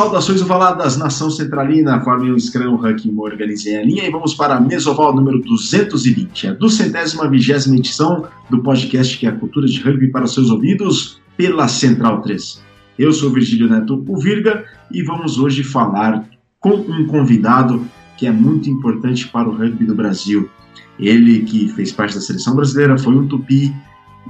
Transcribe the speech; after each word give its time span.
Saudações 0.00 0.40
ovaladas, 0.40 0.96
nação 0.96 1.30
centralina, 1.30 2.00
formem 2.00 2.32
o 2.32 2.40
Scrum, 2.40 2.74
Ranking, 2.76 3.14
organizem 3.18 3.76
a 3.76 3.82
linha 3.82 4.06
e 4.06 4.10
vamos 4.10 4.32
para 4.32 4.56
a 4.56 4.60
Mesoval 4.60 5.14
número 5.14 5.42
220, 5.42 6.46
a 6.46 6.54
duzentésima 6.54 7.28
vigésima 7.28 7.76
edição 7.76 8.24
do 8.48 8.62
podcast 8.62 9.18
que 9.18 9.26
é 9.26 9.28
a 9.28 9.36
cultura 9.36 9.66
de 9.66 9.78
rugby 9.78 10.10
para 10.10 10.26
seus 10.26 10.48
ouvidos, 10.48 11.20
pela 11.36 11.68
Central 11.68 12.22
3. 12.22 12.62
Eu 12.98 13.12
sou 13.12 13.30
Virgílio 13.30 13.68
Neto, 13.68 14.02
o 14.08 14.16
Virga, 14.18 14.64
e 14.90 15.02
vamos 15.02 15.38
hoje 15.38 15.62
falar 15.62 16.24
com 16.58 16.76
um 16.76 17.06
convidado 17.06 17.86
que 18.16 18.26
é 18.26 18.32
muito 18.32 18.70
importante 18.70 19.28
para 19.28 19.50
o 19.50 19.54
rugby 19.54 19.84
do 19.84 19.94
Brasil. 19.94 20.48
Ele 20.98 21.40
que 21.40 21.68
fez 21.74 21.92
parte 21.92 22.14
da 22.14 22.22
seleção 22.22 22.56
brasileira, 22.56 22.96
foi 22.96 23.14
um 23.14 23.28
tupi 23.28 23.70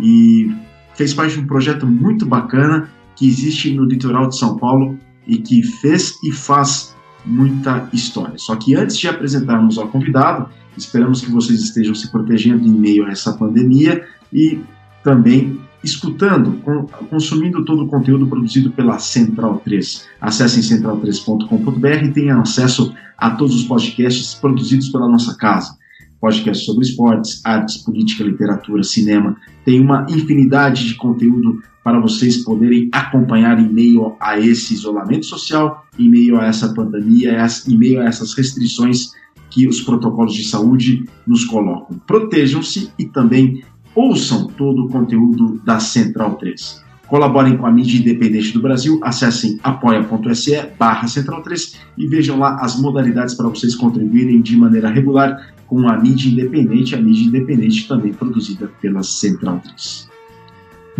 e 0.00 0.50
fez 0.96 1.14
parte 1.14 1.34
de 1.34 1.44
um 1.44 1.46
projeto 1.46 1.86
muito 1.86 2.26
bacana 2.26 2.90
que 3.14 3.24
existe 3.24 3.72
no 3.72 3.84
litoral 3.84 4.26
de 4.26 4.36
São 4.36 4.56
Paulo 4.56 4.98
e 5.26 5.38
que 5.38 5.62
fez 5.62 6.14
e 6.24 6.32
faz 6.32 6.94
muita 7.24 7.88
história. 7.92 8.38
Só 8.38 8.56
que 8.56 8.74
antes 8.74 8.96
de 8.96 9.08
apresentarmos 9.08 9.78
ao 9.78 9.88
convidado, 9.88 10.48
esperamos 10.76 11.20
que 11.20 11.30
vocês 11.30 11.60
estejam 11.60 11.94
se 11.94 12.10
protegendo 12.10 12.66
em 12.66 12.72
meio 12.72 13.04
a 13.04 13.10
essa 13.10 13.32
pandemia 13.32 14.04
e 14.32 14.60
também 15.02 15.60
escutando, 15.82 16.60
consumindo 17.08 17.64
todo 17.64 17.84
o 17.84 17.88
conteúdo 17.88 18.26
produzido 18.26 18.70
pela 18.70 18.98
Central 18.98 19.60
3. 19.64 20.06
Acessem 20.20 20.62
central3.com.br 20.62 22.04
e 22.04 22.12
tenham 22.12 22.40
acesso 22.40 22.94
a 23.16 23.30
todos 23.30 23.54
os 23.54 23.64
podcasts 23.64 24.34
produzidos 24.34 24.88
pela 24.90 25.08
nossa 25.08 25.36
casa. 25.36 25.78
Podcasts 26.20 26.66
sobre 26.66 26.84
esportes, 26.84 27.40
artes, 27.44 27.78
política, 27.78 28.24
literatura, 28.24 28.82
cinema. 28.82 29.36
Tem 29.64 29.80
uma 29.80 30.06
infinidade 30.10 30.86
de 30.86 30.94
conteúdo 30.96 31.62
para 31.82 32.00
vocês 32.00 32.38
poderem 32.38 32.88
acompanhar 32.92 33.58
em 33.58 33.68
meio 33.68 34.14
a 34.20 34.38
esse 34.38 34.74
isolamento 34.74 35.26
social, 35.26 35.86
em 35.98 36.08
meio 36.08 36.38
a 36.38 36.46
essa 36.46 36.74
pandemia, 36.74 37.36
em 37.68 37.76
meio 37.76 38.00
a 38.00 38.04
essas 38.04 38.34
restrições 38.34 39.12
que 39.50 39.66
os 39.66 39.80
protocolos 39.80 40.34
de 40.34 40.44
saúde 40.44 41.04
nos 41.26 41.44
colocam. 41.44 41.98
Protejam-se 42.06 42.90
e 42.98 43.06
também 43.06 43.62
ouçam 43.94 44.46
todo 44.46 44.84
o 44.84 44.88
conteúdo 44.88 45.60
da 45.64 45.80
Central 45.80 46.36
3. 46.36 46.82
Colaborem 47.08 47.56
com 47.56 47.66
a 47.66 47.72
mídia 47.72 47.98
independente 47.98 48.52
do 48.52 48.62
Brasil, 48.62 49.00
acessem 49.02 49.58
apoia.se 49.64 50.68
barra 50.78 51.08
Central 51.08 51.42
3 51.42 51.76
e 51.98 52.06
vejam 52.06 52.38
lá 52.38 52.56
as 52.60 52.80
modalidades 52.80 53.34
para 53.34 53.48
vocês 53.48 53.74
contribuírem 53.74 54.40
de 54.40 54.56
maneira 54.56 54.88
regular 54.88 55.52
com 55.66 55.88
a 55.88 55.98
mídia 55.98 56.30
independente, 56.30 56.94
a 56.94 57.00
mídia 57.00 57.26
independente 57.26 57.88
também 57.88 58.12
produzida 58.12 58.70
pela 58.80 59.02
Central 59.02 59.58
3. 59.58 60.08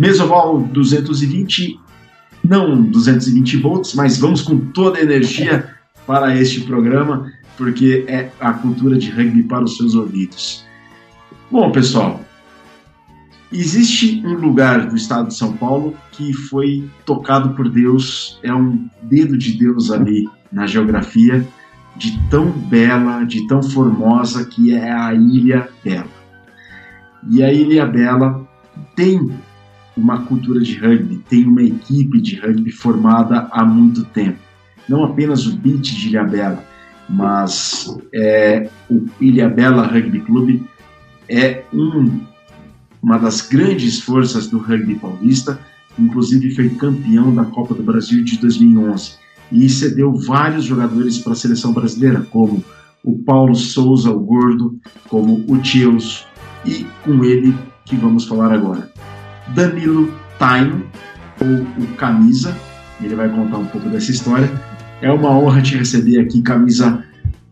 Mesoval 0.01 0.63
220, 0.73 1.79
não 2.43 2.81
220 2.81 3.57
volts, 3.57 3.93
mas 3.93 4.17
vamos 4.17 4.41
com 4.41 4.57
toda 4.57 4.97
a 4.97 5.03
energia 5.03 5.75
para 6.07 6.35
este 6.35 6.61
programa, 6.61 7.31
porque 7.55 8.03
é 8.07 8.31
a 8.39 8.51
cultura 8.51 8.97
de 8.97 9.11
rugby 9.11 9.43
para 9.43 9.63
os 9.63 9.77
seus 9.77 9.93
ouvidos. 9.93 10.65
Bom, 11.51 11.71
pessoal, 11.71 12.19
existe 13.51 14.23
um 14.25 14.33
lugar 14.33 14.89
do 14.89 14.95
estado 14.95 15.27
de 15.27 15.35
São 15.35 15.53
Paulo 15.53 15.93
que 16.13 16.33
foi 16.33 16.89
tocado 17.05 17.49
por 17.51 17.69
Deus, 17.69 18.39
é 18.41 18.51
um 18.51 18.89
dedo 19.03 19.37
de 19.37 19.53
Deus 19.53 19.91
ali 19.91 20.27
na 20.51 20.65
geografia, 20.65 21.47
de 21.95 22.19
tão 22.27 22.49
bela, 22.49 23.23
de 23.23 23.45
tão 23.45 23.61
formosa 23.61 24.45
que 24.45 24.73
é 24.73 24.91
a 24.91 25.13
Ilha 25.13 25.69
Bela. 25.85 26.09
E 27.29 27.43
a 27.43 27.53
Ilha 27.53 27.85
Bela 27.85 28.49
tem 28.95 29.29
uma 29.95 30.21
cultura 30.25 30.59
de 30.61 30.77
rugby, 30.77 31.17
tem 31.29 31.45
uma 31.45 31.63
equipe 31.63 32.21
de 32.21 32.39
rugby 32.39 32.71
formada 32.71 33.47
há 33.51 33.65
muito 33.65 34.03
tempo. 34.05 34.39
Não 34.87 35.03
apenas 35.03 35.45
o 35.45 35.55
Beat 35.55 35.81
de 35.81 36.09
Ilhabela, 36.09 36.63
mas 37.07 37.97
é, 38.13 38.69
o 38.89 39.05
Ilhabela 39.19 39.85
Rugby 39.85 40.21
Club 40.21 40.61
é 41.27 41.63
um, 41.73 42.21
uma 43.01 43.17
das 43.17 43.41
grandes 43.41 43.99
forças 43.99 44.47
do 44.47 44.57
rugby 44.57 44.95
paulista, 44.95 45.59
inclusive 45.99 46.55
foi 46.55 46.69
campeão 46.69 47.33
da 47.33 47.43
Copa 47.45 47.73
do 47.73 47.83
Brasil 47.83 48.23
de 48.23 48.37
2011 48.37 49.19
e 49.51 49.67
cedeu 49.69 50.13
vários 50.15 50.63
jogadores 50.63 51.19
para 51.19 51.33
a 51.33 51.35
seleção 51.35 51.73
brasileira, 51.73 52.25
como 52.29 52.63
o 53.03 53.17
Paulo 53.19 53.55
Souza, 53.55 54.09
o 54.09 54.19
Gordo, 54.19 54.79
como 55.09 55.43
o 55.47 55.57
Tios, 55.57 56.25
e 56.65 56.85
com 57.03 57.23
ele 57.23 57.55
que 57.85 57.95
vamos 57.95 58.25
falar 58.25 58.53
agora. 58.53 58.89
Danilo 59.53 60.13
Time, 60.37 60.85
ou 61.41 61.83
o 61.83 61.87
Camisa. 61.95 62.55
Ele 63.01 63.15
vai 63.15 63.29
contar 63.29 63.57
um 63.57 63.65
pouco 63.65 63.89
dessa 63.89 64.11
história. 64.11 64.49
É 65.01 65.11
uma 65.11 65.29
honra 65.29 65.61
te 65.61 65.75
receber 65.75 66.19
aqui, 66.19 66.41
Camisa, 66.41 67.03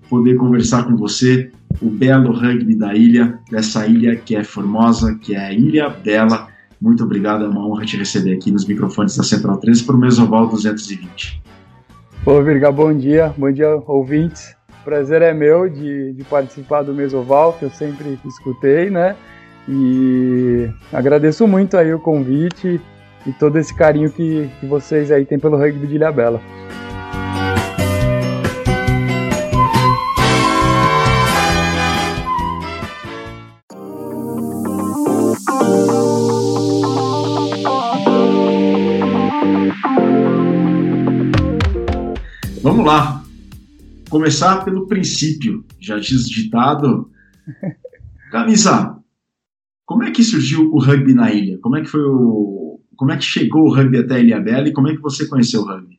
poder 0.09 0.35
conversar 0.35 0.83
com 0.83 0.95
você. 0.95 1.51
O 1.81 1.89
belo 1.89 2.31
rugby 2.31 2.75
da 2.75 2.93
ilha, 2.93 3.39
dessa 3.49 3.87
ilha 3.87 4.15
que 4.15 4.35
é 4.35 4.43
formosa, 4.43 5.15
que 5.15 5.33
é 5.33 5.39
a 5.39 5.53
Ilha 5.53 5.89
Bela. 5.89 6.47
Muito 6.81 7.03
obrigado, 7.03 7.45
é 7.45 7.47
uma 7.47 7.65
honra 7.65 7.85
te 7.85 7.97
receber 7.97 8.33
aqui 8.33 8.51
nos 8.51 8.65
microfones 8.65 9.15
da 9.15 9.23
Central 9.23 9.57
13 9.57 9.83
para 9.83 9.95
o 9.95 9.99
Mesoval 9.99 10.47
220. 10.47 11.41
Ô, 12.25 12.41
Virga, 12.41 12.71
bom 12.71 12.93
dia, 12.93 13.33
bom 13.37 13.51
dia, 13.51 13.69
ouvintes. 13.87 14.55
prazer 14.83 15.21
é 15.21 15.33
meu 15.33 15.69
de, 15.69 16.13
de 16.13 16.23
participar 16.23 16.83
do 16.83 16.93
Mesoval, 16.93 17.53
que 17.53 17.63
eu 17.63 17.69
sempre 17.69 18.19
escutei, 18.25 18.89
né? 18.89 19.15
E 19.71 20.67
agradeço 20.91 21.47
muito 21.47 21.77
aí 21.77 21.93
o 21.93 21.99
convite 21.99 22.81
e 23.23 23.31
todo 23.33 23.59
esse 23.59 23.75
carinho 23.75 24.11
que, 24.11 24.49
que 24.59 24.65
vocês 24.65 25.11
aí 25.11 25.25
têm 25.25 25.37
pelo 25.37 25.57
rugby 25.57 25.85
de 25.85 25.93
Ilhabela. 25.93 26.41
Vamos 42.63 42.85
lá. 42.85 43.23
Começar 44.09 44.65
pelo 44.65 44.87
princípio. 44.87 45.63
Já 45.79 45.99
diz 45.99 46.27
ditado. 46.27 47.11
Camisa, 48.31 48.99
como 49.89 50.03
é 50.03 50.11
que 50.11 50.23
surgiu 50.23 50.71
o 50.71 50.79
rugby 50.79 51.15
na 51.15 51.31
ilha? 51.31 51.57
Como 51.63 51.75
é 51.75 51.81
que 51.81 51.87
foi 51.87 52.01
o. 52.01 52.79
Como 52.95 53.11
é 53.11 53.17
que 53.17 53.23
chegou 53.23 53.63
o 53.63 53.73
rugby 53.73 53.97
até 53.97 54.15
a 54.15 54.19
Ilha 54.19 54.39
Bela 54.39 54.67
e 54.67 54.71
como 54.71 54.87
é 54.87 54.91
que 54.95 55.01
você 55.01 55.27
conheceu 55.27 55.61
o 55.61 55.65
rugby? 55.65 55.97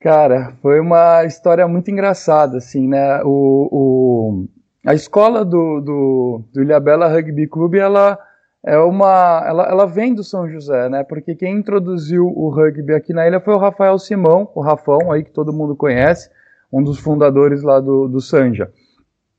Cara, 0.00 0.56
foi 0.62 0.80
uma 0.80 1.22
história 1.26 1.68
muito 1.68 1.90
engraçada, 1.90 2.56
assim, 2.56 2.88
né? 2.88 3.22
O, 3.22 3.68
o 3.70 4.48
a 4.86 4.94
escola 4.94 5.44
do, 5.44 5.82
do, 5.82 6.44
do 6.50 6.62
Ilha 6.62 6.80
Bela 6.80 7.08
Rugby 7.08 7.46
Clube, 7.46 7.78
ela 7.78 8.18
é 8.64 8.78
uma, 8.78 9.44
ela, 9.46 9.68
ela 9.68 9.86
vem 9.86 10.14
do 10.14 10.24
São 10.24 10.48
José, 10.48 10.88
né? 10.88 11.04
Porque 11.04 11.34
quem 11.34 11.58
introduziu 11.58 12.26
o 12.26 12.48
rugby 12.48 12.94
aqui 12.94 13.12
na 13.12 13.26
ilha 13.26 13.38
foi 13.38 13.52
o 13.52 13.58
Rafael 13.58 13.98
Simão, 13.98 14.50
o 14.54 14.62
Rafão, 14.62 15.12
aí 15.12 15.22
que 15.22 15.30
todo 15.30 15.52
mundo 15.52 15.76
conhece, 15.76 16.30
um 16.72 16.82
dos 16.82 16.98
fundadores 16.98 17.62
lá 17.62 17.80
do, 17.80 18.08
do 18.08 18.20
Sanja. 18.22 18.72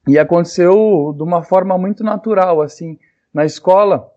E 0.07 0.19
aconteceu 0.19 1.15
de 1.17 1.23
uma 1.23 1.41
forma 1.41 1.75
muito 1.79 2.03
natural, 2.03 2.61
assim, 2.61 2.99
na 3.33 3.45
escola 3.45 4.09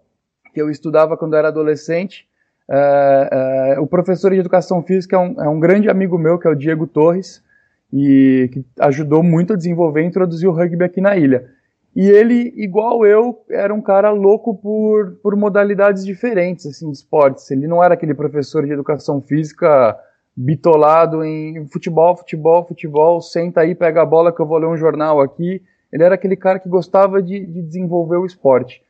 que 0.53 0.61
eu 0.61 0.71
estudava 0.71 1.17
quando 1.17 1.37
era 1.37 1.49
adolescente, 1.49 2.27
é, 2.71 3.75
é, 3.77 3.81
o 3.81 3.87
professor 3.87 4.33
de 4.33 4.39
educação 4.39 4.83
física 4.83 5.17
é 5.17 5.19
um, 5.19 5.43
é 5.43 5.49
um, 5.49 5.61
grande 5.61 5.89
amigo 5.89 6.19
meu, 6.19 6.39
que 6.39 6.47
é 6.47 6.51
o 6.51 6.55
Diego 6.55 6.87
Torres, 6.87 7.43
e 7.93 8.49
que 8.53 8.65
ajudou 8.81 9.23
muito 9.23 9.53
a 9.53 9.57
desenvolver 9.57 10.03
e 10.03 10.07
introduzir 10.07 10.49
o 10.49 10.53
rugby 10.53 10.85
aqui 10.85 11.01
na 11.01 11.17
ilha. 11.17 11.49
E 11.95 12.09
ele, 12.09 12.53
igual 12.57 13.07
eu, 13.07 13.45
era 13.49 13.73
um 13.73 13.81
cara 13.81 14.11
louco 14.11 14.57
por, 14.57 15.13
por 15.23 15.37
modalidades 15.37 16.05
diferentes, 16.05 16.67
assim, 16.67 16.91
de 16.91 16.97
esportes. 16.97 17.49
Ele 17.53 17.69
não 17.69 17.85
era 17.85 17.95
aquele 17.95 18.15
professor 18.15 18.67
de 18.67 18.73
educação 18.73 19.21
física 19.21 19.97
bitolado 20.37 21.25
em 21.25 21.65
futebol, 21.69 22.17
futebol, 22.17 22.67
futebol, 22.67 23.21
senta 23.21 23.61
aí, 23.61 23.77
pega 23.77 24.03
a 24.03 24.07
bola 24.07 24.33
que 24.33 24.41
eu 24.41 24.47
vou 24.47 24.59
ler 24.59 24.67
um 24.67 24.77
jornal 24.77 25.21
aqui. 25.21 25.63
Ele 25.93 26.03
era 26.03 26.17
aquele 26.17 26.35
cara 26.35 26.59
que 26.59 26.69
gostava 26.69 27.23
de, 27.23 27.47
de 27.47 27.63
desenvolver 27.63 28.17
o 28.17 28.27
esporte. 28.27 28.83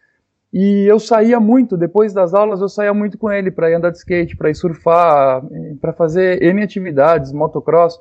E 0.57 0.87
eu 0.87 1.01
saía 1.01 1.41
muito, 1.41 1.77
depois 1.77 2.13
das 2.13 2.33
aulas, 2.33 2.61
eu 2.61 2.69
saía 2.69 2.95
muito 2.95 3.19
com 3.19 3.29
ele 3.29 3.51
para 3.51 3.69
ir 3.69 3.75
andar 3.75 3.91
de 3.91 3.99
skate, 3.99 4.37
para 4.37 4.51
ir 4.51 4.55
surfar, 4.55 5.43
para 5.81 5.93
fazer 5.93 6.41
N 6.41 6.63
atividades, 6.63 7.33
motocross. 7.33 7.99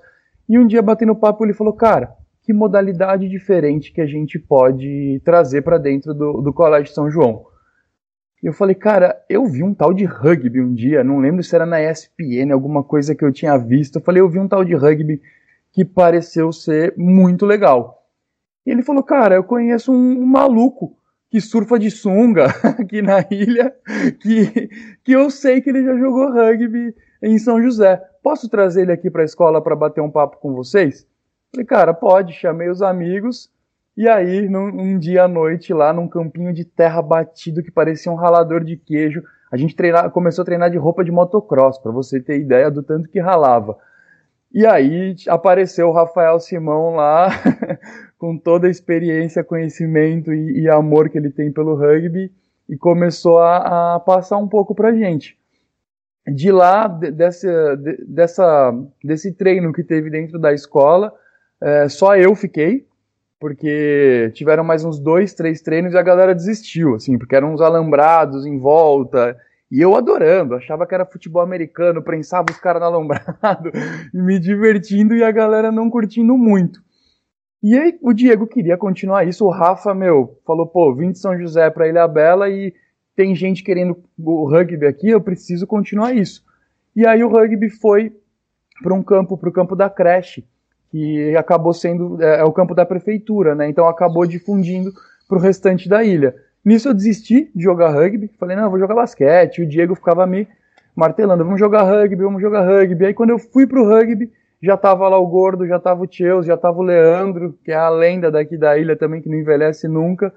E 0.47 0.59
um 0.59 0.67
dia, 0.67 0.83
batendo 0.83 1.15
papo, 1.15 1.43
ele 1.43 1.53
falou: 1.53 1.73
Cara, 1.73 2.13
que 2.43 2.53
modalidade 2.53 3.27
diferente 3.27 3.91
que 3.91 3.99
a 3.99 4.05
gente 4.05 4.37
pode 4.37 5.19
trazer 5.25 5.63
para 5.63 5.79
dentro 5.79 6.13
do, 6.13 6.43
do 6.43 6.53
Colégio 6.53 6.93
São 6.93 7.09
João? 7.09 7.43
E 8.43 8.45
eu 8.45 8.53
falei: 8.53 8.75
Cara, 8.75 9.19
eu 9.27 9.47
vi 9.47 9.63
um 9.63 9.73
tal 9.73 9.91
de 9.91 10.05
rugby 10.05 10.61
um 10.61 10.75
dia, 10.75 11.03
não 11.03 11.17
lembro 11.17 11.41
se 11.41 11.55
era 11.55 11.65
na 11.65 11.81
ESPN, 11.81 12.51
alguma 12.53 12.83
coisa 12.83 13.15
que 13.15 13.25
eu 13.25 13.31
tinha 13.31 13.57
visto. 13.57 13.95
Eu 13.95 14.03
falei: 14.03 14.21
Eu 14.21 14.29
vi 14.29 14.37
um 14.37 14.47
tal 14.47 14.63
de 14.63 14.75
rugby 14.75 15.19
que 15.71 15.83
pareceu 15.83 16.51
ser 16.51 16.93
muito 16.95 17.47
legal. 17.47 18.05
E 18.63 18.69
ele 18.69 18.83
falou: 18.83 19.01
Cara, 19.01 19.33
eu 19.33 19.43
conheço 19.43 19.91
um, 19.91 20.21
um 20.21 20.25
maluco 20.27 20.95
que 21.33 21.41
surfa 21.41 21.79
de 21.79 21.89
sunga 21.89 22.45
aqui 22.79 23.01
na 23.01 23.25
ilha, 23.31 23.75
que, 24.19 24.69
que 25.03 25.13
eu 25.13 25.31
sei 25.31 25.61
que 25.61 25.71
ele 25.71 25.83
já 25.83 25.97
jogou 25.97 26.31
rugby 26.31 26.93
em 27.23 27.39
São 27.39 27.59
José. 27.59 27.99
Posso 28.21 28.47
trazer 28.47 28.83
ele 28.83 28.91
aqui 28.91 29.09
para 29.09 29.23
a 29.23 29.25
escola 29.25 29.59
para 29.59 29.75
bater 29.75 29.99
um 29.99 30.11
papo 30.11 30.37
com 30.37 30.53
vocês? 30.53 31.07
Falei, 31.51 31.65
cara, 31.65 31.91
pode. 31.91 32.33
Chamei 32.33 32.69
os 32.69 32.83
amigos. 32.83 33.49
E 33.97 34.07
aí, 34.07 34.47
num, 34.47 34.67
um 34.67 34.99
dia 34.99 35.23
à 35.23 35.27
noite, 35.27 35.73
lá 35.73 35.91
num 35.91 36.07
campinho 36.07 36.53
de 36.53 36.65
terra 36.65 37.01
batido 37.01 37.63
que 37.63 37.71
parecia 37.71 38.11
um 38.11 38.15
ralador 38.15 38.63
de 38.63 38.77
queijo, 38.77 39.23
a 39.51 39.57
gente 39.57 39.75
começou 40.11 40.43
a 40.43 40.45
treinar 40.45 40.69
de 40.69 40.77
roupa 40.77 41.03
de 41.03 41.11
motocross, 41.11 41.79
para 41.79 41.91
você 41.91 42.19
ter 42.19 42.39
ideia 42.39 42.69
do 42.69 42.83
tanto 42.83 43.09
que 43.09 43.19
ralava. 43.19 43.75
E 44.53 44.67
aí 44.67 45.15
apareceu 45.27 45.89
o 45.89 45.91
Rafael 45.91 46.39
Simão 46.39 46.95
lá, 46.95 47.29
com 48.19 48.37
toda 48.37 48.67
a 48.67 48.69
experiência, 48.69 49.43
conhecimento 49.43 50.31
e, 50.31 50.61
e, 50.61 50.69
amor 50.69 51.09
que 51.09 51.17
ele 51.17 51.31
tem 51.31 51.51
pelo 51.51 51.75
rugby, 51.75 52.31
e 52.69 52.77
começou 52.77 53.39
a, 53.39 53.95
a 53.95 53.99
passar 53.99 54.37
um 54.37 54.47
pouco 54.47 54.75
pra 54.75 54.93
gente. 54.93 55.35
De 56.25 56.51
lá, 56.51 56.87
dessa, 56.87 58.71
desse 59.03 59.33
treino 59.33 59.73
que 59.73 59.83
teve 59.83 60.09
dentro 60.09 60.39
da 60.39 60.53
escola, 60.53 61.11
é, 61.59 61.89
só 61.89 62.15
eu 62.15 62.35
fiquei, 62.35 62.85
porque 63.39 64.31
tiveram 64.35 64.63
mais 64.63 64.85
uns 64.85 64.99
dois, 64.99 65.33
três 65.33 65.61
treinos 65.61 65.93
e 65.93 65.97
a 65.97 66.01
galera 66.03 66.35
desistiu, 66.35 66.95
assim, 66.95 67.17
porque 67.17 67.35
eram 67.35 67.53
uns 67.53 67.59
alambrados 67.59 68.45
em 68.45 68.57
volta, 68.57 69.35
e 69.73 69.81
eu 69.81 69.95
adorando, 69.95 70.53
achava 70.53 70.85
que 70.85 70.93
era 70.93 71.03
futebol 71.03 71.41
americano, 71.41 72.03
prensava 72.03 72.45
os 72.51 72.59
caras 72.59 72.79
no 72.79 72.89
alambrado, 72.89 73.71
e 74.13 74.21
me 74.21 74.37
divertindo 74.37 75.15
e 75.15 75.23
a 75.23 75.31
galera 75.31 75.71
não 75.71 75.89
curtindo 75.89 76.37
muito. 76.37 76.79
E 77.63 77.75
aí 77.75 77.97
o 77.99 78.13
Diego 78.13 78.45
queria 78.45 78.77
continuar 78.77 79.27
isso, 79.27 79.43
o 79.43 79.49
Rafa, 79.49 79.91
meu, 79.95 80.39
falou, 80.45 80.67
pô, 80.67 80.93
vim 80.93 81.11
de 81.11 81.17
São 81.17 81.35
José 81.35 81.71
para 81.71 81.87
Ilha 81.87 82.07
Bela 82.07 82.51
e 82.51 82.71
tem 83.15 83.35
gente 83.35 83.63
querendo 83.63 83.97
o 84.15 84.47
rugby 84.47 84.85
aqui, 84.85 85.09
eu 85.09 85.19
preciso 85.19 85.65
continuar 85.65 86.13
isso. 86.13 86.43
E 86.95 87.03
aí 87.07 87.23
o 87.23 87.29
rugby 87.29 87.71
foi 87.71 88.15
para 88.83 88.93
um 88.93 89.01
campo, 89.01 89.35
para 89.39 89.49
o 89.49 89.53
campo 89.53 89.75
da 89.75 89.89
creche, 89.89 90.45
que 90.91 91.35
acabou 91.35 91.73
sendo 91.73 92.21
é, 92.21 92.41
é, 92.41 92.43
o 92.43 92.51
campo 92.51 92.75
da 92.75 92.85
prefeitura, 92.85 93.55
né? 93.55 93.67
Então 93.67 93.87
acabou 93.87 94.27
difundindo 94.27 94.91
para 95.27 95.39
o 95.39 95.41
restante 95.41 95.89
da 95.89 96.03
ilha. 96.03 96.35
Nisso 96.63 96.89
eu 96.89 96.93
desisti 96.93 97.51
de 97.53 97.63
jogar 97.63 97.89
rugby, 97.89 98.29
falei, 98.39 98.55
não, 98.55 98.69
vou 98.69 98.79
jogar 98.79 98.95
basquete. 98.95 99.61
O 99.61 99.67
Diego 99.67 99.95
ficava 99.95 100.25
me 100.25 100.47
martelando, 100.95 101.43
vamos 101.43 101.59
jogar 101.59 101.83
rugby, 101.83 102.23
vamos 102.23 102.41
jogar 102.41 102.65
rugby. 102.65 103.05
Aí 103.05 103.13
quando 103.13 103.31
eu 103.31 103.39
fui 103.39 103.67
pro 103.67 103.85
rugby, 103.85 104.31
já 104.61 104.77
tava 104.77 105.09
lá 105.09 105.17
o 105.17 105.27
Gordo, 105.27 105.67
já 105.67 105.77
tava 105.77 106.03
o 106.03 106.07
Cheus, 106.09 106.45
já 106.45 106.55
tava 106.55 106.79
o 106.79 106.83
Leandro, 106.83 107.57
que 107.65 107.71
é 107.71 107.75
a 107.75 107.89
lenda 107.89 108.31
daqui 108.31 108.57
da 108.57 108.77
ilha 108.77 108.95
também, 108.95 109.21
que 109.21 109.27
não 109.27 109.37
envelhece 109.37 109.87
nunca. 109.89 110.33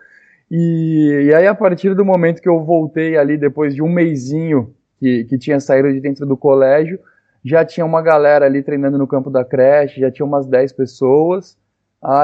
E, 0.51 1.27
e 1.27 1.35
aí 1.35 1.47
a 1.47 1.55
partir 1.55 1.95
do 1.95 2.05
momento 2.05 2.43
que 2.43 2.49
eu 2.49 2.65
voltei 2.65 3.17
ali, 3.17 3.37
depois 3.37 3.75
de 3.75 3.83
um 3.83 3.89
meizinho 3.89 4.75
que, 4.99 5.25
que 5.25 5.39
tinha 5.39 5.61
saído 5.61 5.93
de 5.93 6.01
dentro 6.01 6.27
do 6.27 6.37
colégio, 6.37 6.99
já 7.45 7.65
tinha 7.65 7.87
uma 7.87 8.03
galera 8.03 8.47
ali 8.47 8.63
treinando 8.63 8.99
no 8.99 9.07
campo 9.07 9.31
da 9.31 9.45
creche, 9.45 10.01
já 10.01 10.11
tinha 10.11 10.27
umas 10.27 10.47
10 10.47 10.73
pessoas. 10.73 11.57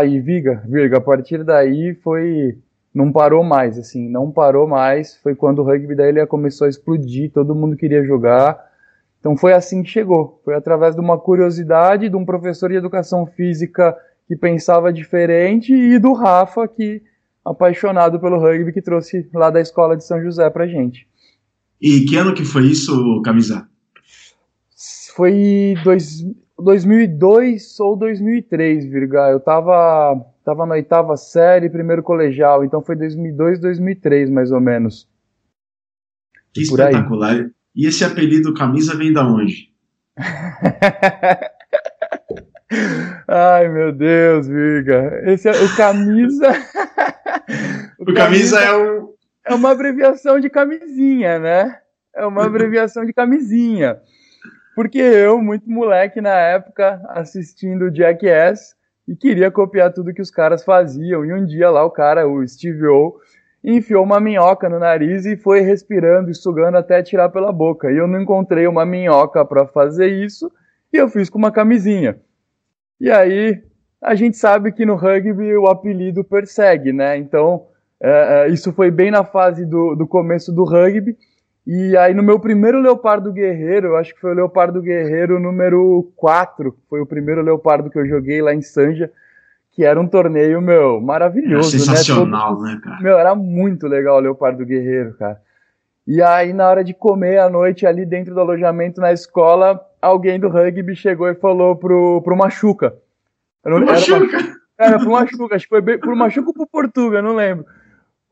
E 0.04 0.20
Viga, 0.20 0.62
Viga, 0.66 0.98
a 0.98 1.00
partir 1.00 1.44
daí 1.44 1.94
foi. 1.94 2.58
Não 2.94 3.10
parou 3.10 3.42
mais, 3.42 3.78
assim, 3.78 4.08
não 4.08 4.30
parou 4.30 4.66
mais. 4.66 5.16
Foi 5.16 5.34
quando 5.34 5.60
o 5.60 5.64
rugby 5.64 5.94
da 5.94 6.08
ilha 6.08 6.26
começou 6.26 6.66
a 6.66 6.70
explodir, 6.70 7.32
todo 7.32 7.54
mundo 7.54 7.76
queria 7.76 8.04
jogar. 8.04 8.58
Então 9.18 9.36
foi 9.36 9.52
assim 9.52 9.82
que 9.82 9.90
chegou. 9.90 10.40
Foi 10.44 10.54
através 10.54 10.94
de 10.94 11.00
uma 11.00 11.18
curiosidade 11.18 12.08
de 12.08 12.16
um 12.16 12.24
professor 12.24 12.68
de 12.70 12.76
educação 12.76 13.26
física 13.26 13.96
que 14.26 14.36
pensava 14.36 14.92
diferente 14.92 15.72
e 15.72 15.98
do 15.98 16.12
Rafa, 16.12 16.68
que 16.68 17.02
apaixonado 17.44 18.20
pelo 18.20 18.38
rugby, 18.38 18.72
que 18.72 18.82
trouxe 18.82 19.28
lá 19.32 19.50
da 19.50 19.60
escola 19.60 19.96
de 19.96 20.04
São 20.04 20.22
José 20.22 20.48
pra 20.50 20.66
gente. 20.66 21.08
E 21.80 22.00
que 22.02 22.16
ano 22.16 22.34
que 22.34 22.44
foi 22.44 22.66
isso, 22.66 23.20
Camisa? 23.22 23.66
foi 25.14 25.74
dois, 25.84 26.24
2002 26.62 27.78
ou 27.80 27.96
2003, 27.96 28.86
Virga. 28.86 29.30
Eu 29.30 29.40
tava, 29.40 30.24
tava 30.44 30.64
na 30.66 30.74
oitava 30.74 31.16
série, 31.16 31.68
primeiro 31.68 32.02
colegial, 32.02 32.64
então 32.64 32.82
foi 32.82 32.96
2002, 32.96 33.60
2003, 33.60 34.30
mais 34.30 34.50
ou 34.52 34.60
menos. 34.60 35.08
Que 36.52 36.62
espetacular. 36.62 37.32
Aí. 37.32 37.50
E 37.74 37.86
esse 37.86 38.04
apelido 38.04 38.54
camisa 38.54 38.96
vem 38.96 39.12
da 39.12 39.26
onde? 39.26 39.72
Ai, 43.28 43.68
meu 43.68 43.92
Deus, 43.92 44.46
Virga. 44.46 45.22
Esse 45.24 45.48
é 45.48 45.52
o 45.52 45.76
camisa. 45.76 46.50
o, 47.98 48.02
o 48.10 48.14
camisa, 48.14 48.58
camisa 48.58 48.60
é 48.60 48.76
o. 48.76 49.14
É 49.44 49.54
uma 49.54 49.70
abreviação 49.70 50.38
de 50.38 50.48
camisinha, 50.48 51.38
né? 51.38 51.78
É 52.14 52.24
uma 52.26 52.44
abreviação 52.44 53.04
de 53.04 53.12
camisinha. 53.12 54.00
Porque 54.74 54.98
eu, 54.98 55.40
muito 55.40 55.68
moleque 55.70 56.20
na 56.20 56.34
época, 56.34 57.00
assistindo 57.08 57.94
Jackass, 57.94 58.74
e 59.06 59.14
queria 59.14 59.50
copiar 59.50 59.92
tudo 59.92 60.14
que 60.14 60.22
os 60.22 60.30
caras 60.30 60.64
faziam. 60.64 61.24
E 61.24 61.32
um 61.32 61.44
dia 61.44 61.70
lá 61.70 61.84
o 61.84 61.90
cara, 61.90 62.26
o 62.26 62.46
Steve 62.46 62.86
O, 62.86 63.16
enfiou 63.62 64.04
uma 64.04 64.20
minhoca 64.20 64.68
no 64.68 64.78
nariz 64.78 65.24
e 65.26 65.36
foi 65.36 65.60
respirando 65.60 66.30
e 66.30 66.34
sugando 66.34 66.76
até 66.76 67.02
tirar 67.02 67.28
pela 67.28 67.52
boca. 67.52 67.90
E 67.90 67.96
eu 67.96 68.06
não 68.06 68.20
encontrei 68.20 68.66
uma 68.66 68.86
minhoca 68.86 69.44
para 69.44 69.66
fazer 69.66 70.08
isso, 70.08 70.50
e 70.92 70.96
eu 70.96 71.08
fiz 71.08 71.28
com 71.28 71.38
uma 71.38 71.52
camisinha. 71.52 72.18
E 73.00 73.10
aí, 73.10 73.62
a 74.00 74.14
gente 74.14 74.36
sabe 74.36 74.72
que 74.72 74.84
no 74.84 74.96
rugby 74.96 75.56
o 75.56 75.66
apelido 75.66 76.24
persegue, 76.24 76.92
né? 76.92 77.16
Então, 77.16 77.66
é, 78.00 78.10
é, 78.10 78.48
isso 78.48 78.72
foi 78.72 78.90
bem 78.90 79.10
na 79.10 79.24
fase 79.24 79.64
do, 79.64 79.94
do 79.94 80.06
começo 80.06 80.52
do 80.52 80.64
rugby. 80.64 81.16
E 81.66 81.96
aí 81.96 82.12
no 82.12 82.22
meu 82.22 82.40
primeiro 82.40 82.80
Leopardo 82.80 83.32
Guerreiro, 83.32 83.88
eu 83.88 83.96
acho 83.96 84.12
que 84.14 84.20
foi 84.20 84.32
o 84.32 84.34
Leopardo 84.34 84.82
Guerreiro 84.82 85.38
número 85.38 86.12
4, 86.16 86.76
foi 86.90 87.00
o 87.00 87.06
primeiro 87.06 87.40
Leopardo 87.40 87.88
que 87.88 87.98
eu 87.98 88.06
joguei 88.06 88.42
lá 88.42 88.52
em 88.52 88.62
Sanja, 88.62 89.10
que 89.70 89.84
era 89.84 89.98
um 89.98 90.08
torneio, 90.08 90.60
meu, 90.60 91.00
maravilhoso, 91.00 91.76
é 91.76 91.78
sensacional, 91.78 92.60
né, 92.60 92.72
Todo... 92.72 92.74
né, 92.74 92.80
cara? 92.82 93.00
Meu, 93.00 93.18
era 93.18 93.34
muito 93.34 93.86
legal 93.86 94.16
o 94.16 94.20
Leopardo 94.20 94.66
Guerreiro, 94.66 95.14
cara. 95.14 95.40
E 96.04 96.20
aí 96.20 96.52
na 96.52 96.68
hora 96.68 96.82
de 96.82 96.92
comer 96.92 97.38
à 97.38 97.48
noite 97.48 97.86
ali 97.86 98.04
dentro 98.04 98.34
do 98.34 98.40
alojamento 98.40 99.00
na 99.00 99.12
escola, 99.12 99.80
alguém 100.00 100.40
do 100.40 100.48
rugby 100.48 100.96
chegou 100.96 101.28
e 101.28 101.34
falou 101.36 101.76
pro, 101.76 102.20
pro 102.22 102.36
Machuca. 102.36 102.92
Não, 103.64 103.76
pro 103.76 103.86
Machuca? 103.86 104.36
Era, 104.76 104.94
era 104.94 104.98
pro 104.98 105.12
Machuca, 105.12 105.54
acho 105.54 105.66
que 105.66 105.70
foi 105.70 105.80
bem, 105.80 105.96
pro 105.96 106.16
Machuca 106.16 106.48
ou 106.48 106.54
pro 106.54 106.66
Portuga, 106.66 107.22
não 107.22 107.36
lembro. 107.36 107.64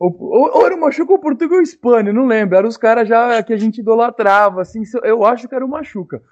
Ou, 0.01 0.17
ou, 0.19 0.65
era 0.65 0.75
o 0.75 0.81
Machuca 0.81 1.13
ou 1.13 1.19
o 1.19 1.21
Portugal 1.21 1.59
ou 1.59 1.93
o 1.95 2.03
não 2.15 2.27
lembro. 2.27 2.57
Eram 2.57 2.69
os 2.69 2.79
caras 2.79 3.07
já 3.07 3.43
que 3.43 3.53
a 3.53 3.59
gente 3.59 3.83
idolatrava, 3.83 4.63
assim. 4.63 4.83
Eu 5.05 5.27
acho 5.27 5.47
que 5.47 5.55
era 5.55 5.65
o 5.65 5.69
Machuca. 5.69 6.23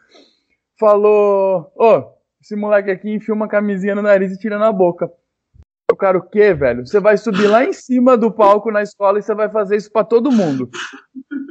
Falou: 0.80 1.70
Ô, 1.76 1.98
oh, 1.98 2.04
esse 2.40 2.56
moleque 2.56 2.90
aqui 2.90 3.14
enfia 3.14 3.34
uma 3.34 3.46
camisinha 3.46 3.94
no 3.94 4.00
nariz 4.00 4.32
e 4.32 4.38
tira 4.38 4.58
na 4.58 4.72
boca. 4.72 5.10
Eu 5.90 5.96
quero 5.96 6.18
o 6.20 6.22
quê, 6.22 6.54
velho? 6.54 6.86
Você 6.86 6.98
vai 6.98 7.18
subir 7.18 7.46
lá 7.46 7.62
em 7.62 7.74
cima 7.74 8.16
do 8.16 8.32
palco 8.32 8.70
na 8.70 8.82
escola 8.82 9.18
e 9.18 9.22
você 9.22 9.34
vai 9.34 9.50
fazer 9.50 9.76
isso 9.76 9.92
para 9.92 10.04
todo 10.04 10.32
mundo. 10.32 10.70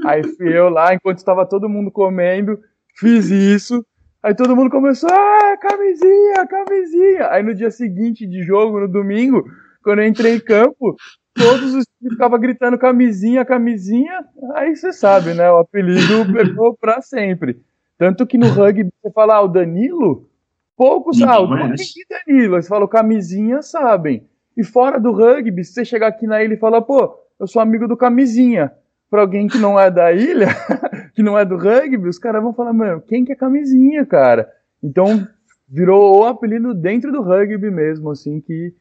Aí 0.05 0.24
fui 0.24 0.57
eu 0.57 0.69
lá, 0.69 0.93
enquanto 0.95 1.19
estava 1.19 1.45
todo 1.45 1.69
mundo 1.69 1.91
comendo, 1.91 2.59
fiz 2.95 3.29
isso. 3.29 3.86
Aí 4.24 4.33
todo 4.33 4.55
mundo 4.55 4.69
começou, 4.71 5.09
ah, 5.12 5.57
camisinha, 5.57 6.47
camisinha. 6.47 7.29
Aí 7.29 7.43
no 7.43 7.53
dia 7.53 7.69
seguinte 7.69 8.25
de 8.25 8.43
jogo, 8.43 8.79
no 8.79 8.88
domingo, 8.88 9.43
quando 9.84 10.00
eu 10.00 10.07
entrei 10.07 10.36
em 10.36 10.39
campo, 10.39 10.96
todos 11.34 11.74
os 11.74 11.86
ficava 12.10 12.38
gritando 12.38 12.77
camisinha, 12.77 13.43
camisinha, 13.46 14.25
aí 14.55 14.75
você 14.75 14.93
sabe, 14.93 15.34
né? 15.34 15.50
O 15.51 15.57
apelido 15.57 16.25
pegou 16.34 16.75
pra 16.75 17.01
sempre. 17.01 17.60
Tanto 17.98 18.25
que 18.25 18.38
no 18.38 18.48
rugby 18.48 18.89
você 19.01 19.12
fala, 19.12 19.36
ah, 19.36 19.41
o 19.41 19.48
Danilo, 19.48 20.29
poucos 20.75 21.17
sabem. 21.17 21.74
que 21.75 22.05
Danilo? 22.10 22.62
Você 22.62 22.67
fala, 22.67 22.88
camisinha, 22.88 23.62
sabem. 23.62 24.27
E 24.55 24.63
fora 24.63 25.00
do 25.00 25.12
rugby, 25.12 25.63
se 25.63 25.74
você 25.74 25.86
chegar 25.86 26.07
aqui 26.07 26.27
na 26.27 26.43
ilha 26.43 26.53
e 26.53 26.60
falar, 26.60 26.81
pô, 26.81 27.15
eu 27.39 27.48
sou 27.48 27.62
amigo 27.62 27.88
do 27.88 27.98
camisinha, 27.98 28.72
pra 29.10 29.22
alguém 29.22 29.48
que 29.48 29.57
não 29.57 29.79
é 29.79 29.89
da 29.89 30.12
ilha, 30.12 30.48
que 31.13 31.24
não 31.24 31.38
é 31.38 31.46
do 31.46 31.57
rugby, 31.57 32.07
os 32.07 32.19
caras 32.19 32.41
vão 32.41 32.53
falar, 32.53 32.74
mano, 32.74 33.01
quem 33.01 33.25
que 33.25 33.31
é 33.31 33.36
camisinha, 33.36 34.05
cara? 34.05 34.51
Então, 34.84 35.27
virou 35.67 36.19
o 36.19 36.25
apelido 36.25 36.74
dentro 36.74 37.12
do 37.12 37.22
rugby 37.22 37.69
mesmo, 37.69 38.12
assim, 38.12 38.39
que, 38.41 38.74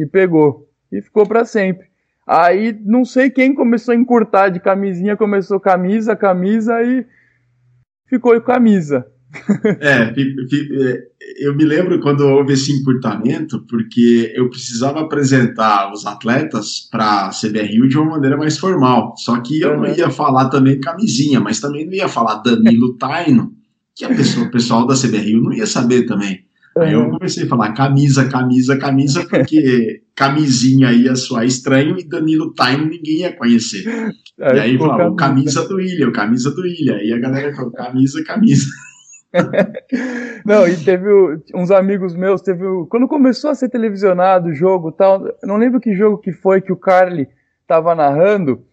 que 0.00 0.06
pegou. 0.06 0.66
E 0.90 1.02
ficou 1.02 1.26
para 1.26 1.44
sempre. 1.44 1.86
Aí 2.26 2.74
não 2.84 3.04
sei 3.04 3.28
quem 3.28 3.54
começou 3.54 3.92
a 3.92 3.96
encurtar 3.96 4.48
de 4.48 4.60
camisinha, 4.60 5.16
começou 5.16 5.60
camisa, 5.60 6.16
camisa 6.16 6.82
e 6.82 7.04
ficou 8.08 8.40
camisa. 8.40 9.06
É, 9.80 10.12
é, 10.12 11.02
eu 11.38 11.54
me 11.54 11.64
lembro 11.64 12.00
quando 12.00 12.22
houve 12.22 12.54
esse 12.54 12.72
encurtamento, 12.72 13.64
porque 13.68 14.32
eu 14.34 14.50
precisava 14.50 15.00
apresentar 15.00 15.92
os 15.92 16.04
atletas 16.04 16.88
para 16.90 17.26
a 17.26 17.30
CBRU 17.30 17.88
de 17.88 17.96
uma 17.96 18.12
maneira 18.12 18.36
mais 18.36 18.58
formal. 18.58 19.14
Só 19.16 19.40
que 19.40 19.60
eu 19.60 19.76
não 19.76 19.86
ia 19.86 20.10
falar 20.10 20.48
também 20.48 20.80
camisinha, 20.80 21.38
mas 21.38 21.60
também 21.60 21.86
não 21.86 21.92
ia 21.92 22.08
falar 22.08 22.42
Danilo 22.42 22.96
Taino, 22.96 23.52
que 23.94 24.04
a 24.04 24.08
pessoa, 24.08 24.46
o 24.46 24.50
pessoal 24.50 24.84
da 24.84 24.94
CBRU 24.94 25.40
não 25.40 25.52
ia 25.52 25.66
saber 25.66 26.06
também. 26.06 26.44
Aí 26.78 26.92
eu 26.92 27.10
comecei 27.10 27.44
a 27.44 27.48
falar 27.48 27.72
camisa, 27.72 28.28
camisa, 28.28 28.78
camisa, 28.78 29.26
porque 29.28 30.02
camisinha 30.14 30.92
ia 30.92 31.16
soar 31.16 31.44
estranho 31.44 31.98
e 31.98 32.08
Danilo 32.08 32.54
Time 32.54 32.88
ninguém 32.88 33.20
ia 33.20 33.36
conhecer. 33.36 33.84
Aí, 34.40 34.56
e 34.56 34.60
aí 34.60 34.78
falava, 34.78 35.14
camisa 35.16 35.68
do 35.68 35.78
Ilha, 35.78 36.08
o 36.08 36.12
camisa 36.12 36.50
do 36.50 36.66
Ilha. 36.66 36.94
Aí 36.94 37.12
a 37.12 37.18
galera 37.18 37.54
falou, 37.54 37.70
camisa, 37.72 38.24
camisa. 38.24 38.66
não, 40.46 40.66
e 40.66 40.76
teve 40.78 41.06
uns 41.54 41.70
amigos 41.70 42.14
meus, 42.14 42.40
teve 42.40 42.64
quando 42.88 43.06
começou 43.06 43.50
a 43.50 43.54
ser 43.54 43.68
televisionado 43.68 44.48
o 44.48 44.54
jogo 44.54 44.90
tal, 44.90 45.22
não 45.42 45.56
lembro 45.56 45.78
que 45.78 45.94
jogo 45.94 46.18
que 46.18 46.32
foi 46.32 46.60
que 46.62 46.72
o 46.72 46.76
Carly 46.76 47.28
tava 47.66 47.94
narrando, 47.94 48.64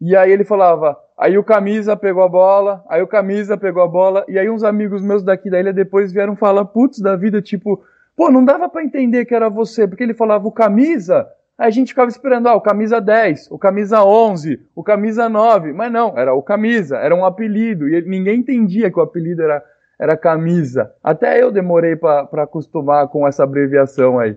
e 0.00 0.14
aí 0.14 0.30
ele 0.30 0.44
falava, 0.44 0.96
aí 1.18 1.38
o 1.38 1.44
camisa 1.44 1.96
pegou 1.96 2.22
a 2.22 2.28
bola, 2.28 2.84
aí 2.88 3.02
o 3.02 3.06
camisa 3.06 3.56
pegou 3.56 3.82
a 3.82 3.88
bola, 3.88 4.24
e 4.28 4.38
aí 4.38 4.48
uns 4.50 4.62
amigos 4.62 5.02
meus 5.02 5.22
daqui 5.22 5.50
da 5.50 5.58
ilha 5.60 5.72
depois 5.72 6.12
vieram 6.12 6.36
falar, 6.36 6.64
putz, 6.64 7.00
da 7.00 7.16
vida, 7.16 7.40
tipo, 7.40 7.82
pô, 8.16 8.30
não 8.30 8.44
dava 8.44 8.68
para 8.68 8.84
entender 8.84 9.24
que 9.24 9.34
era 9.34 9.48
você, 9.48 9.86
porque 9.86 10.02
ele 10.02 10.14
falava 10.14 10.46
o 10.46 10.52
camisa, 10.52 11.26
aí 11.56 11.68
a 11.68 11.70
gente 11.70 11.88
ficava 11.88 12.08
esperando, 12.08 12.48
ah, 12.48 12.54
o 12.54 12.60
camisa 12.60 13.00
10, 13.00 13.50
o 13.50 13.58
camisa 13.58 14.04
11, 14.04 14.60
o 14.74 14.82
camisa 14.82 15.28
9, 15.28 15.72
mas 15.72 15.90
não, 15.90 16.16
era 16.18 16.34
o 16.34 16.42
camisa, 16.42 16.98
era 16.98 17.14
um 17.14 17.24
apelido, 17.24 17.88
e 17.88 18.02
ninguém 18.02 18.40
entendia 18.40 18.90
que 18.90 18.98
o 18.98 19.02
apelido 19.02 19.42
era 19.42 19.62
era 19.98 20.16
camisa. 20.16 20.92
Até 21.02 21.42
eu 21.42 21.50
demorei 21.50 21.96
para 21.96 22.42
acostumar 22.42 23.08
com 23.08 23.26
essa 23.26 23.44
abreviação 23.44 24.18
aí. 24.18 24.36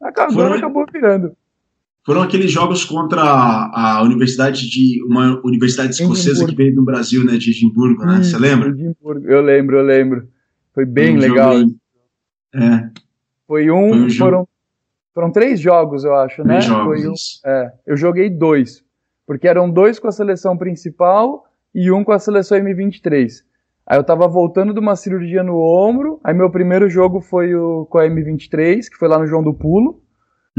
Acabou, 0.00 0.52
acabou 0.52 0.86
virando. 0.92 1.36
Foram 2.04 2.22
aqueles 2.22 2.50
jogos 2.50 2.84
contra 2.84 3.20
a, 3.20 3.98
a 3.98 4.02
universidade 4.02 4.68
de 4.68 5.02
uma 5.04 5.40
universidade 5.44 5.90
escocesa 5.90 6.46
que 6.46 6.54
veio 6.54 6.74
do 6.74 6.82
Brasil, 6.82 7.24
né, 7.24 7.36
de 7.36 7.50
Edimburgo, 7.50 8.04
né? 8.04 8.22
Você 8.22 8.38
lembra? 8.38 8.70
Edimburgo. 8.70 9.26
Eu 9.26 9.42
lembro, 9.42 9.76
eu 9.76 9.84
lembro. 9.84 10.28
Foi 10.74 10.86
bem 10.86 11.16
um 11.16 11.20
legal. 11.20 11.54
É. 12.54 12.90
Foi 13.46 13.70
um, 13.70 13.88
Foi 13.88 13.98
um 13.98 14.10
foram, 14.10 14.48
foram 15.14 15.32
três 15.32 15.60
jogos, 15.60 16.04
eu 16.04 16.14
acho, 16.14 16.42
três 16.42 16.46
né? 16.46 16.60
Jogos, 16.60 17.00
Foi 17.00 17.08
um, 17.08 17.14
é, 17.44 17.72
eu 17.86 17.96
joguei 17.96 18.30
dois, 18.30 18.82
porque 19.26 19.46
eram 19.46 19.70
dois 19.70 19.98
com 19.98 20.08
a 20.08 20.12
seleção 20.12 20.56
principal 20.56 21.44
e 21.74 21.90
um 21.90 22.02
com 22.04 22.12
a 22.12 22.18
seleção 22.18 22.58
M23. 22.58 23.42
Aí 23.86 23.98
eu 23.98 24.04
tava 24.04 24.28
voltando 24.28 24.74
de 24.74 24.80
uma 24.80 24.94
cirurgia 24.96 25.42
no 25.42 25.56
ombro. 25.56 26.20
Aí 26.22 26.34
meu 26.34 26.50
primeiro 26.50 26.90
jogo 26.90 27.22
foi 27.22 27.54
o, 27.54 27.86
com 27.86 27.98
a 27.98 28.04
M23, 28.04 28.88
que 28.90 28.96
foi 28.98 29.08
lá 29.08 29.18
no 29.18 29.26
João 29.26 29.42
do 29.42 29.54
Pulo. 29.54 30.02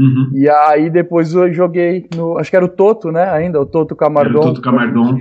Uhum. 0.00 0.30
E 0.32 0.48
aí 0.48 0.88
depois 0.88 1.34
eu 1.34 1.52
joguei 1.52 2.08
no. 2.16 2.38
Acho 2.38 2.48
que 2.48 2.56
era 2.56 2.64
o 2.64 2.68
Toto, 2.68 3.12
né? 3.12 3.30
Ainda, 3.30 3.60
o 3.60 3.66
Toto 3.66 3.94
Camardon. 3.94 4.30
Era 4.30 4.38
o 4.38 4.42
Toto 4.44 4.62
Camardon. 4.62 5.18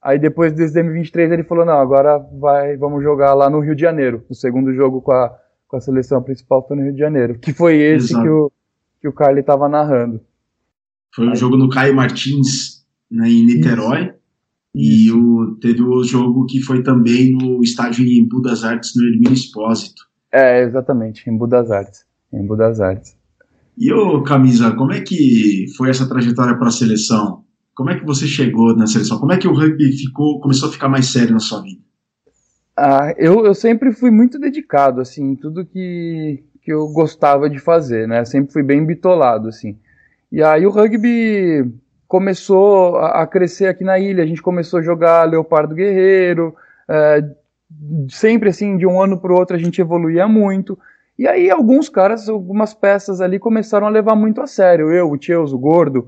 Aí 0.00 0.20
depois 0.20 0.52
desse 0.52 0.80
M23 0.80 1.32
ele 1.32 1.42
falou: 1.42 1.64
não, 1.64 1.74
agora 1.74 2.18
vai, 2.38 2.76
vamos 2.76 3.02
jogar 3.02 3.34
lá 3.34 3.50
no 3.50 3.58
Rio 3.58 3.74
de 3.74 3.82
Janeiro. 3.82 4.24
O 4.30 4.34
segundo 4.34 4.72
jogo 4.72 5.02
com 5.02 5.10
a, 5.10 5.36
com 5.66 5.76
a 5.76 5.80
seleção 5.80 6.22
principal 6.22 6.64
foi 6.64 6.76
no 6.76 6.84
Rio 6.84 6.92
de 6.92 7.00
Janeiro. 7.00 7.40
Que 7.40 7.52
foi 7.52 7.74
esse 7.74 8.14
que 8.14 8.28
o, 8.28 8.52
que 9.00 9.08
o 9.08 9.12
Carly 9.12 9.42
tava 9.42 9.68
narrando. 9.68 10.20
Foi 11.12 11.26
um 11.26 11.30
aí. 11.30 11.36
jogo 11.36 11.56
no 11.56 11.68
Caio 11.68 11.96
Martins, 11.96 12.84
né, 13.10 13.28
em 13.28 13.44
Niterói. 13.46 14.14
Isso. 14.76 15.08
E 15.08 15.12
o, 15.12 15.56
teve 15.60 15.82
o 15.82 16.04
jogo 16.04 16.46
que 16.46 16.60
foi 16.60 16.84
também 16.84 17.32
no 17.32 17.62
estádio 17.62 18.04
em 18.04 18.18
Embu 18.18 18.42
das 18.42 18.62
Artes, 18.62 18.92
no 18.94 19.04
Hermínio 19.04 19.32
Expósito. 19.32 20.02
É, 20.30 20.62
exatamente, 20.62 21.28
em 21.28 21.32
Embu 21.32 21.46
das 21.46 21.70
Artes. 21.70 22.04
Embu 22.32 22.56
das 22.56 22.80
Artes. 22.80 23.16
E 23.76 23.92
o 23.92 24.22
Camisa, 24.22 24.72
como 24.72 24.92
é 24.92 25.00
que 25.00 25.66
foi 25.76 25.90
essa 25.90 26.08
trajetória 26.08 26.56
para 26.56 26.68
a 26.68 26.72
seleção? 26.72 27.44
Como 27.74 27.90
é 27.90 27.98
que 27.98 28.06
você 28.06 28.26
chegou 28.26 28.76
na 28.76 28.86
seleção? 28.86 29.18
Como 29.18 29.32
é 29.32 29.36
que 29.36 29.48
o 29.48 29.54
rugby 29.54 29.92
ficou, 29.92 30.40
começou 30.40 30.68
a 30.68 30.72
ficar 30.72 30.88
mais 30.88 31.06
sério 31.06 31.32
na 31.32 31.40
sua 31.40 31.60
vida? 31.60 31.80
Ah, 32.76 33.12
eu, 33.16 33.44
eu 33.44 33.54
sempre 33.54 33.92
fui 33.92 34.10
muito 34.10 34.38
dedicado, 34.38 35.00
assim, 35.00 35.34
tudo 35.36 35.64
que, 35.64 36.42
que 36.62 36.72
eu 36.72 36.88
gostava 36.88 37.50
de 37.50 37.58
fazer, 37.58 38.06
né? 38.06 38.24
Sempre 38.24 38.52
fui 38.52 38.62
bem 38.62 38.84
bitolado, 38.84 39.48
assim. 39.48 39.76
E 40.30 40.42
aí 40.42 40.66
o 40.66 40.70
rugby 40.70 41.72
começou 42.06 42.96
a, 42.96 43.26
crescer 43.26 43.66
aqui 43.66 43.82
na 43.82 43.98
ilha. 43.98 44.22
A 44.22 44.26
gente 44.26 44.42
começou 44.42 44.78
a 44.78 44.82
jogar 44.82 45.28
Leopardo 45.28 45.74
Guerreiro, 45.74 46.54
é, 46.88 47.24
sempre 48.08 48.48
assim, 48.48 48.76
de 48.76 48.86
um 48.86 49.00
ano 49.00 49.20
para 49.20 49.32
o 49.32 49.36
outro 49.36 49.56
a 49.56 49.58
gente 49.58 49.80
evoluía 49.80 50.28
muito. 50.28 50.78
E 51.18 51.28
aí 51.28 51.50
alguns 51.50 51.88
caras, 51.88 52.28
algumas 52.28 52.74
peças 52.74 53.20
ali 53.20 53.38
começaram 53.38 53.86
a 53.86 53.90
levar 53.90 54.16
muito 54.16 54.40
a 54.40 54.46
sério. 54.46 54.90
Eu, 54.90 55.10
o 55.10 55.20
Cheus, 55.20 55.52
o 55.52 55.58
Gordo. 55.58 56.06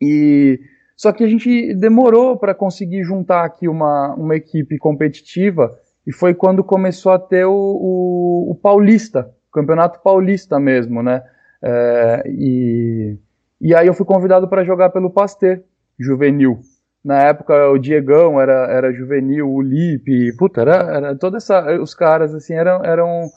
E 0.00 0.60
só 0.96 1.12
que 1.12 1.24
a 1.24 1.28
gente 1.28 1.74
demorou 1.74 2.36
para 2.36 2.54
conseguir 2.54 3.02
juntar 3.04 3.44
aqui 3.44 3.68
uma, 3.68 4.14
uma 4.14 4.36
equipe 4.36 4.78
competitiva. 4.78 5.70
E 6.06 6.12
foi 6.12 6.34
quando 6.34 6.62
começou 6.62 7.12
a 7.12 7.18
ter 7.18 7.44
o, 7.44 7.52
o, 7.52 8.50
o 8.50 8.54
Paulista, 8.54 9.32
o 9.48 9.52
Campeonato 9.52 10.00
Paulista 10.02 10.58
mesmo, 10.58 11.02
né? 11.02 11.22
É, 11.62 12.24
e 12.26 13.16
e 13.64 13.76
aí 13.76 13.86
eu 13.86 13.94
fui 13.94 14.04
convidado 14.04 14.48
para 14.48 14.64
jogar 14.64 14.90
pelo 14.90 15.08
Pasteur, 15.08 15.60
juvenil. 15.96 16.58
Na 17.04 17.22
época 17.22 17.70
o 17.70 17.78
Diegão 17.78 18.40
era, 18.40 18.66
era 18.68 18.92
juvenil, 18.92 19.48
o 19.48 19.62
Lipe, 19.62 20.36
puta, 20.36 20.62
era, 20.62 20.74
era 20.96 21.16
toda 21.16 21.36
essa. 21.36 21.80
Os 21.80 21.94
caras 21.94 22.34
assim 22.34 22.54
eram, 22.54 22.84
eram, 22.84 23.30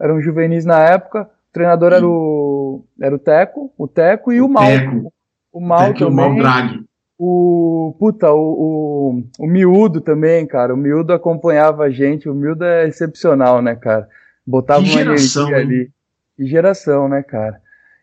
eram 0.00 0.20
juvenis 0.20 0.64
na 0.64 0.80
época. 0.80 1.22
O 1.22 1.52
treinador 1.52 1.92
era 1.92 2.06
o, 2.06 2.84
era 3.00 3.14
o 3.14 3.18
Teco, 3.18 3.72
o 3.76 3.86
Teco 3.86 4.32
e 4.32 4.40
o, 4.40 4.46
o 4.46 4.48
Mal. 4.48 4.66
Teco. 4.66 5.12
O 5.52 5.60
Mal 5.60 5.92
Teco 5.92 5.98
também. 5.98 6.12
O 6.12 6.28
Mal 6.28 6.36
Drag. 6.36 6.84
O, 7.22 7.94
puta, 7.98 8.32
o, 8.32 8.38
o, 8.38 9.44
o 9.44 9.46
Miúdo 9.46 10.00
também, 10.00 10.46
cara. 10.46 10.72
O 10.72 10.76
Miúdo 10.76 11.12
acompanhava 11.12 11.84
a 11.84 11.90
gente. 11.90 12.28
O 12.28 12.34
Miúdo 12.34 12.64
é 12.64 12.88
excepcional, 12.88 13.60
né, 13.60 13.74
cara? 13.76 14.08
Botava 14.46 14.82
que 14.82 14.88
uma 14.88 14.98
geração, 14.98 15.48
energia 15.48 15.62
ali. 15.62 15.90
Que 16.36 16.46
geração, 16.46 17.08
né, 17.08 17.22
cara? 17.22 17.60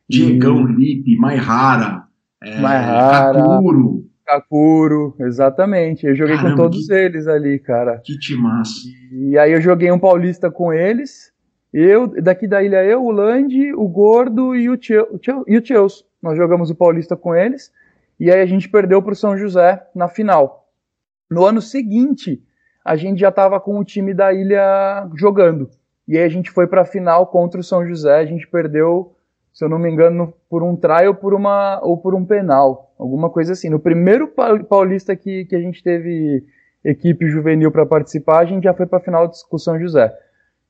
Diegão 0.07 0.65
Lipe, 0.65 1.17
Maihara, 1.17 2.03
é, 2.43 2.61
Maihara, 2.61 3.39
Kakuro. 3.39 4.05
Kakuro, 4.25 5.15
exatamente. 5.19 6.05
Eu 6.05 6.15
joguei 6.15 6.35
Caramba, 6.35 6.55
com 6.55 6.61
todos 6.61 6.85
que, 6.85 6.93
eles 6.93 7.27
ali, 7.27 7.57
cara. 7.59 7.99
Que 8.03 8.19
timaço. 8.19 8.87
E, 9.11 9.31
e 9.31 9.37
aí 9.37 9.51
eu 9.51 9.61
joguei 9.61 9.91
um 9.91 9.99
paulista 9.99 10.51
com 10.51 10.71
eles. 10.71 11.31
Eu, 11.73 12.07
daqui 12.21 12.47
da 12.47 12.63
ilha, 12.63 12.83
eu, 12.83 13.03
o 13.03 13.11
Landi, 13.11 13.73
o 13.73 13.87
Gordo 13.87 14.55
e 14.55 14.69
o, 14.69 14.73
o 14.73 15.61
Tcheus. 15.61 16.05
Nós 16.21 16.37
jogamos 16.37 16.69
o 16.69 16.75
paulista 16.75 17.15
com 17.15 17.35
eles. 17.35 17.71
E 18.19 18.31
aí 18.31 18.41
a 18.41 18.45
gente 18.45 18.69
perdeu 18.69 19.01
para 19.01 19.13
o 19.13 19.15
São 19.15 19.37
José 19.37 19.85
na 19.93 20.07
final. 20.07 20.67
No 21.29 21.45
ano 21.45 21.61
seguinte, 21.61 22.41
a 22.83 22.95
gente 22.95 23.19
já 23.19 23.29
estava 23.29 23.59
com 23.59 23.77
o 23.77 23.83
time 23.83 24.13
da 24.13 24.33
ilha 24.33 25.09
jogando. 25.15 25.69
E 26.07 26.17
aí 26.17 26.23
a 26.23 26.29
gente 26.29 26.49
foi 26.49 26.67
para 26.67 26.81
a 26.81 26.85
final 26.85 27.27
contra 27.27 27.59
o 27.59 27.63
São 27.63 27.85
José. 27.85 28.19
A 28.19 28.25
gente 28.25 28.47
perdeu 28.47 29.15
se 29.57 29.65
eu 29.65 29.69
não 29.69 29.79
me 29.79 29.89
engano, 29.89 30.31
por 30.47 30.61
um 30.61 30.75
try 30.75 31.07
ou 31.07 31.15
por, 31.15 31.33
uma, 31.33 31.79
ou 31.81 31.97
por 31.97 32.13
um 32.13 32.23
penal, 32.23 32.93
alguma 32.95 33.27
coisa 33.27 33.53
assim. 33.53 33.71
No 33.71 33.79
primeiro 33.79 34.31
paulista 34.69 35.15
que, 35.15 35.45
que 35.45 35.55
a 35.55 35.59
gente 35.59 35.81
teve 35.81 36.45
equipe 36.85 37.27
juvenil 37.27 37.71
para 37.71 37.83
participar, 37.83 38.37
a 38.37 38.45
gente 38.45 38.65
já 38.65 38.73
foi 38.75 38.85
para 38.85 38.99
a 38.99 39.01
final 39.01 39.27
de 39.27 39.35
São 39.57 39.79
José. 39.79 40.15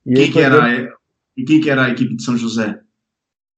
E 0.08 0.14
quem 0.14 0.32
que 0.32 0.40
era, 0.40 0.94
e 1.36 1.44
quem 1.44 1.62
que 1.62 1.70
era 1.70 1.86
a 1.86 1.90
equipe 1.90 2.16
de 2.16 2.24
São 2.24 2.38
José? 2.38 2.80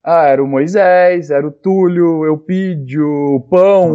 Ah, 0.04 0.24
era 0.24 0.44
o 0.44 0.48
Moisés, 0.48 1.30
era 1.30 1.48
o 1.48 1.52
Túlio, 1.52 2.26
Eupídio, 2.26 3.06
o 3.06 3.42
Pão, 3.42 3.94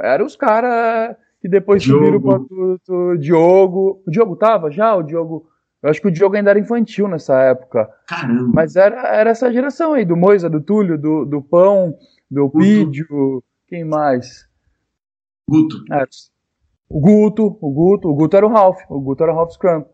eram 0.00 0.24
os 0.24 0.36
caras 0.36 1.16
que 1.40 1.48
depois 1.48 1.82
Diogo. 1.82 2.04
subiram 2.04 2.20
para 2.20 2.94
o 2.94 3.18
Diogo. 3.18 4.02
O 4.06 4.10
Diogo 4.10 4.36
tava 4.36 4.70
já? 4.70 4.94
O 4.94 5.02
Diogo 5.02 5.52
eu 5.82 5.90
acho 5.90 6.00
que 6.00 6.06
o 6.06 6.12
Diogo 6.12 6.36
ainda 6.36 6.50
era 6.50 6.60
infantil 6.60 7.08
nessa 7.08 7.40
época. 7.42 7.90
Caramba. 8.06 8.52
Mas 8.54 8.76
era, 8.76 9.00
era 9.08 9.30
essa 9.30 9.52
geração 9.52 9.94
aí, 9.94 10.04
do 10.04 10.16
Moisa, 10.16 10.48
do 10.48 10.60
Túlio, 10.60 10.96
do, 10.96 11.24
do 11.24 11.42
Pão, 11.42 11.92
do 12.30 12.48
Pídio, 12.48 13.42
quem 13.66 13.84
mais? 13.84 14.48
Guto. 15.48 15.82
É, 15.92 16.04
o 16.88 17.00
Guto, 17.00 17.58
o 17.60 17.70
Guto, 17.72 18.08
o 18.08 18.14
Guto 18.14 18.36
era 18.36 18.46
o 18.46 18.50
Ralph, 18.50 18.78
o 18.88 19.00
Guto 19.00 19.24
era 19.24 19.32
o 19.32 19.34
Ralph 19.34 19.50
Scrum. 19.50 19.84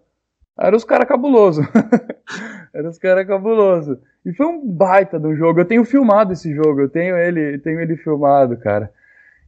Era 0.60 0.76
os 0.76 0.84
caras 0.84 1.06
cabuloso. 1.06 1.62
era 2.74 2.88
os 2.88 2.98
caras 2.98 3.26
cabuloso. 3.26 3.98
E 4.26 4.32
foi 4.32 4.46
um 4.46 4.66
baita 4.66 5.18
do 5.18 5.34
jogo. 5.34 5.60
Eu 5.60 5.64
tenho 5.64 5.84
filmado 5.84 6.32
esse 6.32 6.52
jogo, 6.52 6.80
eu 6.80 6.88
tenho 6.88 7.16
ele, 7.16 7.58
tenho 7.58 7.80
ele 7.80 7.96
filmado, 7.96 8.56
cara. 8.56 8.90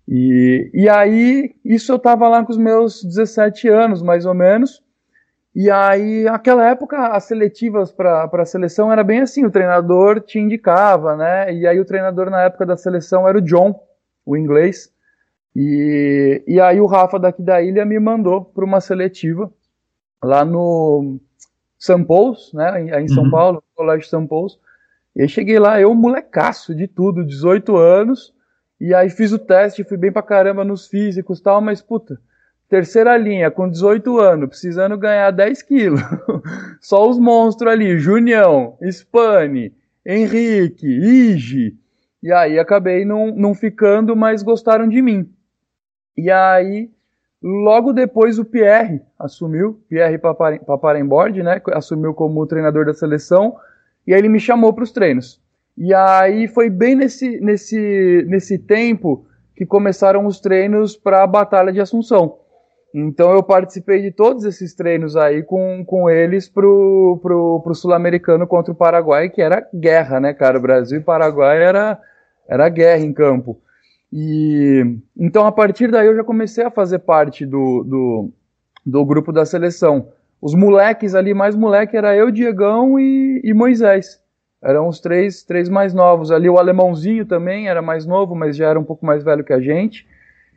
E, 0.09 0.71
e 0.73 0.89
aí, 0.89 1.55
isso 1.65 1.93
eu 1.93 1.99
tava 1.99 2.29
lá 2.29 2.45
com 2.45 2.51
os 2.51 2.59
meus 2.59 3.03
17 3.05 3.69
anos, 3.69 4.03
mais 4.03 4.25
ou 4.25 4.35
menos. 4.35 4.83
E 5.55 5.69
aí, 5.69 6.25
naquela 6.25 6.69
época, 6.69 7.09
as 7.09 7.25
seletivas 7.25 7.91
para 7.91 8.31
a 8.33 8.45
seleção 8.45 8.93
era 8.93 9.03
bem 9.03 9.21
assim, 9.21 9.45
o 9.45 9.51
treinador 9.51 10.21
te 10.21 10.39
indicava, 10.39 11.17
né? 11.17 11.53
E 11.53 11.67
aí 11.67 11.79
o 11.81 11.85
treinador 11.85 12.31
na 12.31 12.43
época 12.43 12.65
da 12.65 12.77
seleção 12.77 13.29
era 13.29 13.37
o 13.37 13.43
John, 13.43 13.75
o 14.25 14.37
inglês. 14.37 14.93
E, 15.55 16.43
e 16.47 16.61
aí 16.61 16.81
o 16.81 16.87
Rafa 16.87 17.19
daqui 17.19 17.43
da 17.43 17.61
ilha 17.61 17.85
me 17.85 17.99
mandou 17.99 18.45
para 18.45 18.65
uma 18.65 18.81
seletiva 18.81 19.53
lá 20.23 20.45
no 20.45 21.19
São 21.79 22.05
Paulo, 22.05 22.37
né? 22.55 23.01
Em 23.01 23.09
São 23.09 23.25
uhum. 23.25 23.31
Paulo, 23.31 23.57
no 23.57 23.63
Colégio 23.75 24.09
São 24.09 24.27
Paulo. 24.27 24.51
E 25.15 25.23
aí 25.23 25.29
cheguei 25.29 25.59
lá, 25.59 25.81
eu 25.81 25.95
molecaço 25.95 26.75
de 26.75 26.87
tudo, 26.87 27.25
18 27.25 27.77
anos, 27.77 28.33
e 28.81 28.95
aí 28.95 29.11
fiz 29.11 29.33
o 29.33 29.39
teste, 29.39 29.85
fui 29.85 29.97
bem 29.97 30.13
pra 30.13 30.23
caramba 30.23 30.65
nos 30.65 30.87
físicos 30.87 31.39
e 31.39 31.43
tal, 31.43 31.61
mas 31.61 31.83
puta, 31.83 32.19
terceira 32.69 33.17
linha, 33.17 33.51
com 33.51 33.69
18 33.69 34.19
anos, 34.19 34.49
precisando 34.49 34.97
ganhar 34.97 35.31
10 35.33 35.63
quilos. 35.63 36.01
Só 36.81 37.09
os 37.09 37.19
monstros 37.19 37.73
ali, 37.73 37.99
Junião, 37.99 38.79
Spani, 38.83 39.75
Henrique, 40.07 40.87
Ige. 40.87 41.77
E 42.23 42.33
aí 42.33 42.59
acabei 42.59 43.05
não, 43.05 43.35
não 43.35 43.55
ficando, 43.55 44.15
mas 44.15 44.43
gostaram 44.43 44.89
de 44.89 45.03
mim. 45.03 45.29
E 46.17 46.31
aí, 46.31 46.91
logo 47.43 47.93
depois 47.93 48.39
o 48.39 48.45
Pierre 48.45 49.01
assumiu, 49.19 49.81
Pierre 49.89 50.19
Paparembord, 50.19 51.43
né, 51.43 51.61
assumiu 51.73 52.15
como 52.15 52.47
treinador 52.47 52.87
da 52.87 52.95
seleção, 52.95 53.57
e 54.07 54.13
aí 54.13 54.21
ele 54.21 54.29
me 54.29 54.41
chamou 54.41 54.73
para 54.73 54.85
os 54.85 54.93
treinos. 54.93 55.41
E 55.77 55.95
aí 55.95 56.49
foi 56.49 56.69
bem 56.69 56.95
nesse, 56.95 57.41
nesse, 57.41 58.25
nesse 58.29 58.59
tempo 58.59 59.25
que 59.57 59.65
começaram 59.65 60.27
os 60.27 60.41
treinos 60.41 60.97
para 60.97 61.23
a 61.23 61.27
Batalha 61.27 61.73
de 61.73 61.81
Assunção. 61.81 62.39
Então 62.93 63.33
eu 63.33 63.43
participei 63.43 64.03
de 64.03 64.11
todos 64.11 64.45
esses 64.45 64.75
treinos 64.75 65.17
aí 65.17 65.43
com, 65.43 65.85
com 65.85 66.11
eles 66.11 66.49
pro, 66.49 67.19
pro, 67.23 67.61
pro 67.61 67.75
Sul-Americano 67.75 68.47
contra 68.47 68.73
o 68.73 68.77
Paraguai, 68.77 69.29
que 69.29 69.41
era 69.41 69.67
guerra, 69.73 70.19
né, 70.19 70.35
cara? 70.35 70.59
O 70.59 70.63
Brasil 70.63 70.99
e 70.99 71.03
Paraguai 71.03 71.63
era, 71.63 72.01
era 72.49 72.69
guerra 72.69 73.05
em 73.05 73.13
campo. 73.13 73.61
E 74.13 74.99
então 75.17 75.47
a 75.47 75.53
partir 75.53 75.91
daí 75.91 76.07
eu 76.07 76.17
já 76.17 76.25
comecei 76.25 76.65
a 76.65 76.71
fazer 76.71 77.01
parte 77.01 77.47
do, 77.47 77.85
do, 77.85 78.31
do 78.85 79.05
grupo 79.05 79.33
da 79.33 79.45
seleção. 79.45 80.09
Os 80.41 80.55
moleques 80.55 81.15
ali, 81.15 81.35
mais 81.35 81.55
moleque, 81.55 81.97
era 81.97 82.17
eu, 82.17 82.31
Diegão 82.31 82.99
e, 82.99 83.41
e 83.45 83.53
Moisés. 83.53 84.19
Eram 84.63 84.89
os 84.89 85.01
três, 85.01 85.43
três 85.43 85.69
mais 85.69 85.95
novos. 85.95 86.31
Ali 86.31 86.49
o 86.49 86.59
alemãozinho 86.59 87.25
também 87.27 87.69
era 87.69 87.83
mais 87.83 88.07
novo, 88.07 88.35
mas 88.35 88.57
já 88.57 88.69
era 88.69 88.81
um 88.81 88.85
pouco 88.85 89.05
mais 89.05 89.23
velho 89.23 89.45
que 89.45 89.53
a 89.53 89.61
gente. 89.61 90.07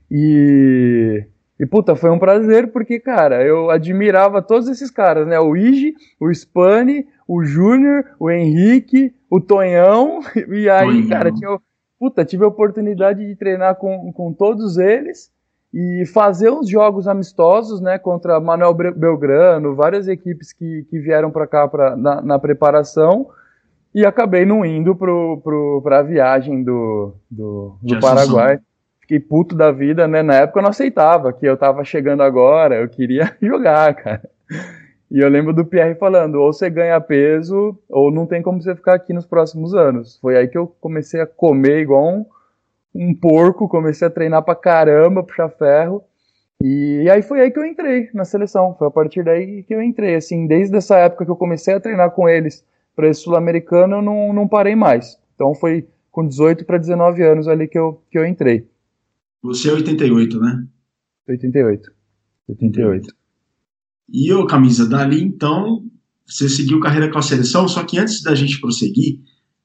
E 0.10 1.26
e 1.60 1.66
puta, 1.66 1.96
foi 1.96 2.10
um 2.10 2.20
prazer 2.20 2.72
porque, 2.72 3.00
cara, 3.00 3.44
eu 3.44 3.70
admirava 3.70 4.42
todos 4.42 4.68
esses 4.68 4.90
caras, 4.90 5.28
né? 5.28 5.40
O 5.40 5.56
Ige, 5.56 5.94
o 6.20 6.30
Spani, 6.30 7.08
o 7.28 7.44
Júnior, 7.44 8.04
o 8.20 8.30
Henrique, 8.30 9.14
o 9.30 9.40
Tonhão. 9.40 10.20
E 10.50 10.70
aí, 10.70 11.08
cara, 11.08 11.32
tinha, 11.32 11.58
puta, 12.04 12.26
tive 12.26 12.44
a 12.44 12.50
oportunidade 12.50 13.26
de 13.26 13.34
treinar 13.34 13.76
com, 13.76 14.12
com 14.12 14.34
todos 14.34 14.78
eles 14.78 15.32
e 15.74 16.06
fazer 16.08 16.52
uns 16.52 16.68
jogos 16.68 17.08
amistosos, 17.08 17.80
né? 17.80 17.98
Contra 17.98 18.42
Manuel 18.42 18.74
Belgrano, 18.74 19.74
várias 19.74 20.10
equipes 20.10 20.52
que, 20.52 20.86
que 20.90 21.00
vieram 21.00 21.32
para 21.32 21.48
cá 21.48 21.66
pra, 21.66 21.96
na, 21.96 22.22
na, 22.22 22.38
preparação. 22.38 23.30
E 23.96 24.06
acabei 24.06 24.44
não 24.44 24.66
indo 24.66 24.94
pro, 24.94 25.40
pro, 25.42 25.82
pra 25.82 26.02
viagem 26.02 26.62
do, 26.62 27.14
do, 27.32 27.78
do 27.82 28.00
Paraguai 28.02 28.60
fiquei 29.00 29.20
puto 29.20 29.56
da 29.56 29.72
vida, 29.72 30.06
né? 30.06 30.22
Na 30.22 30.36
época 30.36 30.60
eu 30.60 30.64
não 30.64 30.72
aceitava 30.72 31.32
que 31.32 31.46
eu 31.46 31.56
tava 31.56 31.86
chegando 31.86 32.22
agora, 32.22 32.76
eu 32.76 32.90
queria 32.90 33.34
jogar, 33.42 33.94
cara. 33.94 34.30
E 35.14 35.20
eu 35.20 35.30
lembro 35.30 35.54
do 35.54 35.64
Pierre 35.64 35.94
falando, 35.94 36.42
ou 36.42 36.52
você 36.52 36.72
ganha 36.72 37.00
peso, 37.00 37.78
ou 37.88 38.12
não 38.12 38.26
tem 38.26 38.42
como 38.42 38.60
você 38.60 38.76
ficar 38.76 38.96
aqui 38.96 39.14
nos 39.14 39.28
próximos 39.28 39.76
anos. 39.76 40.18
Foi 40.20 40.36
aí 40.36 40.48
que 40.48 40.58
eu 40.58 40.66
comecei 40.66 41.22
a 41.22 41.28
comer 41.28 41.82
igual 41.82 42.04
um, 42.04 42.26
um 42.96 43.14
porco, 43.14 43.70
comecei 43.70 44.08
a 44.08 44.12
treinar 44.12 44.42
pra 44.42 44.56
caramba, 44.56 45.22
puxar 45.22 45.50
ferro. 45.50 46.04
E, 46.60 47.08
aí 47.12 47.22
foi 47.22 47.42
aí 47.42 47.52
que 47.52 47.60
eu 47.60 47.66
entrei 47.66 48.10
na 48.12 48.26
seleção. 48.26 48.76
Foi 48.76 48.88
a 48.88 48.92
partir 48.92 49.24
daí 49.24 49.62
que 49.62 49.76
eu 49.76 49.84
entrei. 49.84 50.16
Assim, 50.16 50.48
desde 50.48 50.76
essa 50.76 50.98
época 50.98 51.26
que 51.26 51.30
eu 51.30 51.36
comecei 51.36 51.76
a 51.76 51.80
treinar 51.80 52.10
com 52.10 52.28
eles 52.28 52.66
para 52.96 53.08
esse 53.08 53.22
sul-americano, 53.22 53.98
eu 53.98 54.02
não, 54.02 54.34
não 54.34 54.48
parei 54.48 54.76
mais. 54.76 55.20
Então 55.36 55.54
foi 55.54 55.88
com 56.12 56.28
18 56.28 56.66
para 56.66 56.80
19 56.80 57.22
anos 57.22 57.48
ali 57.48 57.68
que 57.68 57.78
eu, 57.78 58.02
que 58.10 58.18
eu 58.18 58.26
entrei. 58.26 58.68
Você 59.44 59.70
é 59.70 59.74
88, 59.74 60.40
né? 60.40 60.66
88. 61.30 61.92
88. 62.50 63.23
E 64.12 64.32
o 64.34 64.46
camisa 64.46 64.88
dali, 64.88 65.22
então, 65.22 65.84
você 66.26 66.48
seguiu 66.50 66.80
carreira 66.80 67.12
com 67.12 67.20
a 67.20 67.22
seleção, 67.22 67.68
só 67.68 67.84
que 67.84 67.98
antes 67.98 68.22
da 68.22 68.36
gente 68.36 68.60
prosseguir, 68.60 69.20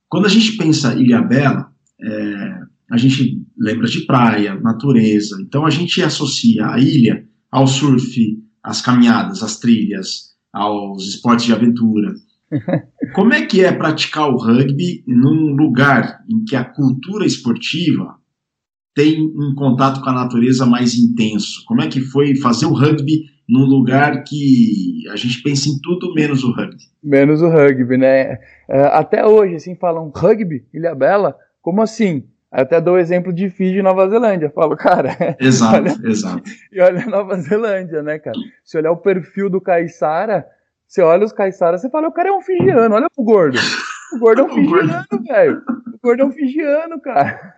quando 0.08 0.26
a 0.26 0.30
gente 0.30 0.56
pensa 0.56 0.94
Ilha 0.94 1.20
Bela, 1.20 1.70
é, 2.00 2.58
a 2.90 2.96
gente 2.96 3.42
lembra 3.56 3.86
de 3.86 4.06
praia, 4.06 4.58
natureza, 4.60 5.36
então 5.40 5.66
a 5.66 5.70
gente 5.70 6.02
associa 6.02 6.66
a 6.66 6.78
ilha 6.78 7.26
ao 7.50 7.66
surf, 7.66 8.38
às 8.62 8.80
caminhadas, 8.80 9.42
às 9.42 9.58
trilhas, 9.58 10.34
aos 10.52 11.06
esportes 11.06 11.46
de 11.46 11.52
aventura. 11.52 12.14
Como 13.14 13.32
é 13.32 13.44
que 13.44 13.62
é 13.62 13.72
praticar 13.72 14.28
o 14.28 14.36
rugby 14.36 15.02
num 15.06 15.54
lugar 15.54 16.24
em 16.28 16.44
que 16.44 16.56
a 16.56 16.64
cultura 16.64 17.26
esportiva 17.26 18.16
tem 18.94 19.20
um 19.20 19.54
contato 19.54 20.00
com 20.00 20.10
a 20.10 20.14
natureza 20.14 20.64
mais 20.64 20.94
intenso? 20.94 21.64
Como 21.66 21.82
é 21.82 21.88
que 21.88 22.00
foi 22.00 22.36
fazer 22.36 22.66
o 22.66 22.74
rugby 22.74 23.24
num 23.48 23.64
lugar 23.64 24.22
que 24.24 25.04
a 25.10 25.16
gente 25.16 25.42
pensa 25.42 25.68
em 25.68 25.78
tudo 25.82 26.12
menos 26.14 26.44
o 26.44 26.52
rugby? 26.52 26.84
Menos 27.02 27.40
o 27.40 27.48
rugby, 27.48 27.96
né? 27.96 28.38
É, 28.68 28.82
até 28.92 29.24
hoje, 29.24 29.54
assim, 29.54 29.74
falam 29.74 30.12
rugby, 30.14 30.66
Ilha 30.72 30.94
Bela, 30.94 31.36
como 31.62 31.80
assim? 31.80 32.24
Até 32.50 32.80
dou 32.80 32.94
o 32.94 32.98
exemplo 32.98 33.32
de 33.32 33.50
Fiji 33.50 33.78
e 33.78 33.82
Nova 33.82 34.08
Zelândia. 34.08 34.50
Falo, 34.50 34.76
cara. 34.76 35.16
Exato, 35.40 35.76
olha, 35.76 35.96
exato. 36.04 36.42
E 36.72 36.80
olha 36.80 37.02
a 37.02 37.06
Nova 37.06 37.36
Zelândia, 37.36 38.02
né, 38.02 38.18
cara? 38.18 38.36
Se 38.64 38.78
olhar 38.78 38.90
o 38.90 38.96
perfil 38.96 39.50
do 39.50 39.60
Caiçara, 39.60 40.46
você 40.86 41.02
olha 41.02 41.24
os 41.24 41.32
Caiçaras, 41.32 41.80
você 41.80 41.90
fala, 41.90 42.08
o 42.08 42.12
cara 42.12 42.28
é 42.28 42.32
um 42.32 42.40
fijiano, 42.40 42.94
olha 42.94 43.08
pro 43.14 43.24
gordo. 43.24 43.58
O 44.14 44.18
gordo 44.18 44.42
é 44.42 44.44
um 44.44 44.48
fijiano, 44.54 45.06
velho 45.26 45.62
gordão 46.02 46.32
figiano, 46.32 47.00
cara. 47.00 47.54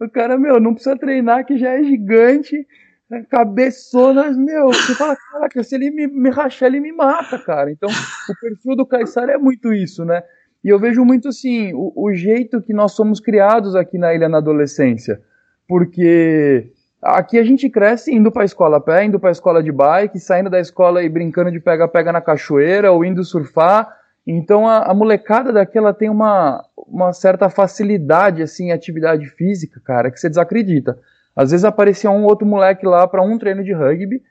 O 0.00 0.08
cara, 0.08 0.38
meu, 0.38 0.60
não 0.60 0.74
precisa 0.74 0.96
treinar, 0.96 1.44
que 1.44 1.56
já 1.56 1.70
é 1.70 1.82
gigante, 1.82 2.66
né, 3.10 3.24
cabeçona, 3.30 4.32
meu, 4.32 4.66
você 4.68 4.94
fala, 4.94 5.16
caraca, 5.16 5.62
se 5.62 5.74
ele 5.74 5.90
me, 5.90 6.06
me 6.06 6.30
rachar, 6.30 6.68
ele 6.68 6.80
me 6.80 6.92
mata, 6.92 7.38
cara. 7.38 7.70
Então, 7.70 7.88
o 7.88 8.40
perfil 8.40 8.76
do 8.76 8.86
Caissara 8.86 9.32
é 9.32 9.38
muito 9.38 9.72
isso, 9.72 10.04
né? 10.04 10.22
E 10.64 10.68
eu 10.68 10.80
vejo 10.80 11.04
muito 11.04 11.28
assim, 11.28 11.72
o, 11.74 11.92
o 11.94 12.12
jeito 12.12 12.60
que 12.60 12.72
nós 12.72 12.92
somos 12.92 13.20
criados 13.20 13.76
aqui 13.76 13.96
na 13.98 14.12
ilha 14.12 14.28
na 14.28 14.38
adolescência. 14.38 15.20
Porque 15.68 16.72
aqui 17.00 17.38
a 17.38 17.44
gente 17.44 17.70
cresce 17.70 18.12
indo 18.12 18.32
para 18.32 18.42
a 18.42 18.44
escola 18.44 18.78
a 18.78 18.80
pé, 18.80 19.04
indo 19.04 19.20
para 19.20 19.30
a 19.30 19.32
escola 19.32 19.62
de 19.62 19.70
bike, 19.70 20.18
saindo 20.18 20.50
da 20.50 20.58
escola 20.58 21.02
e 21.04 21.08
brincando 21.08 21.52
de 21.52 21.60
pega-pega 21.60 22.12
na 22.12 22.20
cachoeira 22.20 22.90
ou 22.90 23.04
indo 23.04 23.22
surfar. 23.22 23.96
Então 24.26 24.66
a, 24.66 24.90
a 24.90 24.94
molecada 24.94 25.52
daqui 25.52 25.78
ela 25.78 25.94
tem 25.94 26.10
uma, 26.10 26.64
uma 26.76 27.12
certa 27.12 27.48
facilidade 27.48 28.42
assim 28.42 28.66
em 28.66 28.72
atividade 28.72 29.26
física, 29.26 29.80
cara, 29.84 30.10
que 30.10 30.18
você 30.18 30.28
desacredita. 30.28 30.98
Às 31.36 31.50
vezes 31.50 31.64
aparecia 31.64 32.10
um 32.10 32.24
outro 32.24 32.46
moleque 32.46 32.86
lá 32.86 33.06
para 33.06 33.22
um 33.22 33.38
treino 33.38 33.62
de 33.62 33.72
rugby, 33.72 34.22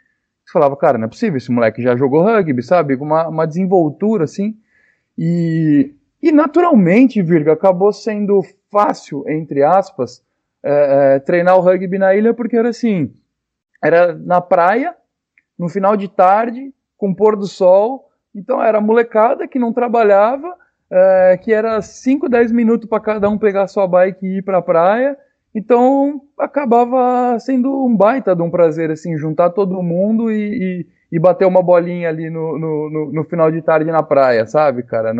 você 0.43 0.51
falava, 0.51 0.75
cara, 0.75 0.97
não 0.97 1.05
é 1.05 1.09
possível, 1.09 1.37
esse 1.37 1.51
moleque 1.51 1.81
já 1.81 1.95
jogou 1.95 2.23
rugby, 2.23 2.61
sabe? 2.61 2.97
Com 2.97 3.05
uma, 3.05 3.27
uma 3.27 3.47
desenvoltura 3.47 4.25
assim. 4.25 4.57
E, 5.17 5.93
e 6.21 6.31
naturalmente, 6.31 7.21
Virga, 7.21 7.53
acabou 7.53 7.93
sendo 7.93 8.41
fácil, 8.71 9.23
entre 9.27 9.63
aspas, 9.63 10.23
é, 10.63 11.15
é, 11.15 11.19
treinar 11.19 11.57
o 11.57 11.61
rugby 11.61 11.97
na 11.97 12.15
ilha, 12.15 12.33
porque 12.33 12.57
era 12.57 12.69
assim: 12.69 13.13
era 13.83 14.13
na 14.13 14.41
praia, 14.41 14.95
no 15.57 15.69
final 15.69 15.95
de 15.95 16.07
tarde, 16.07 16.73
com 16.97 17.13
pôr 17.13 17.35
do 17.35 17.47
sol. 17.47 18.09
Então 18.33 18.61
era 18.61 18.81
molecada 18.81 19.47
que 19.47 19.57
não 19.57 19.71
trabalhava 19.71 20.55
é, 20.89 21.37
que 21.37 21.51
era 21.51 21.81
5, 21.81 22.29
10 22.29 22.51
minutos 22.51 22.87
para 22.87 23.01
cada 23.01 23.29
um 23.29 23.37
pegar 23.37 23.67
sua 23.67 23.87
bike 23.87 24.25
e 24.25 24.37
ir 24.37 24.41
para 24.41 24.59
a 24.59 24.61
praia. 24.61 25.17
Então 25.55 26.21
acabava 26.37 27.39
sendo 27.39 27.85
um 27.85 27.95
baita 27.95 28.35
de 28.35 28.41
um 28.41 28.51
prazer, 28.51 28.91
assim, 28.91 29.17
juntar 29.17 29.51
todo 29.51 29.81
mundo 29.81 30.29
e, 30.29 30.35
e, 30.81 30.87
e 31.13 31.17
bater 31.17 31.47
uma 31.47 31.63
bolinha 31.63 32.09
ali 32.09 32.29
no, 32.29 32.59
no, 32.59 32.89
no, 32.89 33.13
no, 33.13 33.23
final 33.23 33.49
de 33.49 33.61
tarde 33.61 33.89
na 33.89 34.03
praia, 34.03 34.45
sabe, 34.45 34.83
cara? 34.83 35.15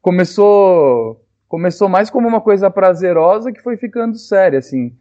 Começou, 0.00 1.20
começou 1.48 1.88
mais 1.88 2.10
como 2.10 2.28
uma 2.28 2.40
coisa 2.40 2.70
prazerosa 2.70 3.50
que 3.50 3.60
foi 3.60 3.76
ficando 3.76 4.16
séria, 4.16 4.60
assim. 4.60 4.92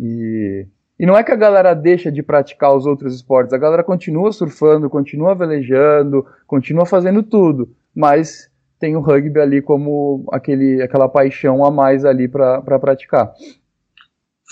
E, 0.00 0.66
e 0.98 1.04
não 1.04 1.14
é 1.14 1.22
que 1.22 1.32
a 1.32 1.36
galera 1.36 1.74
deixa 1.74 2.10
de 2.10 2.22
praticar 2.22 2.74
os 2.74 2.86
outros 2.86 3.14
esportes, 3.14 3.52
a 3.52 3.58
galera 3.58 3.84
continua 3.84 4.32
surfando, 4.32 4.88
continua 4.88 5.34
velejando, 5.34 6.24
continua 6.46 6.86
fazendo 6.86 7.22
tudo, 7.22 7.68
mas 7.94 8.50
tem 8.80 8.96
o 8.96 9.00
rugby 9.00 9.38
ali 9.38 9.60
como 9.60 10.24
aquele, 10.32 10.82
aquela 10.82 11.06
paixão 11.06 11.64
a 11.66 11.70
mais 11.70 12.04
ali 12.06 12.26
para 12.26 12.62
pra 12.62 12.78
praticar. 12.78 13.30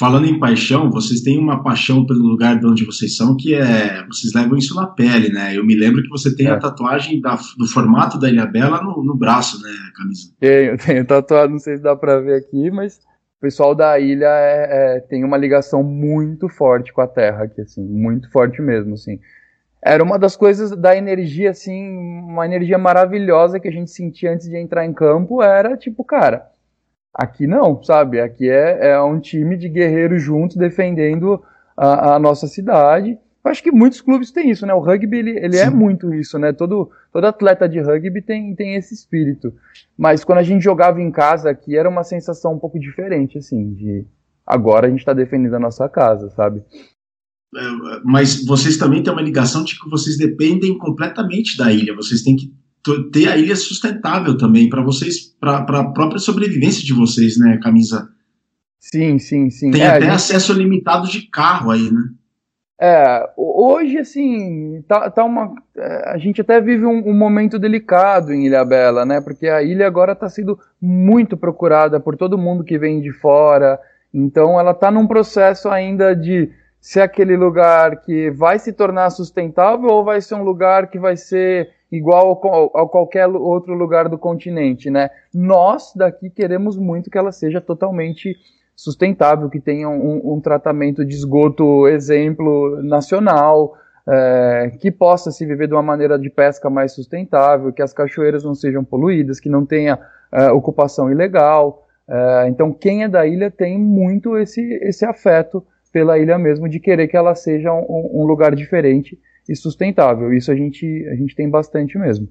Falando 0.01 0.25
em 0.25 0.39
paixão, 0.39 0.91
vocês 0.91 1.21
têm 1.21 1.39
uma 1.39 1.63
paixão 1.63 2.07
pelo 2.07 2.21
lugar 2.21 2.59
de 2.59 2.67
onde 2.67 2.87
vocês 2.87 3.19
são, 3.19 3.37
que 3.37 3.55
é. 3.55 4.03
Vocês 4.07 4.33
levam 4.33 4.57
isso 4.57 4.75
na 4.75 4.87
pele, 4.87 5.31
né? 5.31 5.55
Eu 5.55 5.63
me 5.63 5.75
lembro 5.75 6.03
que 6.03 6.09
você 6.09 6.35
tem 6.35 6.47
é. 6.47 6.53
a 6.53 6.59
tatuagem 6.59 7.21
da, 7.21 7.39
do 7.59 7.69
formato 7.69 8.19
da 8.19 8.31
Ilha 8.31 8.47
Bela 8.47 8.83
no, 8.83 9.05
no 9.05 9.15
braço, 9.15 9.63
né, 9.63 9.69
camisa? 9.95 10.33
Tenho, 10.41 10.79
tenho 10.79 11.05
tatuado, 11.05 11.53
não 11.53 11.59
sei 11.59 11.77
se 11.77 11.83
dá 11.83 11.95
pra 11.95 12.19
ver 12.19 12.37
aqui, 12.37 12.71
mas 12.71 12.97
o 12.97 13.41
pessoal 13.43 13.75
da 13.75 14.01
ilha 14.01 14.25
é, 14.25 14.97
é, 14.97 15.01
tem 15.01 15.23
uma 15.23 15.37
ligação 15.37 15.83
muito 15.83 16.49
forte 16.49 16.95
com 16.95 17.03
a 17.03 17.07
terra 17.07 17.45
aqui, 17.45 17.61
assim, 17.61 17.85
muito 17.85 18.31
forte 18.31 18.63
mesmo, 18.63 18.95
assim 18.95 19.21
era 19.83 20.05
uma 20.05 20.19
das 20.19 20.37
coisas 20.37 20.77
da 20.77 20.95
energia, 20.95 21.51
assim, 21.51 21.89
uma 21.89 22.45
energia 22.45 22.77
maravilhosa 22.77 23.59
que 23.59 23.67
a 23.67 23.73
gente 23.73 23.91
sentia 23.91 24.31
antes 24.31 24.47
de 24.47 24.57
entrar 24.59 24.85
em 24.85 24.93
campo, 24.93 25.43
era 25.43 25.75
tipo, 25.75 26.05
cara, 26.05 26.51
aqui 27.15 27.47
não, 27.47 27.83
sabe? 27.83 28.21
Aqui 28.21 28.49
é, 28.49 28.91
é 28.91 29.03
um 29.03 29.21
time 29.21 29.57
de 29.57 29.69
guerreiros 29.69 30.23
juntos 30.23 30.57
defendendo 30.57 31.43
a, 31.77 32.15
a 32.15 32.19
nossa 32.19 32.47
cidade. 32.47 33.19
Eu 33.43 33.51
acho 33.51 33.63
que 33.63 33.73
muitos 33.73 34.01
clubes 34.03 34.31
têm 34.31 34.51
isso, 34.51 34.67
né? 34.67 34.75
O 34.75 34.81
rugby, 34.81 35.19
ele, 35.19 35.31
ele 35.39 35.57
é 35.57 35.71
muito 35.71 36.13
isso, 36.13 36.39
né? 36.39 36.53
Todo, 36.53 36.91
todo 37.11 37.25
atleta 37.25 37.69
de 37.69 37.81
rugby 37.81 38.21
tem, 38.21 38.55
tem 38.55 38.75
esse 38.75 38.93
espírito. 38.93 39.53
Mas 39.97 40.23
quando 40.23 40.39
a 40.39 40.43
gente 40.43 40.63
jogava 40.63 41.01
em 41.01 41.11
casa 41.11 41.51
aqui, 41.51 41.77
era 41.77 41.89
uma 41.89 42.05
sensação 42.05 42.55
um 42.55 42.59
pouco 42.59 42.79
diferente, 42.79 43.39
assim, 43.39 43.73
de 43.73 44.07
agora 44.47 44.87
a 44.87 44.91
gente 44.91 45.01
está 45.01 45.15
defendendo 45.15 45.55
a 45.55 45.61
nossa 45.61 45.89
casa, 45.89 46.29
sabe? 46.31 46.63
É, 47.57 47.61
mas 48.05 48.45
vocês 48.45 48.77
também 48.77 49.03
têm 49.03 49.13
uma 49.13 49.23
ligação 49.23 49.65
de 49.65 49.79
que 49.79 49.89
vocês 49.89 50.19
dependem 50.19 50.77
completamente 50.77 51.57
da 51.57 51.73
ilha. 51.73 51.97
Vocês 51.97 52.23
têm 52.23 52.37
que 52.37 52.53
ter 53.13 53.29
a 53.29 53.37
ilha 53.37 53.57
sustentável 53.57 54.37
também 54.37 54.69
para 54.69 54.83
vocês, 54.83 55.35
para 55.41 55.59
a 55.59 55.93
própria 55.93 56.19
sobrevivência 56.19 56.85
de 56.85 56.93
vocês, 56.93 57.39
né, 57.39 57.59
camisa? 57.63 58.09
Sim, 58.79 59.19
sim, 59.19 59.51
sim. 59.51 59.71
Tem 59.71 59.83
é, 59.83 59.89
até 59.89 60.01
gente... 60.01 60.11
acesso 60.11 60.53
limitado 60.53 61.07
de 61.07 61.29
carro 61.29 61.71
aí, 61.71 61.91
né? 61.91 62.03
É, 62.83 63.29
hoje, 63.37 63.99
assim, 63.99 64.83
tá, 64.89 65.11
tá 65.11 65.23
uma. 65.23 65.55
É, 65.77 66.13
a 66.13 66.17
gente 66.17 66.41
até 66.41 66.63
vive 66.63 66.87
um, 66.87 67.11
um, 67.11 67.13
momento 67.13 67.59
delicado 67.59 68.33
em 68.33 68.47
Ilha 68.47 68.65
Bela, 68.65 69.05
né? 69.05 69.21
Porque 69.21 69.49
a 69.49 69.63
ilha 69.63 69.87
agora 69.87 70.13
está 70.13 70.31
sendo 70.31 70.59
muito 70.81 71.37
procurada 71.37 72.01
por 72.01 72.17
todo 72.17 72.39
mundo 72.39 72.65
que 72.65 72.79
vem 72.79 73.03
de 73.03 73.13
fora. 73.13 73.79
Então, 74.15 74.59
ela 74.59 74.71
está 74.71 74.91
num 74.91 75.07
processo 75.07 75.69
ainda 75.69 76.17
de 76.17 76.51
ser 76.81 77.03
aquele 77.03 77.37
lugar 77.37 78.01
que 78.01 78.31
vai 78.31 78.59
se 78.59 78.73
tornar 78.73 79.11
sustentável 79.11 79.91
ou 79.91 80.03
vai 80.03 80.23
ser 80.23 80.37
um 80.37 80.43
lugar 80.43 80.89
que 80.89 80.99
vai 80.99 81.19
ser 81.19 81.69
igual 81.91 82.33
a 82.75 82.87
qualquer 82.87 83.27
outro 83.27 83.75
lugar 83.75 84.09
do 84.09 84.17
continente, 84.17 84.91
né? 84.91 85.11
Nós 85.35 85.93
daqui 85.95 86.31
queremos 86.31 86.77
muito 86.77 87.11
que 87.11 87.19
ela 87.19 87.33
seja 87.33 87.61
totalmente 87.61 88.37
sustentável, 88.77 89.51
que 89.51 89.61
tenha 89.61 89.89
um, 89.89 90.35
um 90.35 90.41
tratamento 90.41 91.05
de 91.05 91.15
esgoto 91.15 91.87
exemplo 91.89 92.83
nacional, 92.83 93.75
é, 94.09 94.73
que 94.81 94.91
possa 94.91 95.31
se 95.31 95.45
viver 95.45 95.67
de 95.67 95.75
uma 95.75 95.83
maneira 95.83 96.19
de 96.19 96.31
pesca 96.31 96.71
mais 96.71 96.93
sustentável, 96.93 97.73
que 97.73 97.83
as 97.83 97.93
cachoeiras 97.93 98.45
não 98.45 98.55
sejam 98.55 98.83
poluídas, 98.83 99.39
que 99.39 99.49
não 99.49 99.67
tenha 99.67 99.99
é, 100.33 100.51
ocupação 100.51 101.11
ilegal. 101.11 101.87
É, 102.09 102.49
então, 102.49 102.73
quem 102.73 103.05
é 103.05 103.09
da 103.09 103.27
ilha 103.27 103.51
tem 103.51 103.79
muito 103.79 104.37
esse, 104.39 104.63
esse 104.83 105.05
afeto 105.05 105.65
pela 105.93 106.19
ilha 106.19 106.39
mesmo, 106.39 106.69
de 106.69 106.81
querer 106.81 107.09
que 107.09 107.17
ela 107.17 107.35
seja 107.35 107.73
um, 107.73 108.11
um 108.15 108.25
lugar 108.25 108.55
diferente 108.55 109.19
e 109.51 109.57
sustentável. 109.57 110.33
Isso 110.33 110.51
a 110.51 110.55
gente, 110.55 110.87
a 111.13 111.17
gente 111.17 111.35
tem 111.35 111.51
bastante 111.51 111.99
mesmo. 111.99 112.29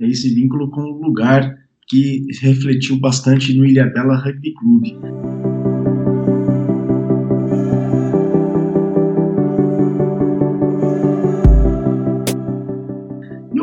Esse 0.00 0.34
vínculo 0.34 0.70
com 0.70 0.82
o 0.82 1.00
lugar 1.00 1.56
que 1.86 2.26
refletiu 2.42 2.98
bastante 2.98 3.56
no 3.56 3.64
Ilha 3.64 3.86
Bela 3.86 4.16
Rugby 4.16 4.52
Club. 4.54 4.84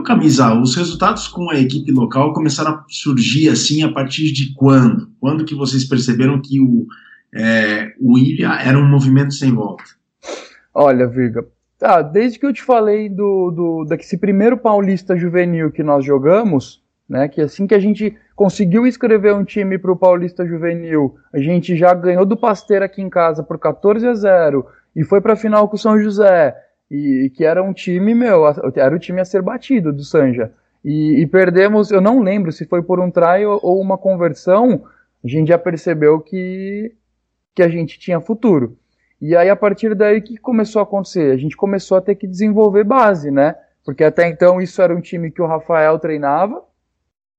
Camisa, 0.06 0.54
os 0.54 0.76
resultados 0.76 1.28
com 1.28 1.50
a 1.50 1.60
equipe 1.60 1.92
local 1.92 2.32
começaram 2.32 2.72
a 2.72 2.86
surgir 2.88 3.50
assim 3.50 3.82
a 3.82 3.92
partir 3.92 4.32
de 4.32 4.54
quando? 4.54 5.10
Quando 5.20 5.44
que 5.44 5.56
vocês 5.56 5.84
perceberam 5.84 6.40
que 6.40 6.62
o, 6.62 6.86
é, 7.34 7.92
o 8.00 8.16
Ilha 8.18 8.54
era 8.54 8.78
um 8.78 8.88
movimento 8.88 9.34
sem 9.34 9.52
volta? 9.52 9.84
Olha, 10.74 11.08
Virga, 11.08 11.46
ah, 11.82 12.02
desde 12.02 12.40
que 12.40 12.46
eu 12.46 12.54
te 12.54 12.64
falei 12.64 13.10
do, 13.10 13.52
do 13.52 13.86
desse 13.86 14.18
primeiro 14.18 14.58
paulista 14.58 15.16
juvenil 15.16 15.72
que 15.72 15.84
nós 15.84 16.06
jogamos, 16.06 16.84
né, 17.08 17.28
que 17.28 17.42
assim 17.42 17.68
que 17.68 17.76
a 17.76 17.80
gente 17.80 18.16
conseguiu 18.36 18.88
escrever 18.88 19.34
um 19.34 19.44
time 19.44 19.78
para 19.78 19.92
o 19.92 19.98
paulista 19.98 20.46
juvenil, 20.46 21.16
a 21.34 21.40
gente 21.40 21.76
já 21.76 21.94
ganhou 21.94 22.26
do 22.26 22.38
Pasteira 22.38 22.86
aqui 22.86 23.02
em 23.02 23.10
casa 23.10 23.44
por 23.44 23.60
14 23.60 24.08
a 24.08 24.14
0 24.14 24.66
e 24.96 25.04
foi 25.04 25.22
para 25.22 25.34
a 25.34 25.38
final 25.38 25.68
com 25.68 25.76
o 25.76 25.80
São 25.80 26.00
José 26.00 26.56
e, 26.90 27.32
que 27.36 27.44
era 27.44 27.64
um 27.64 27.74
time, 27.74 28.14
meu, 28.14 28.44
era 28.76 28.96
o 28.96 29.00
time 29.00 29.22
a 29.22 29.26
ser 29.26 29.42
batido 29.42 29.92
do 29.92 30.04
Sanja. 30.04 30.52
E, 30.84 31.22
e, 31.22 31.28
perdemos, 31.28 31.92
eu 31.92 32.00
não 32.00 32.22
lembro 32.22 32.52
se 32.52 32.66
foi 32.66 32.84
por 32.84 33.00
um 33.00 33.10
try 33.10 33.46
ou, 33.46 33.60
ou, 33.64 33.82
uma 33.82 33.98
conversão, 33.98 34.84
a 35.24 35.28
gente 35.28 35.48
já 35.48 35.58
percebeu 35.58 36.20
que, 36.20 36.94
que 37.56 37.64
a 37.64 37.68
gente 37.68 37.98
tinha 37.98 38.22
futuro. 38.22 38.78
E 39.22 39.36
aí, 39.36 39.50
a 39.50 39.56
partir 39.56 39.96
daí, 39.96 40.20
o 40.20 40.22
que 40.22 40.38
começou 40.38 40.80
a 40.80 40.84
acontecer? 40.84 41.32
A 41.32 41.38
gente 41.38 41.56
começou 41.56 41.98
a 41.98 42.02
ter 42.02 42.16
que 42.16 42.28
desenvolver 42.28 42.84
base, 42.84 43.32
né? 43.32 43.56
Porque 43.84 44.04
até 44.04 44.28
então 44.28 44.62
isso 44.62 44.82
era 44.82 44.96
um 44.96 45.02
time 45.02 45.32
que 45.32 45.42
o 45.42 45.48
Rafael 45.48 45.98
treinava, 46.00 46.64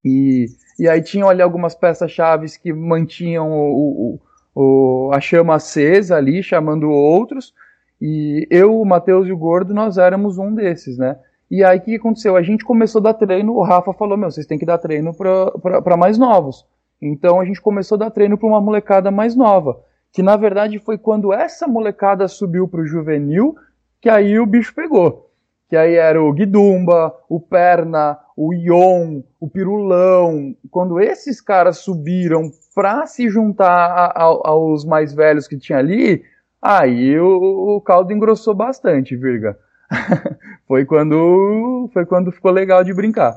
e, 0.04 0.46
e 0.78 0.88
aí 0.88 1.02
tinham 1.02 1.28
ali 1.28 1.42
algumas 1.42 1.74
peças-chave 1.74 2.46
que 2.62 2.72
mantinham 2.72 3.50
o, 3.50 4.20
o, 4.54 5.08
o, 5.08 5.10
a 5.12 5.20
chama 5.20 5.56
acesa 5.56 6.16
ali, 6.16 6.42
chamando 6.42 6.88
outros, 6.88 7.52
e 8.00 8.46
eu, 8.50 8.80
o 8.80 8.84
Matheus 8.84 9.26
e 9.26 9.32
o 9.32 9.36
Gordo, 9.36 9.74
nós 9.74 9.98
éramos 9.98 10.38
um 10.38 10.54
desses, 10.54 10.96
né? 10.96 11.18
E 11.50 11.64
aí 11.64 11.78
o 11.78 11.80
que 11.80 11.96
aconteceu? 11.96 12.36
A 12.36 12.42
gente 12.42 12.64
começou 12.64 13.00
a 13.00 13.04
dar 13.04 13.14
treino, 13.14 13.54
o 13.54 13.62
Rafa 13.62 13.92
falou, 13.92 14.16
meu, 14.16 14.30
vocês 14.30 14.46
têm 14.46 14.58
que 14.58 14.66
dar 14.66 14.78
treino 14.78 15.12
para 15.14 15.96
mais 15.96 16.18
novos. 16.18 16.66
Então 17.00 17.40
a 17.40 17.44
gente 17.44 17.60
começou 17.60 17.96
a 17.96 17.98
dar 18.00 18.10
treino 18.10 18.36
para 18.36 18.48
uma 18.48 18.60
molecada 18.60 19.10
mais 19.10 19.34
nova. 19.34 19.80
Que 20.16 20.22
na 20.22 20.34
verdade 20.36 20.78
foi 20.78 20.98
quando 20.98 21.32
essa 21.32 21.68
molecada 21.68 22.26
subiu 22.26 22.66
para 22.66 22.80
o 22.80 22.86
juvenil 22.86 23.54
que 24.00 24.08
aí 24.08 24.38
o 24.40 24.46
bicho 24.46 24.74
pegou. 24.74 25.30
Que 25.68 25.76
aí 25.76 25.94
era 25.94 26.20
o 26.20 26.32
Guidumba, 26.32 27.14
o 27.28 27.38
Perna, 27.38 28.18
o 28.36 28.54
Ion, 28.54 29.22
o 29.38 29.48
Pirulão. 29.48 30.56
Quando 30.70 30.98
esses 30.98 31.40
caras 31.40 31.78
subiram 31.78 32.50
para 32.74 33.06
se 33.06 33.28
juntar 33.28 33.66
a, 33.68 34.06
a, 34.06 34.22
aos 34.22 34.84
mais 34.84 35.12
velhos 35.12 35.46
que 35.46 35.58
tinha 35.58 35.78
ali, 35.78 36.24
Aí 36.66 37.16
o, 37.18 37.76
o 37.76 37.80
caldo 37.80 38.12
engrossou 38.12 38.52
bastante, 38.52 39.16
Virga. 39.16 39.56
foi 40.66 40.84
quando 40.84 41.88
foi 41.92 42.04
quando 42.04 42.32
ficou 42.32 42.50
legal 42.50 42.82
de 42.82 42.92
brincar. 42.92 43.36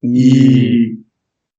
E, 0.00 0.96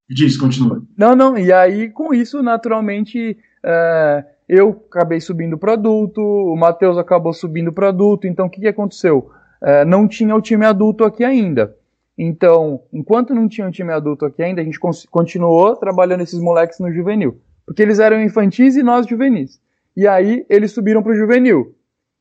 e 0.10 0.14
diz, 0.14 0.38
continua. 0.38 0.82
Não, 0.98 1.14
não. 1.14 1.38
E 1.38 1.52
aí 1.52 1.90
com 1.90 2.14
isso, 2.14 2.42
naturalmente, 2.42 3.38
é, 3.64 4.26
eu 4.48 4.84
acabei 4.90 5.22
subindo 5.22 5.54
o 5.54 5.58
produto, 5.58 6.22
o 6.22 6.56
Matheus 6.56 6.98
acabou 6.98 7.34
subindo 7.34 7.70
o 7.70 7.74
produto. 7.74 8.28
Então 8.28 8.48
o 8.48 8.50
que, 8.50 8.62
que 8.62 8.68
aconteceu? 8.68 9.32
É, 9.62 9.86
não 9.86 10.08
tinha 10.08 10.36
o 10.36 10.42
time 10.42 10.66
adulto 10.66 11.04
aqui 11.04 11.24
ainda. 11.24 11.76
Então, 12.18 12.84
enquanto 12.92 13.34
não 13.34 13.48
tinha 13.48 13.68
o 13.68 13.72
time 13.72 13.92
adulto 13.92 14.26
aqui 14.26 14.44
ainda, 14.44 14.62
a 14.62 14.64
gente 14.64 14.80
continuou 15.10 15.76
trabalhando 15.76 16.22
esses 16.22 16.40
moleques 16.40 16.80
no 16.80 16.92
juvenil. 16.92 17.40
Porque 17.66 17.82
eles 17.82 18.00
eram 18.00 18.22
infantis 18.22 18.76
e 18.76 18.84
nós 18.84 19.08
juvenis. 19.08 19.60
E 19.96 20.08
aí 20.08 20.46
eles 20.50 20.72
subiram 20.72 21.02
para 21.02 21.14
o 21.14 21.16
juvenil. 21.16 21.76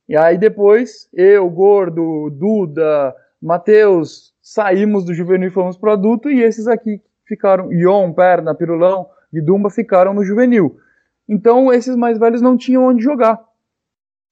E 0.07 0.15
aí 0.15 0.37
depois 0.37 1.09
eu, 1.13 1.49
Gordo, 1.49 2.29
Duda, 2.31 3.15
Matheus, 3.41 4.33
saímos 4.41 5.05
do 5.05 5.13
juvenil 5.13 5.49
e 5.49 5.51
fomos 5.51 5.77
para 5.77 5.93
adulto 5.93 6.29
e 6.29 6.41
esses 6.41 6.67
aqui 6.67 7.01
ficaram, 7.25 7.71
Ion, 7.71 8.11
Perna, 8.11 8.55
Pirulão 8.55 9.07
e 9.33 9.41
Dumba 9.41 9.69
ficaram 9.69 10.13
no 10.13 10.23
juvenil. 10.23 10.77
Então 11.27 11.71
esses 11.71 11.95
mais 11.95 12.17
velhos 12.17 12.41
não 12.41 12.57
tinham 12.57 12.85
onde 12.85 13.03
jogar. 13.03 13.39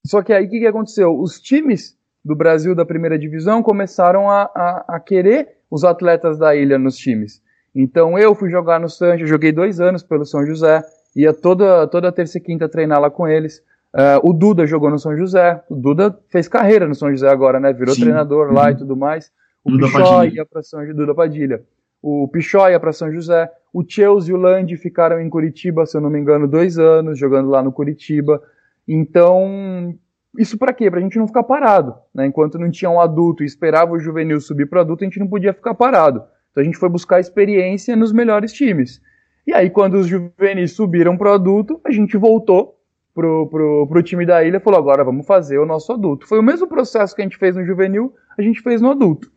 Só 0.06 0.22
que 0.22 0.32
aí 0.32 0.46
o 0.46 0.50
que, 0.50 0.60
que 0.60 0.66
aconteceu? 0.66 1.18
Os 1.18 1.40
times 1.40 1.96
do 2.24 2.34
Brasil 2.34 2.74
da 2.74 2.84
primeira 2.84 3.18
divisão 3.18 3.62
começaram 3.62 4.30
a, 4.30 4.42
a, 4.54 4.84
a, 4.96 5.00
querer 5.00 5.56
os 5.70 5.84
atletas 5.84 6.38
da 6.38 6.54
ilha 6.54 6.78
nos 6.78 6.96
times. 6.96 7.42
Então 7.74 8.18
eu 8.18 8.34
fui 8.34 8.50
jogar 8.50 8.80
no 8.80 8.88
Sancho, 8.88 9.26
joguei 9.26 9.52
dois 9.52 9.80
anos 9.80 10.02
pelo 10.02 10.24
São 10.24 10.44
José, 10.44 10.82
ia 11.14 11.32
toda, 11.32 11.86
toda 11.86 12.12
terça 12.12 12.38
e 12.38 12.40
quinta 12.40 12.68
treinar 12.68 13.00
lá 13.00 13.10
com 13.10 13.26
eles. 13.26 13.62
Uh, 13.94 14.28
o 14.28 14.32
Duda 14.32 14.66
jogou 14.66 14.90
no 14.90 14.98
São 14.98 15.16
José. 15.16 15.62
O 15.68 15.74
Duda 15.74 16.16
fez 16.28 16.46
carreira 16.46 16.86
no 16.86 16.94
São 16.94 17.10
José 17.10 17.28
agora, 17.28 17.58
né? 17.58 17.72
Virou 17.72 17.94
Sim. 17.94 18.02
treinador 18.02 18.48
uhum. 18.48 18.54
lá 18.54 18.70
e 18.70 18.76
tudo 18.76 18.96
mais. 18.96 19.32
O 19.64 19.70
Duda 19.70 19.86
Pichó 19.86 20.16
Padilha. 20.16 20.36
ia 20.36 20.46
para 20.46 20.62
São 20.62 20.94
Duda 20.94 21.14
Padilha. 21.14 21.62
O 22.02 22.28
Pichó 22.28 22.68
ia 22.68 22.78
para 22.78 22.92
São 22.92 23.12
José. 23.12 23.50
O 23.72 23.84
Cheus 23.86 24.28
e 24.28 24.32
o 24.32 24.36
Land 24.36 24.76
ficaram 24.76 25.20
em 25.20 25.28
Curitiba, 25.28 25.86
se 25.86 25.96
eu 25.96 26.00
não 26.00 26.10
me 26.10 26.18
engano, 26.18 26.48
dois 26.48 26.78
anos 26.78 27.18
jogando 27.18 27.48
lá 27.48 27.62
no 27.62 27.72
Curitiba. 27.72 28.42
Então, 28.86 29.94
isso 30.38 30.58
para 30.58 30.72
quê? 30.72 30.90
Para 30.90 31.00
a 31.00 31.02
gente 31.02 31.18
não 31.18 31.26
ficar 31.26 31.44
parado. 31.44 31.94
Né? 32.14 32.26
Enquanto 32.26 32.58
não 32.58 32.70
tinha 32.70 32.90
um 32.90 33.00
adulto 33.00 33.42
e 33.42 33.46
esperava 33.46 33.92
o 33.92 33.98
juvenil 33.98 34.40
subir 34.40 34.66
para 34.66 34.80
adulto, 34.80 35.04
a 35.04 35.06
gente 35.06 35.20
não 35.20 35.28
podia 35.28 35.52
ficar 35.52 35.74
parado. 35.74 36.22
Então 36.50 36.62
a 36.62 36.64
gente 36.64 36.78
foi 36.78 36.88
buscar 36.88 37.20
experiência 37.20 37.94
nos 37.94 38.12
melhores 38.12 38.52
times. 38.52 39.00
E 39.46 39.52
aí, 39.52 39.70
quando 39.70 39.94
os 39.94 40.06
juvenis 40.06 40.72
subiram 40.72 41.16
pro 41.16 41.32
adulto, 41.32 41.80
a 41.84 41.90
gente 41.90 42.16
voltou 42.16 42.76
pro, 43.14 43.48
pro, 43.48 43.86
pro 43.86 44.02
time 44.02 44.26
da 44.26 44.44
ilha 44.44 44.58
e 44.58 44.60
falou: 44.60 44.78
agora 44.78 45.04
vamos 45.04 45.26
fazer 45.26 45.58
o 45.58 45.66
nosso 45.66 45.92
adulto. 45.92 46.26
Foi 46.26 46.38
o 46.38 46.42
mesmo 46.42 46.66
processo 46.66 47.14
que 47.14 47.22
a 47.22 47.24
gente 47.24 47.38
fez 47.38 47.56
no 47.56 47.64
juvenil, 47.64 48.12
a 48.36 48.42
gente 48.42 48.60
fez 48.60 48.80
no 48.80 48.90
adulto. 48.90 49.30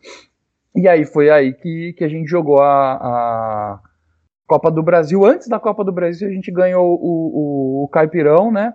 E 0.76 0.88
aí 0.88 1.06
foi 1.06 1.30
aí 1.30 1.54
que, 1.54 1.94
que 1.98 2.04
a 2.04 2.08
gente 2.08 2.28
jogou 2.28 2.60
a, 2.60 2.94
a 2.94 3.80
Copa 4.48 4.70
do 4.70 4.84
Brasil. 4.84 5.26
Antes 5.26 5.48
da 5.48 5.60
Copa 5.60 5.84
do 5.84 5.92
Brasil, 5.92 6.28
a 6.28 6.32
gente 6.32 6.52
ganhou 6.52 6.96
o, 6.96 7.82
o, 7.82 7.84
o 7.84 7.88
Caipirão, 7.88 8.52
né? 8.52 8.74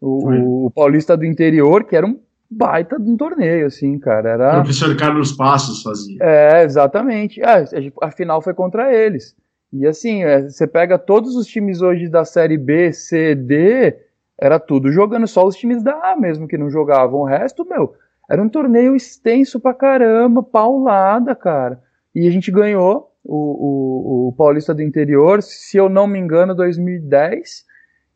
O, 0.00 0.66
o, 0.66 0.70
Paulista 0.70 1.16
do 1.16 1.26
Interior, 1.26 1.84
que 1.84 1.94
era 1.94 2.06
um 2.06 2.18
baita 2.50 2.98
de 2.98 3.08
um 3.08 3.16
torneio, 3.16 3.66
assim, 3.66 3.98
cara. 3.98 4.30
Era... 4.30 4.50
O 4.52 4.62
professor 4.62 4.96
Carlos 4.96 5.32
Passos 5.32 5.82
fazia. 5.82 6.18
É, 6.20 6.64
exatamente. 6.64 7.40
É, 7.42 7.64
a 8.02 8.10
final 8.10 8.40
foi 8.40 8.54
contra 8.54 8.92
eles. 8.94 9.36
E 9.72 9.86
assim, 9.86 10.24
é, 10.24 10.42
você 10.42 10.66
pega 10.66 10.98
todos 10.98 11.36
os 11.36 11.46
times 11.46 11.80
hoje 11.80 12.08
da 12.08 12.24
série 12.24 12.58
B, 12.58 12.92
C, 12.92 13.34
D, 13.34 13.96
era 14.40 14.58
tudo 14.58 14.90
jogando, 14.90 15.28
só 15.28 15.46
os 15.46 15.54
times 15.54 15.82
da 15.82 16.12
A 16.12 16.16
mesmo 16.16 16.48
que 16.48 16.58
não 16.58 16.70
jogavam. 16.70 17.20
O 17.20 17.24
resto, 17.24 17.64
meu, 17.64 17.94
Era 18.28 18.42
um 18.42 18.48
torneio 18.48 18.96
extenso 18.96 19.60
pra 19.60 19.74
caramba, 19.74 20.42
paulada, 20.42 21.36
cara. 21.36 21.80
E 22.14 22.26
a 22.26 22.30
gente 22.30 22.50
ganhou 22.50 23.09
o, 23.24 24.26
o, 24.26 24.28
o 24.28 24.32
Paulista 24.32 24.74
do 24.74 24.82
Interior, 24.82 25.42
se 25.42 25.76
eu 25.76 25.88
não 25.88 26.06
me 26.06 26.18
engano, 26.18 26.54
2010. 26.54 27.64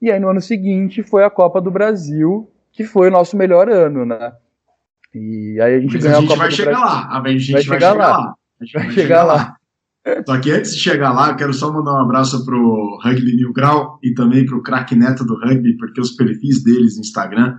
E 0.00 0.10
aí 0.10 0.18
no 0.20 0.28
ano 0.28 0.40
seguinte 0.40 1.02
foi 1.02 1.24
a 1.24 1.30
Copa 1.30 1.60
do 1.60 1.70
Brasil, 1.70 2.50
que 2.72 2.84
foi 2.84 3.08
o 3.08 3.12
nosso 3.12 3.36
melhor 3.36 3.68
ano, 3.68 4.04
né? 4.04 4.32
E 5.14 5.58
aí 5.60 5.76
a 5.76 5.80
gente 5.80 5.94
Mas 5.94 6.04
ganhou 6.04 6.18
a, 6.18 6.20
gente 6.20 6.32
a 6.32 6.34
Copa 6.34 6.40
vai 6.40 6.48
do 6.48 6.54
chegar 6.54 6.70
Brasil. 6.70 6.86
lá. 6.86 7.08
A 7.08 7.28
gente 7.28 7.52
vai, 7.52 7.62
chegar, 7.62 7.74
chegar 7.74 7.92
lá. 7.94 8.16
lá. 8.18 8.34
A 8.60 8.64
gente 8.64 8.74
vai, 8.74 8.84
vai 8.84 8.94
chegar, 8.94 9.02
chegar 9.02 9.24
lá. 9.24 9.34
lá. 9.34 9.56
Só 10.26 10.38
que 10.38 10.50
antes 10.50 10.74
de 10.74 10.80
chegar 10.80 11.12
lá, 11.12 11.34
quero 11.34 11.54
só 11.54 11.72
mandar 11.72 11.94
um 11.94 12.02
abraço 12.02 12.44
pro 12.44 12.98
Rugby 13.02 13.36
Mil 13.36 13.52
Grau 13.52 13.98
e 14.02 14.12
também 14.12 14.44
pro 14.44 14.62
craque 14.62 14.94
Neto 14.94 15.24
do 15.24 15.34
Rugby, 15.38 15.76
porque 15.78 16.00
os 16.00 16.12
perfis 16.12 16.62
deles 16.62 16.96
no 16.96 17.00
Instagram, 17.00 17.56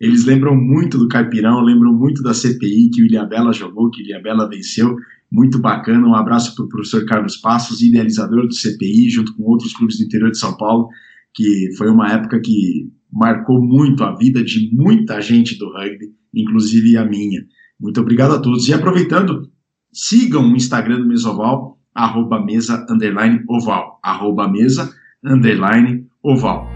eles 0.00 0.24
lembram 0.24 0.56
muito 0.56 0.98
do 0.98 1.08
Caipirão, 1.08 1.60
lembram 1.60 1.92
muito 1.92 2.22
da 2.22 2.34
CPI 2.34 2.90
que 2.90 3.02
o 3.02 3.06
Ilhabela 3.06 3.52
jogou, 3.52 3.90
que 3.90 4.02
o 4.02 4.04
Ilhabela 4.04 4.48
venceu. 4.48 4.96
Muito 5.30 5.58
bacana. 5.58 6.06
Um 6.06 6.14
abraço 6.14 6.54
pro 6.54 6.68
professor 6.68 7.04
Carlos 7.06 7.36
Passos, 7.36 7.80
idealizador 7.80 8.46
do 8.46 8.54
CPI, 8.54 9.08
junto 9.08 9.34
com 9.34 9.44
outros 9.44 9.72
clubes 9.72 9.98
do 9.98 10.04
interior 10.04 10.30
de 10.30 10.38
São 10.38 10.56
Paulo, 10.56 10.88
que 11.34 11.70
foi 11.76 11.88
uma 11.88 12.12
época 12.12 12.40
que 12.40 12.90
marcou 13.12 13.64
muito 13.64 14.04
a 14.04 14.14
vida 14.14 14.42
de 14.44 14.70
muita 14.72 15.20
gente 15.20 15.56
do 15.58 15.72
rugby, 15.72 16.12
inclusive 16.34 16.96
a 16.96 17.04
minha. 17.04 17.44
Muito 17.80 18.00
obrigado 18.00 18.34
a 18.34 18.40
todos. 18.40 18.68
E 18.68 18.74
aproveitando, 18.74 19.48
sigam 19.92 20.52
o 20.52 20.56
Instagram 20.56 21.00
do 21.00 21.08
Mesoval, 21.08 21.78
arroba 21.94 22.44
mesa, 22.44 22.84
underline, 22.90 23.40
oval, 23.48 24.00
arroba 24.02 24.48
mesa, 24.48 24.92
underline, 25.24 26.06
oval. 26.22 26.73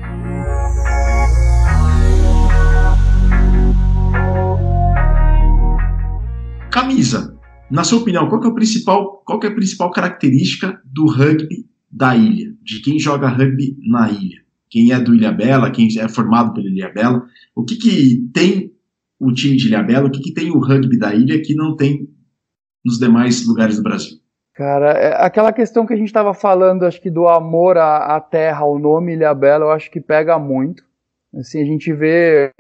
Camisa. 6.79 7.37
Na 7.69 7.83
sua 7.83 7.99
opinião, 7.99 8.29
qual 8.29 8.41
é, 8.41 8.47
o 8.47 8.55
principal, 8.55 9.21
qual 9.27 9.41
é 9.43 9.49
a 9.49 9.55
principal 9.55 9.91
característica 9.91 10.81
do 10.85 11.09
rugby 11.09 11.67
da 11.91 12.15
ilha? 12.15 12.55
De 12.63 12.81
quem 12.81 13.01
joga 13.01 13.27
rugby 13.27 13.77
na 13.85 14.09
ilha? 14.09 14.43
Quem 14.71 14.93
é 14.93 15.01
do 15.01 15.13
Ilha 15.13 15.33
Bela, 15.33 15.73
quem 15.73 15.89
é 15.99 16.09
formado 16.09 16.55
pelo 16.55 16.69
Ilha 16.69 16.89
Bela? 16.89 17.25
O 17.53 17.65
que, 17.65 17.75
que 17.75 18.31
tem 18.33 18.73
o 19.19 19.33
time 19.33 19.57
de 19.57 19.67
Ilha 19.67 19.83
Bela? 19.83 20.07
O 20.07 20.11
que, 20.11 20.21
que 20.21 20.33
tem 20.33 20.53
o 20.53 20.61
rugby 20.61 20.97
da 20.97 21.13
ilha 21.13 21.43
que 21.43 21.53
não 21.53 21.75
tem 21.75 22.09
nos 22.85 22.97
demais 22.97 23.45
lugares 23.45 23.77
do 23.77 23.83
Brasil? 23.83 24.17
Cara, 24.55 24.93
é 24.93 25.27
aquela 25.27 25.53
questão 25.53 25.85
que 25.85 25.95
a 25.95 25.97
gente 25.97 26.07
estava 26.07 26.33
falando, 26.33 26.85
acho 26.85 27.03
que 27.03 27.11
do 27.11 27.27
amor 27.27 27.77
à, 27.77 28.15
à 28.15 28.21
terra, 28.21 28.61
ao 28.61 28.79
nome 28.79 29.15
Ilha 29.15 29.35
Bela, 29.35 29.65
eu 29.65 29.73
acho 29.73 29.91
que 29.91 30.01
pega 30.01 30.39
muito. 30.39 30.85
Assim, 31.37 31.61
a 31.61 31.65
gente 31.65 31.93
vê, 31.93 32.53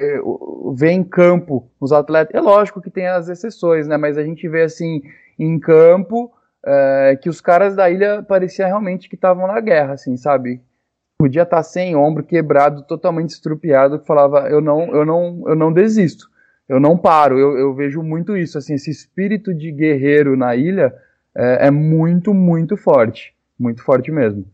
vê 0.75 0.91
em 0.91 1.03
campo 1.03 1.71
os 1.81 1.91
atletas. 1.93 2.35
É 2.35 2.41
lógico 2.41 2.81
que 2.81 2.91
tem 2.91 3.07
as 3.07 3.29
exceções, 3.29 3.89
né? 3.89 3.97
Mas 3.97 4.19
a 4.19 4.23
gente 4.23 4.47
vê 4.49 4.63
assim 4.63 5.03
em 5.39 5.59
campo 5.59 6.31
é, 6.65 7.19
que 7.21 7.29
os 7.29 7.41
caras 7.41 7.75
da 7.75 7.89
ilha 7.89 8.23
parecia 8.23 8.67
realmente 8.67 9.09
que 9.09 9.15
estavam 9.15 9.47
na 9.47 9.61
guerra, 9.61 9.95
assim, 9.95 10.17
sabe? 10.17 10.61
Podia 11.19 11.43
estar 11.43 11.57
tá 11.59 11.63
sem 11.63 11.97
ombro, 11.97 12.23
quebrado, 12.23 12.83
totalmente 12.83 13.31
estrupiado, 13.31 13.99
que 13.99 14.07
falava 14.07 14.49
eu 14.49 14.61
não, 14.61 14.95
eu 14.95 15.05
não, 15.05 15.45
eu 15.49 15.57
não 15.57 15.73
desisto, 15.73 16.29
eu 16.69 16.79
não 16.79 16.97
paro. 16.97 17.39
Eu, 17.39 17.59
eu 17.59 17.75
vejo 17.75 18.03
muito 18.03 18.37
isso, 18.37 18.59
assim, 18.59 18.75
esse 18.75 18.91
espírito 18.91 19.55
de 19.55 19.73
guerreiro 19.73 20.37
na 20.37 20.55
ilha 20.55 20.95
é, 21.35 21.69
é 21.69 21.71
muito, 21.71 22.35
muito 22.35 22.77
forte. 22.77 23.35
Muito 23.59 23.83
forte 23.83 24.13
mesmo. 24.13 24.45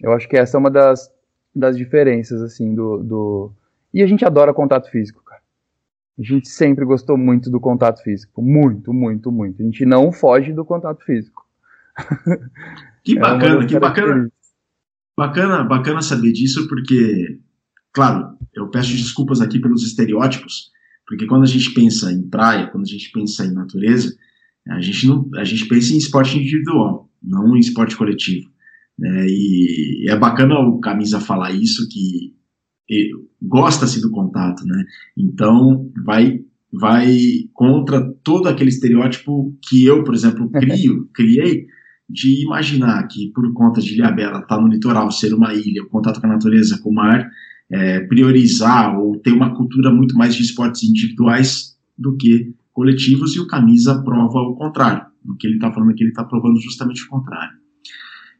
Eu 0.00 0.12
acho 0.12 0.28
que 0.28 0.36
essa 0.36 0.56
é 0.56 0.58
uma 0.60 0.70
das, 0.70 1.12
das 1.58 1.76
diferenças, 1.76 2.40
assim, 2.40 2.74
do, 2.74 2.98
do. 2.98 3.52
E 3.92 4.02
a 4.02 4.06
gente 4.06 4.24
adora 4.24 4.54
contato 4.54 4.90
físico, 4.90 5.22
cara. 5.24 5.42
A 6.18 6.22
gente 6.22 6.48
sempre 6.48 6.84
gostou 6.84 7.16
muito 7.16 7.50
do 7.50 7.60
contato 7.60 8.02
físico. 8.02 8.42
Muito, 8.42 8.92
muito, 8.92 9.30
muito. 9.30 9.62
A 9.62 9.64
gente 9.64 9.86
não 9.86 10.10
foge 10.10 10.52
do 10.52 10.64
contato 10.64 11.04
físico. 11.04 11.46
Que 13.04 13.16
é 13.16 13.20
bacana, 13.20 13.64
é 13.64 13.66
que 13.66 13.78
bacana. 13.78 14.32
Bacana, 15.16 15.64
bacana 15.64 16.02
saber 16.02 16.30
disso, 16.30 16.68
porque, 16.68 17.40
claro, 17.90 18.36
eu 18.54 18.68
peço 18.68 18.90
desculpas 18.92 19.40
aqui 19.40 19.58
pelos 19.58 19.82
estereótipos, 19.82 20.70
porque 21.06 21.26
quando 21.26 21.44
a 21.44 21.46
gente 21.46 21.72
pensa 21.72 22.12
em 22.12 22.28
praia, 22.28 22.66
quando 22.66 22.84
a 22.84 22.88
gente 22.88 23.10
pensa 23.10 23.46
em 23.46 23.52
natureza, 23.52 24.14
a 24.68 24.80
gente, 24.80 25.06
não, 25.06 25.28
a 25.36 25.44
gente 25.44 25.66
pensa 25.66 25.94
em 25.94 25.96
esporte 25.96 26.38
individual, 26.38 27.10
não 27.22 27.56
em 27.56 27.60
esporte 27.60 27.96
coletivo. 27.96 28.50
Né? 28.98 29.26
E 29.28 30.06
é 30.08 30.16
bacana 30.16 30.58
o 30.58 30.80
Camisa 30.80 31.20
falar 31.20 31.52
isso, 31.52 31.88
que 31.88 32.36
gosta-se 33.40 34.00
do 34.00 34.10
contato, 34.10 34.64
né? 34.64 34.84
Então, 35.16 35.90
vai 36.04 36.40
vai 36.70 37.16
contra 37.54 38.12
todo 38.22 38.46
aquele 38.46 38.68
estereótipo 38.68 39.56
que 39.62 39.84
eu, 39.86 40.04
por 40.04 40.14
exemplo, 40.14 40.50
crio, 40.52 41.08
criei, 41.14 41.66
de 42.08 42.42
imaginar 42.42 43.06
que 43.06 43.30
por 43.32 43.50
conta 43.52 43.80
de 43.80 43.94
Ilhabela 43.94 44.40
estar 44.40 44.56
tá 44.56 44.60
no 44.60 44.68
litoral, 44.68 45.10
ser 45.10 45.32
uma 45.34 45.54
ilha, 45.54 45.82
o 45.82 45.88
contato 45.88 46.20
com 46.20 46.26
a 46.26 46.30
natureza, 46.30 46.78
com 46.82 46.90
o 46.90 46.94
mar, 46.94 47.28
é, 47.70 48.00
priorizar 48.00 48.98
ou 48.98 49.18
ter 49.18 49.32
uma 49.32 49.54
cultura 49.54 49.90
muito 49.90 50.16
mais 50.16 50.34
de 50.34 50.42
esportes 50.42 50.82
individuais 50.82 51.76
do 51.96 52.16
que 52.16 52.54
coletivos 52.72 53.34
e 53.34 53.40
o 53.40 53.46
Camisa 53.46 54.02
prova 54.02 54.38
o 54.38 54.54
contrário. 54.54 55.06
O 55.26 55.34
que 55.34 55.46
ele 55.46 55.56
está 55.56 55.70
falando 55.70 55.90
aqui, 55.90 56.02
ele 56.02 56.10
está 56.10 56.24
provando 56.24 56.58
justamente 56.60 57.02
o 57.02 57.08
contrário. 57.08 57.58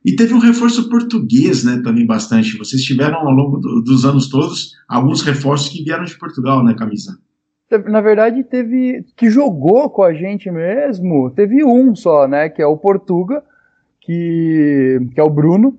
E 0.08 0.16
teve 0.16 0.32
um 0.32 0.38
reforço 0.38 0.88
português, 0.88 1.64
né, 1.64 1.82
também 1.84 2.06
bastante. 2.06 2.56
Vocês 2.56 2.82
tiveram 2.82 3.18
ao 3.18 3.30
longo 3.30 3.58
do, 3.58 3.82
dos 3.82 4.06
anos 4.06 4.30
todos 4.30 4.74
alguns 4.88 5.20
reforços 5.20 5.68
que 5.68 5.84
vieram 5.84 6.04
de 6.04 6.18
Portugal, 6.18 6.64
né, 6.64 6.72
Camisa? 6.72 7.18
Na 7.86 8.00
verdade, 8.00 8.42
teve 8.42 9.04
que 9.14 9.28
jogou 9.28 9.90
com 9.90 10.02
a 10.02 10.14
gente 10.14 10.50
mesmo. 10.50 11.30
Teve 11.32 11.62
um 11.62 11.94
só, 11.94 12.26
né, 12.26 12.48
que 12.48 12.62
é 12.62 12.66
o 12.66 12.78
Portuga, 12.78 13.42
que, 14.00 14.98
que 15.12 15.20
é 15.20 15.22
o 15.22 15.28
Bruno, 15.28 15.76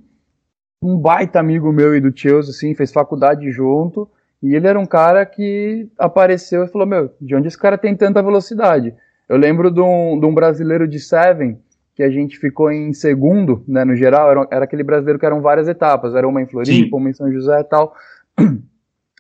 um 0.80 0.96
baita 0.96 1.40
amigo 1.40 1.74
meu 1.74 1.96
e 1.96 2.00
do 2.00 2.16
Chelsea, 2.16 2.52
assim, 2.52 2.76
fez 2.76 2.92
faculdade 2.92 3.50
junto. 3.50 4.08
E 4.44 4.54
ele 4.54 4.68
era 4.68 4.80
um 4.80 4.86
cara 4.86 5.26
que 5.26 5.90
apareceu 5.98 6.66
e 6.66 6.68
falou: 6.68 6.86
Meu, 6.86 7.12
de 7.20 7.36
onde 7.36 7.48
esse 7.48 7.58
cara 7.58 7.80
tem 7.80 7.96
tanta 7.96 8.22
velocidade? 8.22 8.94
Eu 9.28 9.38
lembro 9.38 9.72
de 9.72 9.82
um, 9.82 10.20
de 10.20 10.26
um 10.28 10.36
brasileiro 10.36 10.88
de 10.88 11.00
Seven 11.00 11.58
que 12.00 12.04
a 12.04 12.10
gente 12.10 12.40
ficou 12.40 12.72
em 12.72 12.94
segundo, 12.94 13.62
né, 13.68 13.84
no 13.84 13.94
geral, 13.94 14.32
era, 14.32 14.48
era, 14.50 14.64
aquele 14.64 14.84
brasileiro 14.84 15.20
que 15.20 15.26
eram 15.26 15.42
várias 15.42 15.68
etapas, 15.68 16.16
era 16.16 16.26
uma 16.26 16.42
em 16.42 16.48
Floripa, 16.48 16.72
Sim. 16.72 16.90
uma 16.94 17.10
em 17.10 17.14
São 17.14 17.30
José 17.30 17.60
e 17.60 17.64
tal. 17.66 17.94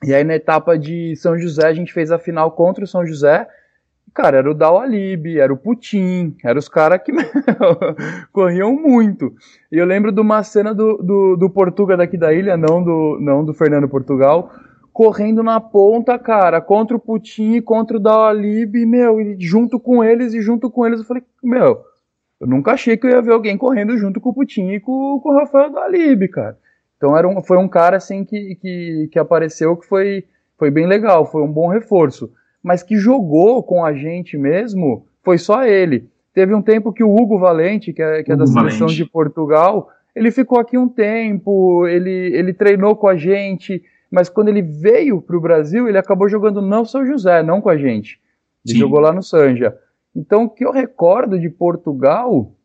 E 0.02 0.13
aí 0.13 0.24
na 0.24 0.34
etapa 0.34 0.80
de 0.80 1.13
São 1.18 1.38
José 1.38 1.68
a 1.68 1.74
gente 1.74 1.92
fez 1.92 2.10
a 2.10 2.18
final 2.18 2.54
contra 2.54 2.86
o 2.86 2.88
São 2.88 3.06
José. 3.06 3.46
Cara, 4.13 4.38
era 4.38 4.50
o 4.50 4.54
Dal 4.54 4.80
Alibi, 4.80 5.38
era 5.38 5.52
o 5.52 5.58
Putin, 5.58 6.38
eram 6.42 6.58
os 6.58 6.70
caras 6.70 7.02
que 7.04 7.12
corriam 8.32 8.74
muito. 8.74 9.34
E 9.70 9.78
eu 9.78 9.86
lembro 9.86 10.13
de 10.13 10.22
uma 10.22 10.42
cena 10.42 10.74
do, 10.74 11.00
do, 11.00 11.36
do 11.36 11.50
Portuga 11.50 11.98
daqui 11.98 12.15
da 12.15 12.32
ilha, 12.32 12.56
não 12.56 12.82
do, 12.82 13.18
não 13.20 13.44
do 13.44 13.54
Fernando 13.54 13.89
Portugal, 13.89 14.54
correndo 14.94 15.44
na 15.44 15.60
ponta, 15.60 16.18
cara, 16.18 16.62
contra 16.62 16.96
o 16.96 17.00
Putin 17.00 17.56
e 17.56 17.62
contra 17.62 17.98
o 17.98 18.00
Dalib, 18.00 18.74
meu, 18.86 19.20
e 19.20 19.36
junto 19.38 19.82
com 19.82 20.02
eles 20.02 20.34
e 20.34 20.42
junto 20.42 20.72
com 20.72 20.88
eles 20.88 21.02
eu 21.02 21.06
falei, 21.06 21.24
meu, 21.44 21.88
eu 22.39 22.47
nunca 22.47 22.71
achei 22.71 22.95
que 22.95 23.06
eu 23.06 23.12
ia 23.12 23.21
ver 23.21 23.34
alguém 23.34 23.58
correndo 23.58 23.97
junto 23.97 24.21
com 24.21 24.30
o 24.30 24.34
Putin 24.34 24.69
e 24.71 24.80
com, 24.80 25.19
com 25.19 25.30
o 25.30 25.38
Rafael 25.38 25.71
Dalib, 25.71 26.28
cara. 26.30 26.58
Então 26.95 27.17
era 27.17 27.28
um, 27.28 27.41
foi 27.43 27.58
um 27.58 27.67
cara 27.67 27.97
assim 27.97 28.23
que, 28.23 28.56
que, 28.56 29.10
que 29.12 29.19
apareceu 29.19 29.75
que 29.75 29.86
foi, 29.86 30.25
foi 30.58 30.71
bem 30.71 30.86
legal, 30.88 31.30
foi 31.30 31.41
um 31.41 31.52
bom 31.52 31.67
reforço. 31.67 32.32
Mas 32.63 32.84
que 32.84 32.97
jogou 32.97 33.63
com 33.63 33.84
a 33.84 33.93
gente 33.93 34.38
mesmo, 34.38 35.06
foi 35.23 35.38
só 35.38 35.63
ele. 35.63 36.10
Teve 36.34 36.54
um 36.54 36.62
tempo 36.62 36.93
que 36.93 37.04
o 37.04 37.13
Hugo 37.13 37.39
Valente, 37.39 37.91
que 37.91 38.02
é, 38.02 38.23
que 38.23 38.32
é 38.32 38.36
da 38.36 38.45
seleção 38.45 38.88
Valente. 38.88 39.04
de 39.04 39.10
Portugal, 39.10 39.89
ele 40.15 40.32
ficou 40.32 40.60
aqui 40.60 40.78
um 40.78 40.88
tempo, 40.88 41.88
ele, 41.88 42.10
ele 42.10 42.54
treinou 42.54 42.95
com 42.95 43.08
a 43.08 43.15
gente, 43.15 43.82
mas 44.12 44.30
quando 44.30 44.49
ele 44.49 44.62
veio 44.62 45.21
para 45.21 45.38
o 45.38 45.41
Brasil, 45.41 45.88
ele 45.88 45.97
acabou 45.97 46.28
jogando 46.28 46.62
não 46.62 46.86
São 46.86 47.06
José, 47.06 47.43
não 47.43 47.62
com 47.62 47.69
a 47.69 47.78
gente. 47.78 48.19
Ele 48.65 48.73
Sim. 48.73 48.80
jogou 48.80 48.99
lá 48.99 49.13
no 49.13 49.23
Sanja. 49.23 49.78
Então, 50.15 50.43
o 50.43 50.50
que 50.50 50.65
eu 50.65 50.72
recordo 50.72 51.39
de 51.39 51.50
Portugal 51.50 52.56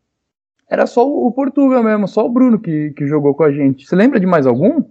era 0.68 0.86
só 0.86 1.06
o 1.06 1.30
Portugal 1.32 1.82
mesmo, 1.82 2.08
só 2.08 2.24
o 2.24 2.28
Bruno 2.32 2.58
que, 2.58 2.92
que 2.96 3.06
jogou 3.06 3.34
com 3.34 3.44
a 3.44 3.52
gente. 3.52 3.86
Você 3.86 3.94
lembra 3.94 4.18
de 4.18 4.26
mais 4.26 4.46
algum? 4.46 4.82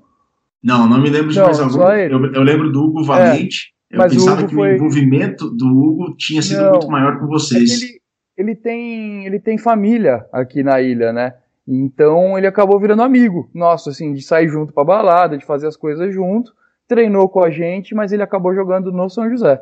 Não, 0.63 0.87
não 0.87 1.01
me 1.01 1.09
lembro 1.09 1.31
de 1.31 1.37
não, 1.37 1.45
mais 1.45 1.59
algum. 1.59 1.81
Eu, 1.81 2.33
eu, 2.33 2.43
lembro 2.43 2.71
do 2.71 2.83
Hugo 2.83 3.03
Valente. 3.03 3.73
É, 3.91 3.97
eu 3.97 4.09
pensava 4.09 4.47
que 4.47 4.55
foi... 4.55 4.73
o 4.73 4.75
envolvimento 4.75 5.49
do 5.49 5.67
Hugo 5.67 6.15
tinha 6.15 6.41
sido 6.41 6.61
não, 6.61 6.71
muito 6.71 6.87
maior 6.89 7.19
com 7.19 7.27
vocês. 7.27 7.69
É 7.69 7.85
ele, 7.85 8.01
ele, 8.37 8.55
tem, 8.55 9.25
ele 9.25 9.39
tem 9.39 9.57
família 9.57 10.25
aqui 10.31 10.63
na 10.63 10.79
ilha, 10.81 11.11
né? 11.11 11.33
Então 11.67 12.37
ele 12.37 12.47
acabou 12.47 12.79
virando 12.79 13.01
amigo 13.01 13.49
nosso, 13.53 13.89
assim, 13.89 14.13
de 14.13 14.21
sair 14.21 14.47
junto 14.47 14.73
pra 14.73 14.83
balada, 14.83 15.37
de 15.37 15.45
fazer 15.45 15.67
as 15.67 15.75
coisas 15.75 16.13
junto. 16.13 16.53
Treinou 16.87 17.27
com 17.29 17.43
a 17.43 17.49
gente, 17.49 17.95
mas 17.95 18.11
ele 18.11 18.23
acabou 18.23 18.53
jogando 18.53 18.91
no 18.91 19.09
São 19.09 19.29
José. 19.29 19.59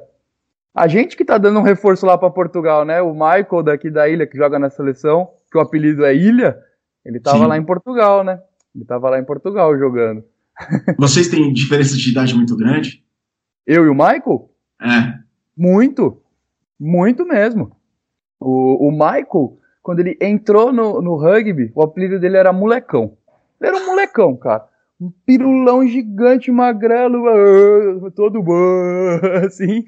A 0.73 0.87
gente 0.87 1.17
que 1.17 1.25
tá 1.25 1.37
dando 1.37 1.59
um 1.59 1.63
reforço 1.63 2.05
lá 2.05 2.17
para 2.17 2.29
Portugal, 2.29 2.85
né? 2.85 3.01
O 3.01 3.13
Michael 3.13 3.63
daqui 3.63 3.89
da 3.89 4.07
ilha, 4.07 4.25
que 4.25 4.37
joga 4.37 4.57
na 4.57 4.69
seleção, 4.69 5.29
que 5.51 5.57
o 5.57 5.61
apelido 5.61 6.05
é 6.05 6.15
Ilha, 6.15 6.57
ele 7.05 7.19
tava 7.19 7.39
Sim. 7.39 7.47
lá 7.47 7.57
em 7.57 7.63
Portugal, 7.63 8.23
né? 8.23 8.41
Ele 8.73 8.85
tava 8.85 9.09
lá 9.09 9.19
em 9.19 9.25
Portugal 9.25 9.77
jogando. 9.77 10.23
Vocês 10.97 11.27
têm 11.27 11.51
diferença 11.51 11.95
de 11.97 12.09
idade 12.09 12.33
muito 12.33 12.55
grande? 12.55 13.03
Eu 13.67 13.85
e 13.85 13.89
o 13.89 13.93
Michael? 13.93 14.49
É. 14.81 15.19
Muito. 15.57 16.21
Muito 16.79 17.25
mesmo. 17.25 17.75
O, 18.39 18.87
o 18.87 18.91
Michael, 18.91 19.57
quando 19.83 19.99
ele 19.99 20.17
entrou 20.21 20.71
no, 20.71 21.01
no 21.01 21.15
rugby, 21.15 21.71
o 21.75 21.81
apelido 21.83 22.19
dele 22.19 22.37
era 22.37 22.53
Molecão. 22.53 23.17
Ele 23.59 23.69
era 23.69 23.77
um 23.77 23.85
molecão, 23.85 24.35
cara. 24.35 24.67
Um 25.01 25.11
pirulão 25.25 25.83
gigante, 25.87 26.51
magrelo, 26.51 28.11
todo 28.11 28.39
assim. 29.43 29.83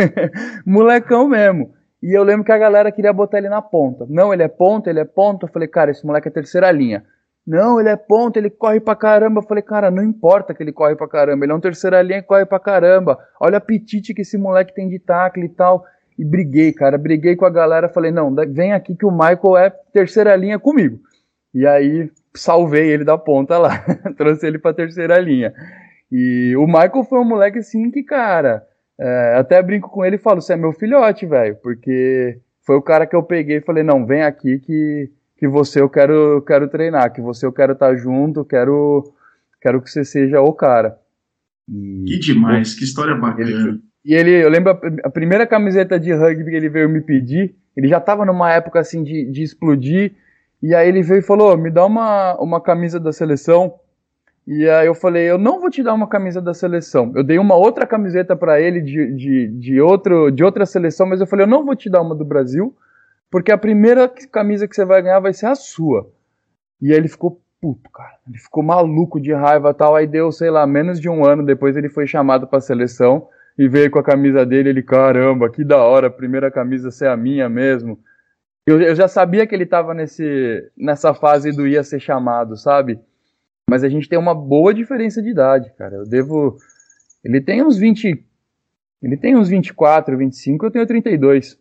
molecão 0.66 1.26
mesmo. 1.26 1.72
E 2.02 2.14
eu 2.14 2.22
lembro 2.22 2.44
que 2.44 2.52
a 2.52 2.58
galera 2.58 2.92
queria 2.92 3.14
botar 3.14 3.38
ele 3.38 3.48
na 3.48 3.62
ponta. 3.62 4.04
Não, 4.10 4.34
ele 4.34 4.42
é 4.42 4.48
ponta, 4.48 4.90
ele 4.90 5.00
é 5.00 5.06
ponta. 5.06 5.46
Eu 5.46 5.50
falei, 5.50 5.68
cara, 5.68 5.90
esse 5.90 6.04
moleque 6.04 6.28
é 6.28 6.30
terceira 6.30 6.70
linha. 6.70 7.02
Não, 7.46 7.80
ele 7.80 7.88
é 7.88 7.96
ponta, 7.96 8.38
ele 8.38 8.50
corre 8.50 8.78
pra 8.78 8.94
caramba. 8.94 9.40
Eu 9.40 9.46
falei, 9.46 9.62
cara, 9.62 9.90
não 9.90 10.02
importa 10.02 10.52
que 10.52 10.62
ele 10.62 10.72
corre 10.72 10.96
pra 10.96 11.08
caramba. 11.08 11.46
Ele 11.46 11.52
é 11.52 11.54
um 11.54 11.60
terceira 11.60 12.02
linha 12.02 12.18
e 12.18 12.22
corre 12.22 12.44
pra 12.44 12.60
caramba. 12.60 13.18
Olha 13.40 13.54
o 13.54 13.56
apetite 13.56 14.12
que 14.12 14.20
esse 14.20 14.36
moleque 14.36 14.74
tem 14.74 14.86
de 14.86 14.98
tackle 14.98 15.46
e 15.46 15.48
tal. 15.48 15.82
E 16.18 16.24
briguei, 16.24 16.74
cara. 16.74 16.98
Briguei 16.98 17.36
com 17.36 17.46
a 17.46 17.50
galera. 17.50 17.88
Falei, 17.88 18.10
não, 18.10 18.34
vem 18.34 18.74
aqui 18.74 18.94
que 18.94 19.06
o 19.06 19.10
Michael 19.10 19.56
é 19.56 19.70
terceira 19.70 20.36
linha 20.36 20.58
comigo. 20.58 21.00
E 21.54 21.66
aí 21.66 22.10
salvei 22.34 22.88
ele 22.88 23.04
da 23.04 23.18
ponta 23.18 23.58
lá. 23.58 23.78
Trouxe 24.16 24.46
ele 24.46 24.58
pra 24.58 24.72
terceira 24.72 25.18
linha. 25.18 25.52
E 26.10 26.54
o 26.56 26.66
Michael 26.66 27.04
foi 27.08 27.18
um 27.18 27.24
moleque 27.24 27.58
assim 27.58 27.90
que, 27.90 28.02
cara, 28.02 28.62
é, 29.00 29.34
até 29.36 29.62
brinco 29.62 29.88
com 29.88 30.04
ele 30.04 30.16
e 30.16 30.18
falo, 30.18 30.40
você 30.40 30.52
é 30.52 30.56
meu 30.56 30.72
filhote, 30.72 31.26
velho, 31.26 31.56
porque 31.62 32.38
foi 32.64 32.76
o 32.76 32.82
cara 32.82 33.06
que 33.06 33.16
eu 33.16 33.22
peguei 33.22 33.56
e 33.56 33.62
falei, 33.62 33.82
não, 33.82 34.06
vem 34.06 34.22
aqui 34.22 34.58
que, 34.58 35.10
que 35.38 35.48
você 35.48 35.80
eu 35.80 35.88
quero, 35.88 36.42
quero 36.46 36.68
treinar, 36.68 37.12
que 37.12 37.20
você 37.20 37.46
eu 37.46 37.52
quero 37.52 37.72
estar 37.72 37.88
tá 37.88 37.96
junto, 37.96 38.44
quero, 38.44 39.02
quero 39.60 39.80
que 39.80 39.90
você 39.90 40.04
seja 40.04 40.40
o 40.40 40.52
cara. 40.52 40.98
E, 41.68 42.04
que 42.06 42.18
demais, 42.18 42.74
que 42.74 42.84
história 42.84 43.14
bacana. 43.14 43.48
Ele, 43.48 43.80
e 44.04 44.14
ele, 44.14 44.44
eu 44.44 44.48
lembro 44.48 44.72
a, 44.72 44.80
a, 45.04 45.10
primeira 45.10 45.46
camiseta 45.46 45.98
de 45.98 46.12
rugby 46.12 46.50
que 46.50 46.56
ele 46.56 46.68
veio 46.68 46.88
me 46.88 47.00
pedir, 47.00 47.54
ele 47.76 47.88
já 47.88 48.00
tava 48.00 48.26
numa 48.26 48.52
época 48.52 48.80
assim 48.80 49.02
de, 49.02 49.30
de 49.30 49.42
explodir, 49.42 50.12
e 50.62 50.74
aí 50.74 50.88
ele 50.88 51.02
veio 51.02 51.20
e 51.20 51.22
falou, 51.22 51.56
me 51.56 51.70
dá 51.70 51.84
uma, 51.84 52.34
uma 52.36 52.60
camisa 52.60 53.00
da 53.00 53.12
seleção, 53.12 53.74
e 54.46 54.68
aí 54.68 54.86
eu 54.86 54.94
falei, 54.94 55.30
eu 55.30 55.38
não 55.38 55.60
vou 55.60 55.70
te 55.70 55.82
dar 55.82 55.94
uma 55.94 56.08
camisa 56.08 56.40
da 56.40 56.52
seleção. 56.52 57.12
Eu 57.14 57.22
dei 57.22 57.38
uma 57.38 57.54
outra 57.54 57.86
camiseta 57.86 58.34
para 58.34 58.60
ele 58.60 58.80
de, 58.80 59.14
de, 59.14 59.48
de, 59.48 59.80
outro, 59.80 60.30
de 60.30 60.42
outra 60.42 60.66
seleção, 60.66 61.06
mas 61.06 61.20
eu 61.20 61.26
falei, 61.26 61.44
eu 61.44 61.50
não 61.50 61.64
vou 61.64 61.76
te 61.76 61.88
dar 61.88 62.02
uma 62.02 62.14
do 62.14 62.24
Brasil, 62.24 62.74
porque 63.30 63.52
a 63.52 63.58
primeira 63.58 64.08
camisa 64.08 64.66
que 64.66 64.74
você 64.74 64.84
vai 64.84 65.00
ganhar 65.00 65.20
vai 65.20 65.32
ser 65.32 65.46
a 65.46 65.54
sua. 65.54 66.10
E 66.80 66.90
aí 66.90 66.98
ele 66.98 67.08
ficou 67.08 67.40
puto, 67.60 67.88
cara. 67.90 68.16
Ele 68.28 68.36
ficou 68.36 68.64
maluco 68.64 69.20
de 69.20 69.32
raiva 69.32 69.72
tal. 69.72 69.94
Aí 69.94 70.06
deu, 70.06 70.32
sei 70.32 70.50
lá, 70.50 70.66
menos 70.66 71.00
de 71.00 71.08
um 71.08 71.24
ano 71.24 71.46
depois 71.46 71.76
ele 71.76 71.88
foi 71.88 72.08
chamado 72.08 72.48
para 72.48 72.58
a 72.58 72.60
seleção 72.60 73.28
e 73.56 73.68
veio 73.68 73.88
com 73.88 74.00
a 74.00 74.02
camisa 74.02 74.44
dele. 74.44 74.70
Ele, 74.70 74.82
caramba, 74.82 75.48
que 75.48 75.64
da 75.64 75.78
hora, 75.78 76.08
a 76.08 76.10
primeira 76.10 76.50
camisa 76.50 76.90
ser 76.90 77.06
a 77.06 77.16
minha 77.16 77.48
mesmo. 77.48 77.98
Eu, 78.66 78.80
eu 78.80 78.94
já 78.94 79.08
sabia 79.08 79.46
que 79.46 79.54
ele 79.54 79.66
tava 79.66 79.92
nesse, 79.92 80.70
nessa 80.76 81.12
fase 81.12 81.50
do 81.50 81.66
ia 81.66 81.82
ser 81.82 82.00
chamado, 82.00 82.56
sabe? 82.56 83.00
Mas 83.68 83.82
a 83.82 83.88
gente 83.88 84.08
tem 84.08 84.18
uma 84.18 84.34
boa 84.34 84.72
diferença 84.72 85.20
de 85.22 85.30
idade, 85.30 85.72
cara. 85.76 85.96
Eu 85.96 86.04
devo. 86.04 86.56
Ele 87.24 87.40
tem 87.40 87.62
uns 87.62 87.76
20. 87.76 88.24
Ele 89.02 89.16
tem 89.16 89.36
uns 89.36 89.48
24, 89.48 90.16
25, 90.16 90.66
eu 90.66 90.70
tenho 90.70 90.86
32. 90.86 91.58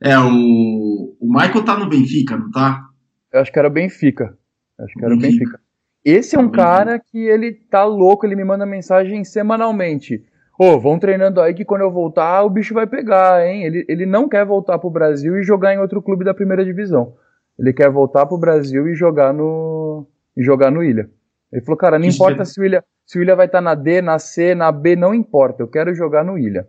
É, 0.00 0.16
o, 0.18 1.16
o 1.18 1.26
Michael 1.32 1.64
tá 1.64 1.76
no 1.76 1.88
Benfica, 1.88 2.36
não 2.36 2.50
tá? 2.52 2.88
Eu 3.32 3.40
acho 3.40 3.52
que 3.52 3.58
era 3.58 3.66
o 3.66 3.72
Benfica. 3.72 4.38
Eu 4.78 4.84
acho 4.84 4.94
que 4.94 5.04
era 5.04 5.14
o 5.14 5.18
Benfica. 5.18 5.60
Esse 6.04 6.36
é 6.36 6.38
um 6.38 6.48
cara 6.48 6.98
que 6.98 7.18
ele 7.18 7.52
tá 7.52 7.84
louco, 7.84 8.24
ele 8.24 8.36
me 8.36 8.44
manda 8.44 8.64
mensagem 8.64 9.24
semanalmente. 9.24 10.24
Ô, 10.58 10.72
oh, 10.72 10.80
vão 10.80 10.98
treinando 10.98 11.40
aí 11.40 11.54
que 11.54 11.64
quando 11.64 11.82
eu 11.82 11.90
voltar 11.90 12.42
o 12.42 12.50
bicho 12.50 12.74
vai 12.74 12.84
pegar, 12.84 13.46
hein? 13.46 13.62
Ele, 13.62 13.84
ele 13.88 14.04
não 14.04 14.28
quer 14.28 14.44
voltar 14.44 14.76
pro 14.78 14.90
Brasil 14.90 15.38
e 15.38 15.44
jogar 15.44 15.72
em 15.72 15.78
outro 15.78 16.02
clube 16.02 16.24
da 16.24 16.34
primeira 16.34 16.64
divisão. 16.64 17.14
Ele 17.56 17.72
quer 17.72 17.88
voltar 17.90 18.26
pro 18.26 18.36
Brasil 18.36 18.88
e 18.88 18.94
jogar 18.94 19.32
no, 19.32 20.04
e 20.36 20.42
jogar 20.42 20.72
no 20.72 20.82
Ilha. 20.82 21.08
Ele 21.52 21.62
falou, 21.62 21.78
cara, 21.78 21.98
não 21.98 22.06
importa 22.06 22.44
se 22.44 22.60
o 22.60 22.64
Ilha, 22.64 22.84
se 23.06 23.18
o 23.18 23.22
Ilha 23.22 23.36
vai 23.36 23.46
estar 23.46 23.58
tá 23.58 23.62
na 23.62 23.74
D, 23.76 24.02
na 24.02 24.18
C, 24.18 24.52
na 24.54 24.72
B, 24.72 24.96
não 24.96 25.14
importa, 25.14 25.62
eu 25.62 25.68
quero 25.68 25.94
jogar 25.94 26.24
no 26.24 26.36
Ilha. 26.36 26.66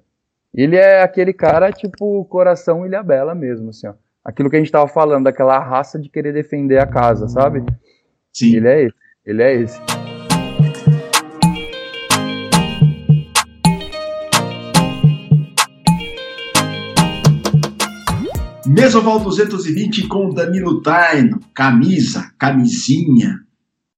Ele 0.54 0.76
é 0.76 1.02
aquele 1.02 1.34
cara, 1.34 1.72
tipo, 1.72 2.26
coração 2.26 2.86
Ilha 2.86 3.02
Bela 3.02 3.34
mesmo, 3.34 3.70
assim, 3.70 3.88
ó. 3.88 3.94
Aquilo 4.24 4.50
que 4.50 4.56
a 4.56 4.60
gente 4.60 4.72
tava 4.72 4.88
falando, 4.88 5.24
daquela 5.24 5.58
raça 5.58 5.98
de 6.00 6.10
querer 6.10 6.34
defender 6.34 6.80
a 6.80 6.86
casa, 6.86 7.28
sabe? 7.28 7.64
Sim. 8.34 8.58
Ele 8.58 8.68
é 8.68 8.84
esse. 8.84 8.96
Ele 9.26 9.44
é 9.44 9.56
esse. 9.56 9.99
Mesoval 18.70 19.20
220 19.24 20.08
com 20.08 20.30
Danilo 20.30 20.80
Taino, 20.84 21.40
camisa, 21.56 22.32
camisinha, 22.38 23.40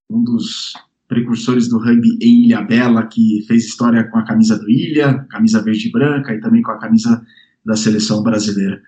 um 0.09 0.23
dos 0.23 0.71
precursores 1.09 1.67
do 1.67 1.77
rugby 1.77 2.17
em 2.21 2.45
Ilha 2.45 2.61
Bela, 2.61 3.05
que 3.05 3.43
fez 3.49 3.65
história 3.65 4.09
com 4.09 4.17
a 4.17 4.23
camisa 4.23 4.57
do 4.57 4.69
Ilha, 4.69 5.25
camisa 5.29 5.61
verde 5.61 5.89
e 5.89 5.91
branca, 5.91 6.33
e 6.33 6.39
também 6.39 6.61
com 6.61 6.71
a 6.71 6.79
camisa 6.79 7.21
da 7.65 7.75
seleção 7.75 8.23
brasileira. 8.23 8.81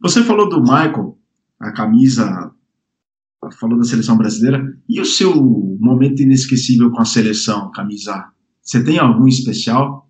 Você 0.00 0.22
falou 0.22 0.48
do 0.48 0.60
Michael, 0.60 1.18
a 1.58 1.72
camisa, 1.72 2.52
falou 3.58 3.76
da 3.76 3.84
seleção 3.84 4.16
brasileira, 4.16 4.72
e 4.88 5.00
o 5.00 5.04
seu 5.04 5.34
momento 5.80 6.22
inesquecível 6.22 6.92
com 6.92 7.00
a 7.00 7.04
seleção, 7.04 7.72
camisa? 7.72 8.24
Você 8.62 8.84
tem 8.84 9.00
algum 9.00 9.26
especial? 9.26 10.07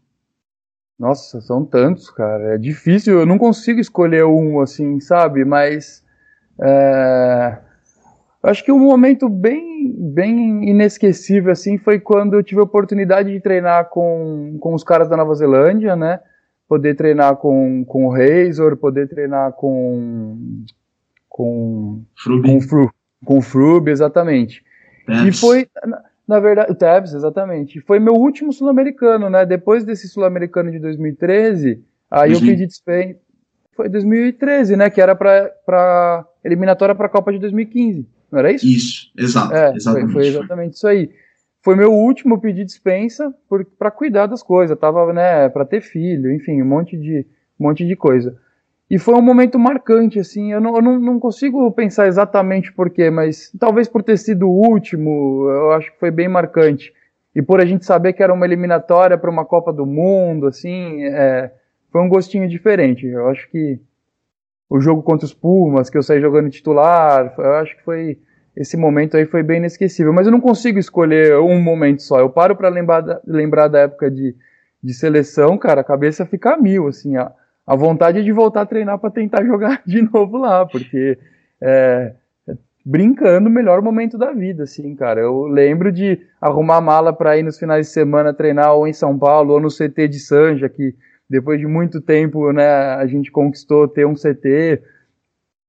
Nossa, 0.98 1.40
são 1.40 1.64
tantos, 1.64 2.10
cara. 2.10 2.54
É 2.54 2.58
difícil, 2.58 3.20
eu 3.20 3.26
não 3.26 3.38
consigo 3.38 3.80
escolher 3.80 4.24
um, 4.24 4.60
assim, 4.60 5.00
sabe? 5.00 5.44
Mas. 5.44 6.04
É 6.60 7.58
Acho 8.42 8.64
que 8.64 8.70
um 8.70 8.78
momento 8.78 9.28
bem, 9.28 9.92
bem 9.98 10.68
inesquecível 10.68 11.50
assim 11.50 11.76
foi 11.76 11.98
quando 11.98 12.34
eu 12.34 12.42
tive 12.42 12.60
a 12.60 12.64
oportunidade 12.64 13.32
de 13.32 13.40
treinar 13.40 13.88
com, 13.90 14.56
com 14.60 14.74
os 14.74 14.84
caras 14.84 15.08
da 15.08 15.16
Nova 15.16 15.34
Zelândia, 15.34 15.96
né? 15.96 16.20
Poder 16.68 16.94
treinar 16.94 17.36
com, 17.36 17.84
com 17.84 18.06
o 18.06 18.10
Razor, 18.10 18.76
poder 18.76 19.08
treinar 19.08 19.52
com 19.52 20.64
com 21.28 22.02
Frubi. 22.16 22.48
com, 22.48 22.60
Fru, 22.60 22.90
com 23.24 23.38
o 23.38 23.42
Frub, 23.42 23.88
exatamente. 23.88 24.64
E 25.26 25.32
foi 25.32 25.66
na, 26.28 26.38
verdade 26.38 26.70
o 26.70 26.74
Tabs, 26.74 27.14
exatamente. 27.14 27.80
Foi 27.80 27.98
meu 27.98 28.14
último 28.14 28.52
sul-americano, 28.52 29.30
né? 29.30 29.46
Depois 29.46 29.84
desse 29.84 30.08
sul-americano 30.08 30.70
de 30.70 30.78
2013, 30.78 31.82
aí 32.10 32.30
uhum. 32.30 32.36
eu 32.36 32.40
pedi 32.40 32.66
dispensa. 32.66 33.18
Foi 33.74 33.88
2013, 33.88 34.76
né? 34.76 34.90
Que 34.90 35.00
era 35.00 35.14
para 35.14 36.26
eliminatória 36.44 36.94
para 36.94 37.06
a 37.06 37.10
Copa 37.10 37.32
de 37.32 37.38
2015. 37.38 38.06
Não 38.30 38.38
era 38.38 38.52
isso? 38.52 38.66
Isso, 38.66 39.12
exato. 39.16 39.54
É, 39.54 39.74
exatamente. 39.74 40.12
Foi, 40.12 40.22
foi 40.22 40.30
exatamente 40.30 40.74
isso 40.74 40.86
aí. 40.86 41.10
Foi 41.62 41.74
meu 41.74 41.92
último 41.92 42.40
pedido 42.40 42.58
de 42.58 42.64
dispensa 42.66 43.34
para 43.78 43.90
cuidar 43.90 44.26
das 44.26 44.42
coisas. 44.42 44.78
Tava, 44.78 45.12
né, 45.12 45.48
para 45.48 45.64
ter 45.64 45.80
filho, 45.80 46.32
enfim, 46.32 46.62
um 46.62 46.66
monte 46.66 46.96
de, 46.96 47.26
um 47.58 47.64
monte 47.64 47.86
de 47.86 47.96
coisa. 47.96 48.38
E 48.90 48.98
foi 48.98 49.14
um 49.14 49.22
momento 49.22 49.58
marcante, 49.58 50.18
assim. 50.18 50.52
Eu 50.52 50.60
não, 50.60 50.76
eu 50.76 50.82
não, 50.82 50.98
não 50.98 51.20
consigo 51.20 51.70
pensar 51.72 52.06
exatamente 52.06 52.72
por 52.72 52.88
quê, 52.88 53.10
mas 53.10 53.52
talvez 53.58 53.86
por 53.86 54.02
ter 54.02 54.16
sido 54.16 54.48
o 54.48 54.68
último, 54.70 55.48
eu 55.50 55.72
acho 55.72 55.92
que 55.92 55.98
foi 55.98 56.10
bem 56.10 56.28
marcante. 56.28 56.92
E 57.34 57.42
por 57.42 57.60
a 57.60 57.66
gente 57.66 57.84
saber 57.84 58.14
que 58.14 58.22
era 58.22 58.32
uma 58.32 58.46
eliminatória 58.46 59.18
para 59.18 59.30
uma 59.30 59.44
Copa 59.44 59.72
do 59.72 59.84
Mundo, 59.84 60.46
assim, 60.46 61.04
é, 61.04 61.52
foi 61.92 62.00
um 62.00 62.08
gostinho 62.08 62.48
diferente. 62.48 63.06
Eu 63.06 63.28
acho 63.28 63.48
que 63.50 63.78
o 64.70 64.80
jogo 64.80 65.02
contra 65.02 65.26
os 65.26 65.34
Pumas, 65.34 65.90
que 65.90 65.98
eu 65.98 66.02
saí 66.02 66.20
jogando 66.20 66.50
titular, 66.50 67.34
eu 67.38 67.54
acho 67.54 67.76
que 67.76 67.84
foi 67.84 68.18
esse 68.56 68.76
momento 68.76 69.16
aí 69.16 69.24
foi 69.24 69.42
bem 69.42 69.58
inesquecível. 69.58 70.12
Mas 70.12 70.26
eu 70.26 70.32
não 70.32 70.40
consigo 70.40 70.78
escolher 70.78 71.38
um 71.38 71.60
momento 71.60 72.02
só. 72.02 72.18
Eu 72.18 72.28
paro 72.28 72.56
para 72.56 72.68
lembrar 72.68 73.02
da, 73.02 73.20
lembrar 73.24 73.68
da 73.68 73.80
época 73.80 74.10
de, 74.10 74.34
de 74.82 74.94
seleção, 74.94 75.56
cara, 75.56 75.82
a 75.82 75.84
cabeça 75.84 76.26
fica 76.26 76.54
a 76.54 76.56
mil, 76.56 76.88
assim, 76.88 77.16
a, 77.16 77.30
a 77.68 77.76
vontade 77.76 78.20
é 78.20 78.22
de 78.22 78.32
voltar 78.32 78.62
a 78.62 78.66
treinar 78.66 78.98
para 78.98 79.10
tentar 79.10 79.44
jogar 79.46 79.82
de 79.86 80.00
novo 80.00 80.38
lá, 80.38 80.64
porque 80.64 81.18
é, 81.60 82.14
brincando 82.82 83.50
o 83.50 83.52
melhor 83.52 83.82
momento 83.82 84.16
da 84.16 84.32
vida, 84.32 84.62
assim, 84.62 84.96
cara. 84.96 85.20
Eu 85.20 85.42
lembro 85.42 85.92
de 85.92 86.18
arrumar 86.40 86.80
mala 86.80 87.12
para 87.12 87.36
ir 87.36 87.42
nos 87.42 87.58
finais 87.58 87.86
de 87.86 87.92
semana 87.92 88.32
treinar 88.32 88.74
ou 88.74 88.88
em 88.88 88.94
São 88.94 89.18
Paulo 89.18 89.52
ou 89.52 89.60
no 89.60 89.68
CT 89.68 90.08
de 90.08 90.18
Sanja, 90.18 90.66
que 90.66 90.94
depois 91.28 91.60
de 91.60 91.66
muito 91.66 92.00
tempo, 92.00 92.50
né, 92.54 92.66
a 92.66 93.06
gente 93.06 93.30
conquistou 93.30 93.86
ter 93.86 94.06
um 94.06 94.14
CT. 94.14 94.82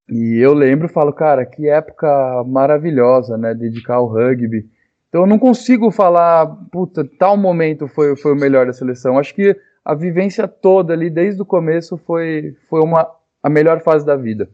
E 0.10 0.38
eu 0.39 0.54
lembro, 0.54 0.88
falo, 0.88 1.12
cara, 1.12 1.45
que 1.45 1.68
época 1.68 2.08
maravilhosa, 2.47 3.38
né, 3.38 3.54
dedicar 3.54 3.95
ao 3.95 4.08
rugby. 4.08 4.66
Então 5.10 5.24
eu 5.24 5.28
não 5.28 5.38
consigo 5.38 5.91
falar, 5.91 6.47
puta, 6.72 7.06
tal 7.20 7.36
momento 7.36 7.89
foi, 7.89 8.16
foi 8.16 8.32
o 8.32 8.39
melhor 8.39 8.66
da 8.68 8.72
seleção. 8.72 9.20
Acho 9.20 9.36
que 9.36 9.54
a 9.90 9.96
vivência 9.96 10.48
toda 10.48 10.94
ali, 10.94 11.10
desde 11.10 11.42
o 11.42 11.46
começo, 11.46 11.98
foi, 11.98 12.56
foi 12.70 12.80
uma, 12.82 13.08
a 13.42 13.50
melhor 13.50 13.82
fase 13.82 14.06
da 14.06 14.16
vida. 14.16 14.48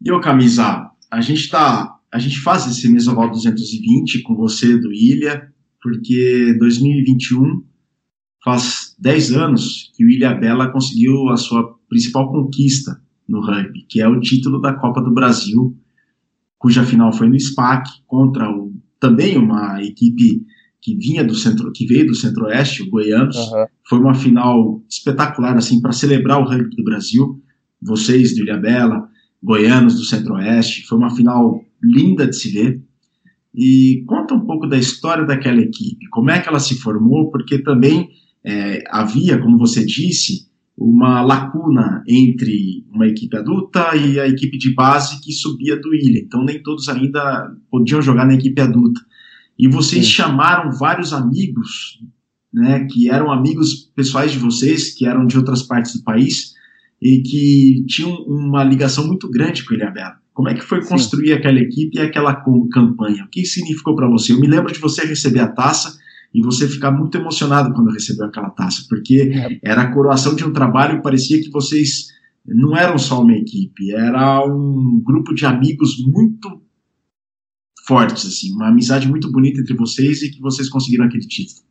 E 0.00 0.10
o 0.10 0.20
Camisa, 0.22 0.90
a 1.10 1.20
gente 1.20 1.50
tá, 1.50 1.94
a 2.10 2.18
gente 2.18 2.40
faz 2.40 2.66
esse 2.66 2.90
Mesoval 2.90 3.30
220 3.30 4.22
com 4.22 4.34
você 4.34 4.78
do 4.78 4.90
Ilha, 4.90 5.52
porque 5.82 6.56
2021 6.58 7.62
faz 8.42 8.96
10 8.98 9.32
anos 9.32 9.92
que 9.94 10.02
o 10.02 10.08
Ilha 10.08 10.32
Bela 10.32 10.72
conseguiu 10.72 11.28
a 11.28 11.36
sua 11.36 11.78
principal 11.86 12.32
conquista 12.32 12.98
no 13.28 13.42
rugby, 13.42 13.84
que 13.86 14.00
é 14.00 14.08
o 14.08 14.18
título 14.18 14.62
da 14.62 14.72
Copa 14.72 15.02
do 15.02 15.12
Brasil, 15.12 15.76
cuja 16.56 16.84
final 16.84 17.12
foi 17.12 17.28
no 17.28 17.38
SPAC 17.38 17.90
contra 18.06 18.50
o, 18.50 18.72
também 18.98 19.36
uma 19.36 19.82
equipe 19.82 20.42
que 20.84 20.94
vinha 20.94 21.24
do 21.24 21.34
centro, 21.34 21.72
que 21.72 21.86
veio 21.86 22.06
do 22.06 22.14
Centro-Oeste, 22.14 22.82
o 22.82 22.90
Goianos. 22.90 23.36
Uhum. 23.36 23.66
Foi 23.88 23.98
uma 23.98 24.12
final 24.12 24.82
espetacular 24.88 25.56
assim 25.56 25.80
para 25.80 25.92
celebrar 25.92 26.38
o 26.38 26.44
rugby 26.44 26.76
do 26.76 26.84
Brasil. 26.84 27.40
Vocês 27.80 28.34
de 28.34 28.42
Ilhabela, 28.42 29.08
Goianos 29.42 29.94
do 29.94 30.04
Centro-Oeste, 30.04 30.86
foi 30.86 30.98
uma 30.98 31.08
final 31.16 31.58
linda 31.82 32.26
de 32.26 32.36
se 32.36 32.50
ver. 32.50 32.82
E 33.54 34.04
conta 34.06 34.34
um 34.34 34.44
pouco 34.44 34.66
da 34.66 34.76
história 34.76 35.24
daquela 35.24 35.60
equipe, 35.60 36.06
como 36.10 36.30
é 36.30 36.38
que 36.38 36.48
ela 36.48 36.60
se 36.60 36.74
formou, 36.74 37.30
porque 37.30 37.62
também 37.62 38.10
é, 38.44 38.84
havia, 38.90 39.38
como 39.38 39.56
você 39.56 39.86
disse, 39.86 40.48
uma 40.76 41.22
lacuna 41.22 42.02
entre 42.06 42.84
uma 42.92 43.06
equipe 43.06 43.34
adulta 43.36 43.96
e 43.96 44.20
a 44.20 44.28
equipe 44.28 44.58
de 44.58 44.74
base 44.74 45.18
que 45.22 45.32
subia 45.32 45.80
do 45.80 45.94
ilha. 45.94 46.18
Então 46.18 46.44
nem 46.44 46.62
todos 46.62 46.88
ainda 46.90 47.50
podiam 47.70 48.02
jogar 48.02 48.26
na 48.26 48.34
equipe 48.34 48.60
adulta. 48.60 49.00
E 49.58 49.68
vocês 49.68 50.04
Sim. 50.04 50.10
chamaram 50.10 50.72
vários 50.72 51.12
amigos, 51.12 52.00
né, 52.52 52.86
que 52.90 53.08
eram 53.08 53.32
amigos 53.32 53.90
pessoais 53.94 54.32
de 54.32 54.38
vocês, 54.38 54.94
que 54.94 55.06
eram 55.06 55.26
de 55.26 55.36
outras 55.36 55.62
partes 55.62 55.96
do 55.96 56.02
país 56.02 56.54
e 57.00 57.22
que 57.22 57.84
tinham 57.86 58.12
uma 58.26 58.64
ligação 58.64 59.06
muito 59.06 59.30
grande 59.30 59.64
com 59.64 59.74
o 59.74 59.76
Ilhabela. 59.76 60.16
Como 60.32 60.48
é 60.48 60.54
que 60.54 60.64
foi 60.64 60.84
construir 60.84 61.28
Sim. 61.28 61.32
aquela 61.34 61.60
equipe 61.60 61.98
e 61.98 62.00
aquela 62.00 62.34
campanha? 62.72 63.24
O 63.24 63.28
que 63.28 63.44
significou 63.44 63.94
para 63.94 64.08
você? 64.08 64.32
Eu 64.32 64.40
me 64.40 64.48
lembro 64.48 64.72
de 64.72 64.80
você 64.80 65.04
receber 65.06 65.40
a 65.40 65.48
taça 65.48 65.96
e 66.34 66.42
você 66.42 66.68
ficar 66.68 66.90
muito 66.90 67.16
emocionado 67.16 67.72
quando 67.72 67.92
recebeu 67.92 68.26
aquela 68.26 68.50
taça, 68.50 68.84
porque 68.88 69.32
é. 69.32 69.58
era 69.62 69.82
a 69.82 69.92
coroação 69.92 70.34
de 70.34 70.44
um 70.44 70.52
trabalho 70.52 70.98
e 70.98 71.02
parecia 71.02 71.40
que 71.40 71.50
vocês 71.50 72.08
não 72.44 72.76
eram 72.76 72.98
só 72.98 73.22
uma 73.22 73.34
equipe, 73.34 73.92
era 73.92 74.44
um 74.44 75.00
grupo 75.02 75.32
de 75.32 75.46
amigos 75.46 75.96
muito 76.04 76.60
fortes, 77.86 78.26
assim, 78.26 78.52
uma 78.54 78.68
amizade 78.68 79.08
muito 79.08 79.30
bonita 79.30 79.60
entre 79.60 79.76
vocês 79.76 80.22
e 80.22 80.30
que 80.30 80.40
vocês 80.40 80.68
conseguiram 80.68 81.04
aquele 81.04 81.26
título. 81.26 81.64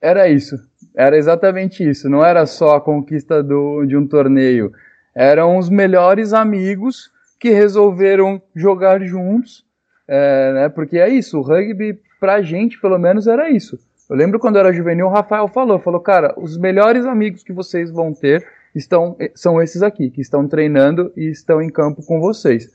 Era 0.00 0.28
isso, 0.28 0.56
era 0.94 1.16
exatamente 1.16 1.88
isso. 1.88 2.08
Não 2.08 2.24
era 2.24 2.46
só 2.46 2.76
a 2.76 2.80
conquista 2.80 3.42
do, 3.42 3.84
de 3.86 3.96
um 3.96 4.06
torneio, 4.06 4.70
eram 5.14 5.56
os 5.56 5.70
melhores 5.70 6.32
amigos 6.32 7.10
que 7.40 7.50
resolveram 7.50 8.40
jogar 8.54 9.02
juntos, 9.02 9.64
é, 10.06 10.52
né? 10.52 10.68
Porque 10.68 10.98
é 10.98 11.08
isso, 11.08 11.38
o 11.38 11.42
rugby 11.42 11.98
pra 12.20 12.42
gente, 12.42 12.80
pelo 12.80 12.98
menos, 12.98 13.26
era 13.26 13.50
isso. 13.50 13.78
Eu 14.08 14.16
lembro 14.16 14.38
quando 14.38 14.56
eu 14.56 14.60
era 14.60 14.72
juvenil, 14.72 15.06
o 15.06 15.10
Rafael 15.10 15.48
falou, 15.48 15.80
falou, 15.80 16.00
cara, 16.00 16.34
os 16.38 16.56
melhores 16.56 17.04
amigos 17.04 17.42
que 17.42 17.52
vocês 17.52 17.90
vão 17.90 18.14
ter 18.14 18.46
estão 18.74 19.16
são 19.34 19.60
esses 19.60 19.82
aqui, 19.82 20.10
que 20.10 20.20
estão 20.20 20.46
treinando 20.46 21.12
e 21.16 21.30
estão 21.30 21.60
em 21.60 21.70
campo 21.70 22.04
com 22.04 22.20
vocês. 22.20 22.70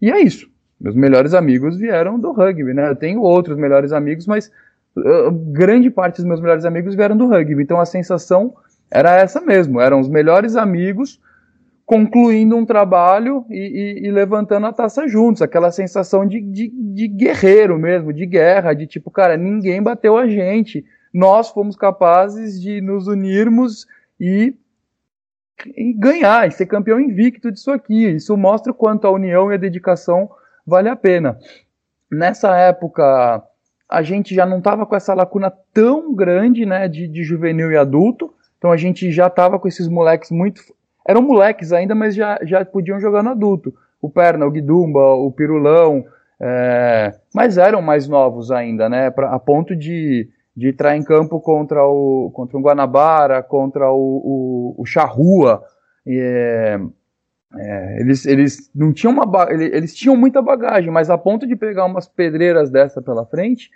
E 0.00 0.10
é 0.10 0.20
isso. 0.20 0.48
Meus 0.80 0.94
melhores 0.94 1.34
amigos 1.34 1.76
vieram 1.76 2.18
do 2.18 2.32
rugby, 2.32 2.74
né? 2.74 2.90
Eu 2.90 2.96
tenho 2.96 3.20
outros 3.22 3.56
melhores 3.56 3.92
amigos, 3.92 4.26
mas 4.26 4.50
uh, 4.96 5.32
grande 5.32 5.90
parte 5.90 6.16
dos 6.16 6.24
meus 6.24 6.40
melhores 6.40 6.64
amigos 6.64 6.94
vieram 6.94 7.16
do 7.16 7.26
rugby. 7.26 7.62
Então 7.62 7.80
a 7.80 7.86
sensação 7.86 8.54
era 8.90 9.14
essa 9.14 9.40
mesmo. 9.40 9.80
Eram 9.80 10.00
os 10.00 10.08
melhores 10.08 10.54
amigos 10.54 11.20
concluindo 11.86 12.56
um 12.56 12.66
trabalho 12.66 13.46
e, 13.48 14.02
e, 14.02 14.08
e, 14.08 14.10
levantando 14.10 14.66
a 14.66 14.72
taça 14.72 15.06
juntos, 15.06 15.40
aquela 15.40 15.70
sensação 15.70 16.26
de, 16.26 16.40
de, 16.40 16.68
de, 16.68 17.06
guerreiro 17.06 17.78
mesmo, 17.78 18.12
de 18.12 18.26
guerra, 18.26 18.74
de 18.74 18.88
tipo, 18.88 19.08
cara, 19.08 19.36
ninguém 19.36 19.80
bateu 19.80 20.18
a 20.18 20.26
gente, 20.26 20.84
nós 21.14 21.48
fomos 21.50 21.76
capazes 21.76 22.60
de 22.60 22.80
nos 22.80 23.06
unirmos 23.06 23.86
e, 24.18 24.52
e 25.76 25.92
ganhar, 25.92 26.48
e 26.48 26.50
ser 26.50 26.66
campeão 26.66 26.98
invicto 26.98 27.52
disso 27.52 27.70
aqui. 27.70 28.08
Isso 28.08 28.36
mostra 28.36 28.72
o 28.72 28.74
quanto 28.74 29.06
a 29.06 29.12
união 29.12 29.52
e 29.52 29.54
a 29.54 29.58
dedicação 29.58 30.28
vale 30.66 30.88
a 30.88 30.96
pena. 30.96 31.38
Nessa 32.10 32.56
época, 32.56 33.42
a 33.88 34.02
gente 34.02 34.34
já 34.34 34.44
não 34.44 34.58
estava 34.58 34.86
com 34.86 34.96
essa 34.96 35.14
lacuna 35.14 35.52
tão 35.72 36.14
grande, 36.14 36.66
né, 36.66 36.88
de, 36.88 37.06
de 37.06 37.22
juvenil 37.22 37.70
e 37.70 37.76
adulto, 37.76 38.32
então 38.58 38.72
a 38.72 38.76
gente 38.76 39.10
já 39.12 39.26
estava 39.26 39.58
com 39.58 39.68
esses 39.68 39.88
moleques 39.88 40.30
muito 40.30 40.62
eram 41.06 41.22
moleques 41.22 41.72
ainda, 41.72 41.94
mas 41.94 42.14
já, 42.14 42.38
já 42.42 42.64
podiam 42.64 42.98
jogar 42.98 43.22
no 43.22 43.30
adulto. 43.30 43.72
O 44.02 44.10
Perna, 44.10 44.44
o 44.44 44.50
Guidumba, 44.50 45.00
o 45.14 45.30
Pirulão, 45.30 46.04
é, 46.40 47.14
mas 47.32 47.56
eram 47.56 47.80
mais 47.80 48.08
novos 48.08 48.50
ainda, 48.50 48.88
né? 48.88 49.10
Pra, 49.10 49.30
a 49.30 49.38
ponto 49.38 49.74
de, 49.76 50.28
de 50.54 50.68
entrar 50.68 50.96
em 50.96 51.04
campo 51.04 51.40
contra 51.40 51.86
o, 51.86 52.30
contra 52.34 52.58
o 52.58 52.60
Guanabara, 52.60 53.42
contra 53.42 53.90
o, 53.90 54.74
o, 54.76 54.82
o 54.82 54.84
Charrua. 54.84 55.62
É, 56.06 56.78
é, 57.54 58.00
eles, 58.00 58.26
eles 58.26 58.70
não 58.74 58.92
tinham 58.92 59.12
uma 59.12 59.46
eles, 59.50 59.94
tinham 59.94 60.16
muita 60.16 60.42
bagagem, 60.42 60.90
mas 60.90 61.10
a 61.10 61.16
ponto 61.16 61.46
de 61.46 61.56
pegar 61.56 61.84
umas 61.84 62.08
pedreiras 62.08 62.70
dessa 62.70 63.00
pela 63.00 63.24
frente, 63.24 63.70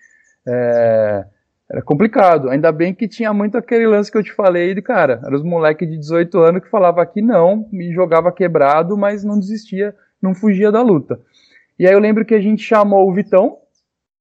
é, 0.47 1.25
era 1.71 1.83
complicado. 1.83 2.51
Ainda 2.51 2.73
bem 2.73 2.93
que 2.93 3.07
tinha 3.07 3.33
muito 3.33 3.57
aquele 3.57 3.87
lance 3.87 4.11
que 4.11 4.19
eu 4.19 4.25
te 4.25 4.33
falei 4.33 4.75
de 4.75 4.83
cara. 4.83 5.21
Eram 5.25 5.37
os 5.37 5.45
moleques 5.45 5.89
de 5.89 5.97
18 5.97 6.39
anos 6.39 6.63
que 6.63 6.71
falava 6.71 7.05
que 7.07 7.23
não, 7.23 7.69
me 7.73 7.93
jogava 7.93 8.33
quebrado, 8.33 8.97
mas 8.97 9.23
não 9.23 9.39
desistia, 9.39 9.95
não 10.21 10.35
fugia 10.35 10.73
da 10.73 10.83
luta. 10.83 11.21
E 11.79 11.87
aí 11.87 11.93
eu 11.93 12.01
lembro 12.01 12.25
que 12.25 12.35
a 12.35 12.41
gente 12.41 12.63
chamou 12.63 13.09
o 13.09 13.15
Vitão, 13.15 13.59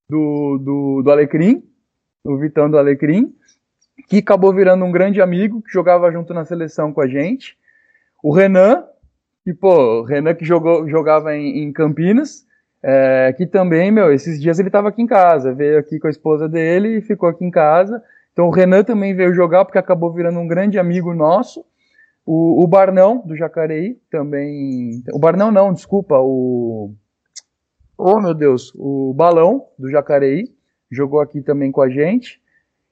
do, 0.09 0.57
do, 0.57 1.01
do 1.03 1.11
Alecrim, 1.11 1.63
o 2.23 2.37
Vitão 2.37 2.69
do 2.69 2.77
Alecrim, 2.77 3.33
que 4.07 4.17
acabou 4.17 4.53
virando 4.53 4.83
um 4.83 4.91
grande 4.91 5.21
amigo, 5.21 5.61
que 5.61 5.71
jogava 5.71 6.11
junto 6.11 6.33
na 6.33 6.45
seleção 6.45 6.91
com 6.91 7.01
a 7.01 7.07
gente. 7.07 7.57
O 8.23 8.33
Renan, 8.33 8.85
que, 9.49 9.53
pô, 9.53 10.01
o 10.01 10.03
Renan 10.03 10.35
que 10.35 10.45
jogou, 10.45 10.87
jogava 10.87 11.35
em, 11.35 11.63
em 11.63 11.73
Campinas, 11.73 12.45
é, 12.83 13.33
que 13.35 13.47
também, 13.47 13.91
meu, 13.91 14.13
esses 14.13 14.39
dias 14.39 14.59
ele 14.59 14.69
estava 14.69 14.89
aqui 14.89 15.01
em 15.01 15.07
casa, 15.07 15.53
veio 15.53 15.79
aqui 15.79 15.99
com 15.99 16.05
a 16.05 16.11
esposa 16.11 16.47
dele 16.47 16.97
e 16.97 17.01
ficou 17.01 17.27
aqui 17.27 17.43
em 17.43 17.49
casa. 17.49 18.01
Então 18.31 18.45
o 18.45 18.51
Renan 18.51 18.83
também 18.83 19.15
veio 19.15 19.33
jogar 19.33 19.65
porque 19.65 19.79
acabou 19.79 20.13
virando 20.13 20.39
um 20.39 20.47
grande 20.47 20.77
amigo 20.77 21.13
nosso. 21.15 21.65
O, 22.23 22.63
o 22.63 22.67
Barnão, 22.67 23.23
do 23.25 23.35
Jacareí, 23.35 23.97
também. 24.11 25.01
O 25.11 25.17
Barnão 25.17 25.51
não, 25.51 25.73
desculpa, 25.73 26.19
o. 26.19 26.93
Oh, 27.97 28.21
meu 28.21 28.35
Deus, 28.35 28.71
o 28.75 29.13
Balão, 29.15 29.65
do 29.77 29.89
Jacareí, 29.89 30.53
jogou 30.91 31.19
aqui 31.19 31.41
também 31.41 31.71
com 31.71 31.81
a 31.81 31.89
gente. 31.89 32.39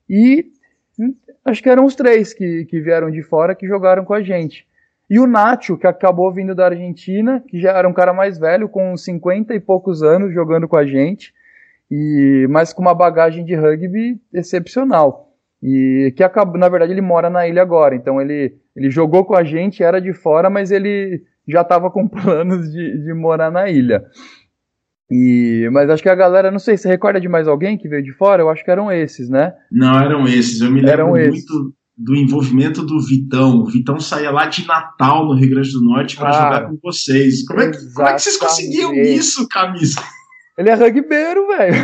E 0.10 0.52
hum, 1.00 1.16
acho 1.46 1.62
que 1.62 1.70
eram 1.70 1.86
os 1.86 1.96
três 1.96 2.34
que, 2.34 2.66
que 2.66 2.82
vieram 2.82 3.12
de 3.12 3.22
fora 3.22 3.54
que 3.54 3.68
jogaram 3.68 4.04
com 4.04 4.14
a 4.14 4.24
gente. 4.24 4.68
E 5.10 5.20
o 5.20 5.28
Nacho, 5.28 5.78
que 5.78 5.88
acabou 5.88 6.32
vindo 6.34 6.54
da 6.54 6.66
Argentina, 6.66 7.42
que 7.48 7.60
já 7.60 7.72
era 7.72 7.88
um 7.88 7.94
cara 7.94 8.14
mais 8.14 8.38
velho, 8.38 8.68
com 8.68 8.96
50 8.96 9.56
e 9.56 9.60
poucos 9.60 10.04
anos 10.04 10.34
jogando 10.34 10.68
com 10.68 10.76
a 10.76 10.86
gente, 10.86 11.34
e 11.90 12.46
mas 12.50 12.74
com 12.74 12.82
uma 12.82 12.94
bagagem 12.94 13.46
de 13.46 13.56
rugby 13.56 14.20
excepcional. 14.34 15.32
E 15.64 16.14
que 16.16 16.24
acabou, 16.24 16.60
na 16.60 16.68
verdade, 16.68 16.92
ele 16.92 17.02
mora 17.02 17.30
na 17.30 17.48
ilha 17.48 17.62
agora, 17.62 17.96
então 17.96 18.22
ele, 18.22 18.58
ele 18.76 18.92
jogou 18.92 19.24
com 19.24 19.36
a 19.36 19.44
gente, 19.44 19.82
era 19.82 20.02
de 20.02 20.14
fora, 20.14 20.50
mas 20.50 20.72
ele 20.72 21.24
já 21.48 21.62
estava 21.62 21.90
com 21.90 22.06
planos 22.08 22.70
de, 22.70 23.04
de 23.04 23.14
morar 23.14 23.50
na 23.50 23.70
ilha. 23.70 24.04
E, 25.10 25.70
mas 25.72 25.90
acho 25.90 26.04
que 26.04 26.10
a 26.10 26.16
galera, 26.16 26.52
não 26.52 26.60
sei, 26.60 26.76
você 26.76 26.90
recorda 26.90 27.22
de 27.22 27.30
mais 27.30 27.48
alguém 27.48 27.78
que 27.78 27.88
veio 27.88 28.04
de 28.04 28.12
fora? 28.12 28.42
Eu 28.42 28.50
acho 28.50 28.64
que 28.64 28.70
eram 28.70 28.92
esses, 28.92 29.30
né? 29.30 29.54
Não, 29.72 29.98
eram 29.98 30.28
esses. 30.28 30.60
Eu 30.60 30.70
me 30.70 30.82
lembro 30.82 30.92
eram 30.92 31.10
muito 31.12 31.34
esses 31.34 31.46
do 31.98 32.16
envolvimento 32.16 32.86
do 32.86 33.02
Vitão. 33.02 33.62
O 33.62 33.66
Vitão 33.66 34.00
saía 34.00 34.30
lá 34.30 34.46
de 34.46 34.68
Natal, 34.68 35.26
no 35.26 35.34
Rio 35.34 35.50
Grande 35.50 35.72
do 35.72 35.82
Norte, 35.82 36.16
para 36.16 36.30
ah, 36.30 36.34
jogar 36.34 36.70
com 36.70 36.78
vocês. 36.84 37.44
Como 37.46 37.60
é, 37.60 37.72
que, 37.72 37.94
como 37.94 38.08
é, 38.08 38.14
que, 38.14 38.22
vocês 38.22 38.38
conseguiam 38.38 38.94
isso, 38.94 39.48
camisa? 39.48 40.00
Ele 40.58 40.70
é 40.70 40.76
rugbeiro, 40.76 41.48
velho. 41.48 41.76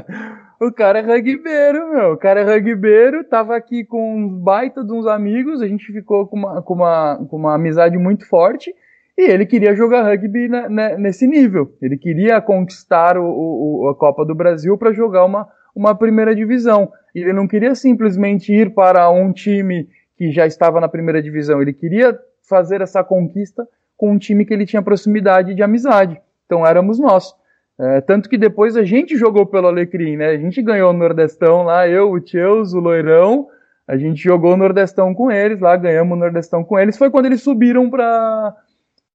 o 0.60 0.72
cara 0.72 1.00
é 1.00 1.02
rugbeiro, 1.02 1.92
meu. 1.92 2.12
O 2.12 2.16
cara 2.16 2.40
é 2.40 2.54
rugbeiro, 2.54 3.24
tava 3.24 3.54
aqui 3.54 3.84
com 3.84 4.16
um 4.16 4.28
baita 4.28 4.82
de 4.82 4.92
uns 4.92 5.06
amigos, 5.06 5.60
a 5.60 5.68
gente 5.68 5.92
ficou 5.92 6.26
com 6.26 6.38
uma, 6.38 6.62
com 6.62 6.74
uma, 6.74 7.26
com 7.28 7.36
uma 7.36 7.54
amizade 7.54 7.98
muito 7.98 8.26
forte. 8.26 8.74
E 9.16 9.30
ele 9.30 9.44
queria 9.44 9.74
jogar 9.74 10.04
rugby 10.04 10.48
na, 10.48 10.68
na, 10.70 10.96
nesse 10.96 11.26
nível. 11.26 11.76
Ele 11.82 11.98
queria 11.98 12.40
conquistar 12.40 13.18
o, 13.18 13.24
o, 13.24 13.88
a 13.90 13.94
Copa 13.94 14.24
do 14.24 14.34
Brasil 14.34 14.78
para 14.78 14.92
jogar 14.92 15.26
uma, 15.26 15.46
uma 15.76 15.94
primeira 15.94 16.34
divisão. 16.34 16.90
Ele 17.14 17.32
não 17.32 17.46
queria 17.46 17.74
simplesmente 17.74 18.52
ir 18.52 18.72
para 18.74 19.10
um 19.10 19.32
time 19.32 19.88
que 20.16 20.30
já 20.30 20.46
estava 20.46 20.80
na 20.80 20.88
primeira 20.88 21.22
divisão, 21.22 21.60
ele 21.60 21.72
queria 21.72 22.18
fazer 22.48 22.80
essa 22.80 23.02
conquista 23.02 23.66
com 23.96 24.12
um 24.12 24.18
time 24.18 24.44
que 24.44 24.52
ele 24.52 24.66
tinha 24.66 24.82
proximidade 24.82 25.54
de 25.54 25.62
amizade. 25.62 26.20
Então 26.46 26.66
éramos 26.66 26.98
nós. 26.98 27.34
É, 27.80 28.00
tanto 28.00 28.28
que 28.28 28.36
depois 28.36 28.76
a 28.76 28.84
gente 28.84 29.16
jogou 29.16 29.46
pelo 29.46 29.68
Alecrim, 29.68 30.16
né? 30.16 30.28
A 30.28 30.36
gente 30.36 30.60
ganhou 30.60 30.90
o 30.90 30.92
Nordestão 30.92 31.62
lá, 31.62 31.88
eu, 31.88 32.10
o 32.10 32.20
Tcheus, 32.20 32.74
o 32.74 32.80
Loirão. 32.80 33.48
A 33.88 33.96
gente 33.96 34.22
jogou 34.22 34.54
o 34.54 34.56
Nordestão 34.56 35.14
com 35.14 35.30
eles 35.30 35.60
lá, 35.60 35.76
ganhamos 35.76 36.16
o 36.16 36.20
Nordestão 36.20 36.62
com 36.62 36.78
eles. 36.78 36.96
Foi 36.96 37.10
quando 37.10 37.26
eles 37.26 37.42
subiram 37.42 37.90
para 37.90 38.54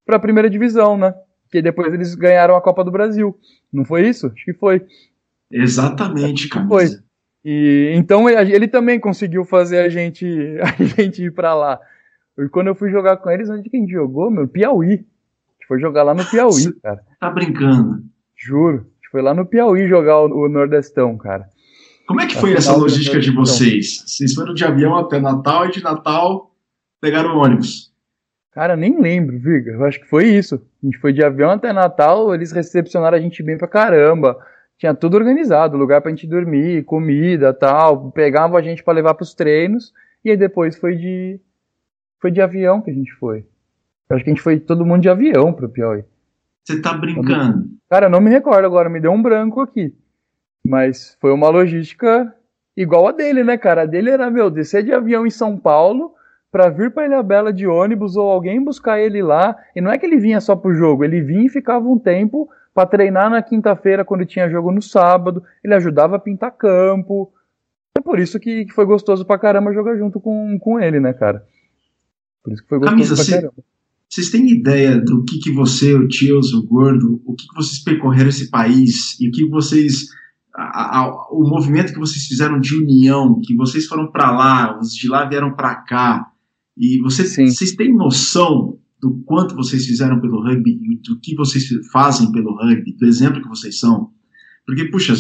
a 0.09 0.19
primeira 0.19 0.49
divisão, 0.49 0.97
né? 0.97 1.13
Que 1.51 1.61
depois 1.61 1.93
eles 1.93 2.15
ganharam 2.15 2.55
a 2.55 2.61
Copa 2.61 2.83
do 2.83 2.91
Brasil. 2.91 3.37
Não 3.71 3.85
foi 3.85 4.07
isso? 4.07 4.27
Acho 4.27 4.45
que 4.45 4.53
foi. 4.53 4.85
Exatamente, 5.51 6.49
cara. 6.49 6.67
Foi. 6.67 6.87
E 7.49 7.93
então 7.95 8.29
ele, 8.29 8.67
também 8.67 8.99
conseguiu 8.99 9.45
fazer 9.45 9.79
a 9.79 9.87
gente 9.87 10.25
a 10.59 10.83
gente 10.83 11.23
ir 11.23 11.31
para 11.31 11.53
lá. 11.53 11.79
E 12.37 12.49
quando 12.49 12.67
eu 12.67 12.75
fui 12.75 12.91
jogar 12.91 13.15
com 13.15 13.31
eles, 13.31 13.49
onde 13.49 13.69
que 13.69 13.77
a 13.77 13.79
gente 13.79 13.93
jogou, 13.93 14.29
meu? 14.29 14.49
Piauí. 14.49 14.87
A 14.87 14.95
gente 14.95 15.65
foi 15.65 15.79
jogar 15.79 16.03
lá 16.03 16.13
no 16.13 16.25
Piauí, 16.25 16.73
cara. 16.81 16.99
Tá 17.17 17.29
brincando? 17.29 18.03
Juro. 18.35 18.79
A 18.79 18.79
gente 18.79 19.09
foi 19.09 19.21
lá 19.21 19.33
no 19.33 19.45
Piauí 19.45 19.87
jogar 19.87 20.19
o, 20.19 20.25
o 20.25 20.49
Nordestão, 20.49 21.17
cara. 21.17 21.47
Como 22.05 22.19
é 22.19 22.27
que 22.27 22.35
foi 22.35 22.51
essa 22.51 22.75
logística 22.75 23.17
de 23.17 23.31
vocês? 23.31 24.03
Vocês 24.05 24.33
foram 24.33 24.53
de 24.53 24.65
avião 24.65 24.97
até 24.97 25.17
Natal 25.17 25.67
e 25.67 25.71
de 25.71 25.81
Natal 25.81 26.51
pegaram 26.99 27.37
o 27.37 27.39
ônibus? 27.39 27.93
Cara, 28.51 28.75
nem 28.75 29.01
lembro, 29.01 29.39
Viga. 29.39 29.71
Eu 29.71 29.85
acho 29.85 30.01
que 30.01 30.09
foi 30.09 30.25
isso. 30.25 30.55
A 30.83 30.85
gente 30.85 30.97
foi 30.97 31.13
de 31.13 31.23
avião 31.23 31.51
até 31.51 31.71
Natal, 31.71 32.35
eles 32.35 32.51
recepcionaram 32.51 33.17
a 33.17 33.21
gente 33.21 33.41
bem 33.41 33.57
pra 33.57 33.69
caramba. 33.69 34.37
Tinha 34.77 34.93
tudo 34.93 35.17
organizado, 35.17 35.77
lugar 35.77 36.01
pra 36.01 36.11
gente 36.11 36.27
dormir, 36.27 36.83
comida, 36.83 37.53
tal. 37.53 38.11
Pegavam 38.11 38.57
a 38.57 38.61
gente 38.61 38.83
para 38.83 38.93
levar 38.93 39.15
pros 39.15 39.33
treinos. 39.33 39.91
E 40.23 40.29
aí 40.29 40.37
depois 40.37 40.77
foi 40.77 40.95
de 40.95 41.39
foi 42.21 42.31
de 42.31 42.41
avião 42.41 42.81
que 42.81 42.91
a 42.91 42.93
gente 42.93 43.11
foi. 43.13 43.45
Eu 44.09 44.15
acho 44.15 44.23
que 44.23 44.29
a 44.29 44.33
gente 44.33 44.41
foi 44.41 44.59
todo 44.59 44.85
mundo 44.85 45.01
de 45.01 45.09
avião 45.09 45.53
pro 45.53 45.69
Piauí. 45.69 46.03
Você 46.63 46.81
tá 46.81 46.93
brincando? 46.93 47.65
Cara, 47.89 48.09
não 48.09 48.19
me 48.19 48.29
recordo 48.29 48.65
agora, 48.65 48.89
me 48.89 48.99
deu 48.99 49.11
um 49.11 49.21
branco 49.21 49.61
aqui. 49.61 49.95
Mas 50.65 51.17
foi 51.21 51.31
uma 51.31 51.49
logística 51.49 52.33
igual 52.75 53.07
a 53.07 53.11
dele, 53.11 53.43
né, 53.43 53.57
cara? 53.57 53.83
A 53.83 53.85
dele 53.85 54.09
era, 54.09 54.29
meu, 54.29 54.49
descer 54.49 54.83
de 54.83 54.91
avião 54.91 55.25
em 55.25 55.29
São 55.29 55.57
Paulo, 55.57 56.13
para 56.51 56.69
vir 56.69 56.91
para 56.91 57.05
Ilha 57.05 57.23
Bela 57.23 57.53
de 57.53 57.65
ônibus 57.65 58.15
ou 58.15 58.29
alguém 58.29 58.63
buscar 58.63 58.99
ele 58.99 59.21
lá. 59.21 59.55
E 59.75 59.81
não 59.81 59.91
é 59.91 59.97
que 59.97 60.05
ele 60.05 60.17
vinha 60.17 60.41
só 60.41 60.55
pro 60.55 60.73
jogo, 60.73 61.03
ele 61.03 61.21
vinha 61.21 61.45
e 61.45 61.49
ficava 61.49 61.87
um 61.87 61.97
tempo 61.97 62.49
para 62.77 62.87
treinar 62.87 63.27
na 63.27 63.41
quinta-feira 63.41 64.05
quando 64.05 64.23
tinha 64.23 64.51
jogo 64.51 64.71
no 64.71 64.83
sábado. 64.83 65.41
Ele 65.63 65.73
ajudava 65.73 66.15
a 66.15 66.19
pintar 66.19 66.55
campo. 66.55 67.33
É 67.97 67.99
por 67.99 68.19
isso 68.19 68.39
que, 68.39 68.65
que 68.65 68.71
foi 68.71 68.85
gostoso 68.85 69.25
pra 69.25 69.39
caramba 69.39 69.73
jogar 69.73 69.97
junto 69.97 70.19
com, 70.19 70.59
com 70.59 70.79
ele, 70.79 70.99
né, 70.99 71.11
cara? 71.11 71.43
Por 72.43 72.53
isso 72.53 72.61
que 72.61 72.69
foi 72.69 72.77
gostoso 72.77 72.95
Camisa, 72.95 73.15
pra 73.15 73.25
caramba. 73.25 73.63
Vocês 74.07 74.29
têm 74.29 74.47
ideia 74.51 75.01
do 75.01 75.25
que, 75.25 75.39
que 75.39 75.51
você, 75.51 75.95
o 75.95 76.07
Tios, 76.07 76.53
o 76.53 76.67
Gordo, 76.67 77.19
o 77.25 77.33
que, 77.33 77.47
que 77.47 77.55
vocês 77.55 77.83
percorreram 77.83 78.29
esse 78.29 78.51
país 78.51 79.19
e 79.19 79.27
o 79.27 79.31
que 79.31 79.49
vocês. 79.49 80.09
A, 80.55 80.99
a, 80.99 81.27
o 81.31 81.49
movimento 81.49 81.91
que 81.91 81.99
vocês 81.99 82.25
fizeram 82.27 82.59
de 82.59 82.75
união, 82.75 83.41
que 83.43 83.55
vocês 83.55 83.87
foram 83.87 84.11
para 84.11 84.29
lá, 84.29 84.77
os 84.79 84.93
de 84.93 85.09
lá 85.09 85.27
vieram 85.27 85.55
para 85.55 85.75
cá, 85.77 86.27
e 86.77 87.01
vocês, 87.01 87.35
vocês 87.35 87.71
têm 87.71 87.91
noção 87.91 88.77
do 89.01 89.21
quanto 89.25 89.55
vocês 89.55 89.85
fizeram 89.85 90.19
pelo 90.19 90.41
rugby, 90.41 90.79
do 91.07 91.19
que 91.19 91.35
vocês 91.35 91.67
fazem 91.91 92.31
pelo 92.31 92.55
rugby, 92.55 92.95
do 92.97 93.05
exemplo 93.05 93.41
que 93.41 93.47
vocês 93.47 93.79
são? 93.79 94.11
Porque, 94.65 94.85
puxa, 94.85 95.13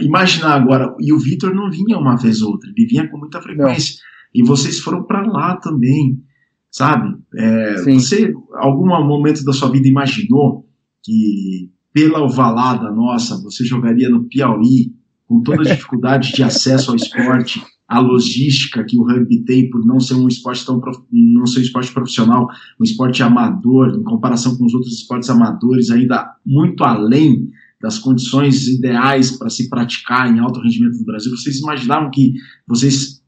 imaginar 0.00 0.54
agora, 0.54 0.94
e 1.00 1.12
o 1.12 1.18
Vitor 1.18 1.54
não 1.54 1.70
vinha 1.70 1.98
uma 1.98 2.16
vez 2.16 2.42
ou 2.42 2.52
outra, 2.52 2.70
ele 2.74 2.86
vinha 2.86 3.08
com 3.08 3.18
muita 3.18 3.42
frequência, 3.42 3.96
não. 3.96 4.42
e 4.42 4.46
vocês 4.46 4.78
foram 4.78 5.04
para 5.04 5.26
lá 5.26 5.56
também, 5.56 6.22
sabe? 6.70 7.16
É, 7.36 7.82
você, 7.82 8.32
algum 8.54 8.86
momento 8.86 9.44
da 9.44 9.52
sua 9.52 9.70
vida, 9.70 9.88
imaginou 9.88 10.68
que 11.02 11.70
pela 11.92 12.22
ovalada 12.22 12.90
nossa, 12.90 13.40
você 13.42 13.64
jogaria 13.64 14.08
no 14.08 14.24
Piauí, 14.24 14.94
com 15.26 15.42
toda 15.42 15.62
a 15.62 15.64
dificuldade 15.74 16.32
de 16.32 16.42
acesso 16.42 16.90
ao 16.90 16.96
esporte, 16.96 17.62
a 17.90 17.98
logística 17.98 18.84
que 18.84 18.96
o 18.96 19.02
rugby 19.02 19.40
tem 19.40 19.68
por 19.68 19.84
não 19.84 19.98
ser 19.98 20.14
um 20.14 20.28
esporte 20.28 20.64
tão 20.64 20.80
não 21.10 21.44
ser 21.44 21.58
um 21.58 21.62
esporte 21.62 21.92
profissional, 21.92 22.48
um 22.78 22.84
esporte 22.84 23.20
amador, 23.20 23.96
em 23.96 24.04
comparação 24.04 24.56
com 24.56 24.64
os 24.64 24.72
outros 24.72 24.94
esportes 24.94 25.28
amadores, 25.28 25.90
ainda 25.90 26.36
muito 26.46 26.84
além 26.84 27.50
das 27.82 27.98
condições 27.98 28.68
ideais 28.68 29.36
para 29.36 29.50
se 29.50 29.68
praticar 29.68 30.32
em 30.32 30.38
alto 30.38 30.60
rendimento 30.60 30.98
no 30.98 31.04
Brasil. 31.04 31.36
Vocês 31.36 31.58
imaginavam 31.58 32.12
que 32.12 32.34
vocês 32.64 33.20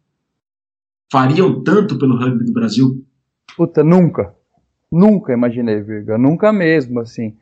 fariam 1.10 1.60
tanto 1.64 1.98
pelo 1.98 2.16
rugby 2.16 2.44
do 2.44 2.52
Brasil? 2.52 3.04
Puta, 3.56 3.82
nunca. 3.82 4.32
Nunca 4.92 5.32
imaginei, 5.32 5.80
Virga. 5.80 6.16
Nunca 6.16 6.52
mesmo, 6.52 7.00
assim. 7.00 7.34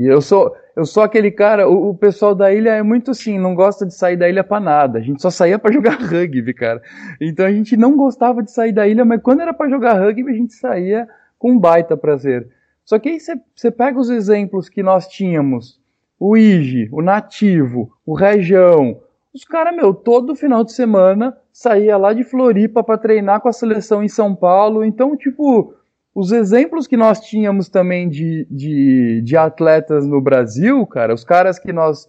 E 0.00 0.06
eu 0.06 0.22
sou, 0.22 0.56
eu 0.74 0.86
sou 0.86 1.02
aquele 1.02 1.30
cara, 1.30 1.68
o, 1.68 1.90
o, 1.90 1.94
pessoal 1.94 2.34
da 2.34 2.50
ilha 2.50 2.70
é 2.70 2.82
muito 2.82 3.10
assim, 3.10 3.38
não 3.38 3.54
gosta 3.54 3.84
de 3.84 3.94
sair 3.94 4.16
da 4.16 4.26
ilha 4.26 4.42
para 4.42 4.58
nada. 4.58 4.98
A 4.98 5.02
gente 5.02 5.20
só 5.20 5.28
saía 5.30 5.58
para 5.58 5.70
jogar 5.74 6.00
rugby, 6.00 6.54
cara. 6.54 6.80
Então 7.20 7.44
a 7.44 7.52
gente 7.52 7.76
não 7.76 7.94
gostava 7.94 8.42
de 8.42 8.50
sair 8.50 8.72
da 8.72 8.88
ilha, 8.88 9.04
mas 9.04 9.20
quando 9.20 9.42
era 9.42 9.52
para 9.52 9.68
jogar 9.68 10.00
rugby, 10.00 10.30
a 10.30 10.34
gente 10.34 10.54
saía 10.54 11.06
com 11.38 11.58
baita 11.58 11.98
prazer. 11.98 12.48
Só 12.82 12.98
que 12.98 13.10
aí 13.10 13.18
você 13.54 13.70
pega 13.70 14.00
os 14.00 14.08
exemplos 14.08 14.70
que 14.70 14.82
nós 14.82 15.06
tínhamos, 15.06 15.78
o 16.18 16.34
Ige, 16.34 16.88
o 16.90 17.02
Nativo, 17.02 17.92
o 18.06 18.14
Região, 18.14 19.02
os 19.34 19.44
caras, 19.44 19.76
meu, 19.76 19.92
todo 19.92 20.34
final 20.34 20.64
de 20.64 20.72
semana 20.72 21.36
saía 21.52 21.98
lá 21.98 22.14
de 22.14 22.24
Floripa 22.24 22.82
para 22.82 22.96
treinar 22.96 23.42
com 23.42 23.50
a 23.50 23.52
seleção 23.52 24.02
em 24.02 24.08
São 24.08 24.34
Paulo. 24.34 24.82
Então, 24.82 25.14
tipo, 25.14 25.74
os 26.14 26.32
exemplos 26.32 26.86
que 26.86 26.96
nós 26.96 27.20
tínhamos 27.20 27.68
também 27.68 28.08
de, 28.08 28.46
de, 28.50 29.22
de, 29.22 29.36
atletas 29.36 30.06
no 30.06 30.20
Brasil, 30.20 30.84
cara, 30.86 31.14
os 31.14 31.24
caras 31.24 31.58
que 31.58 31.72
nós 31.72 32.08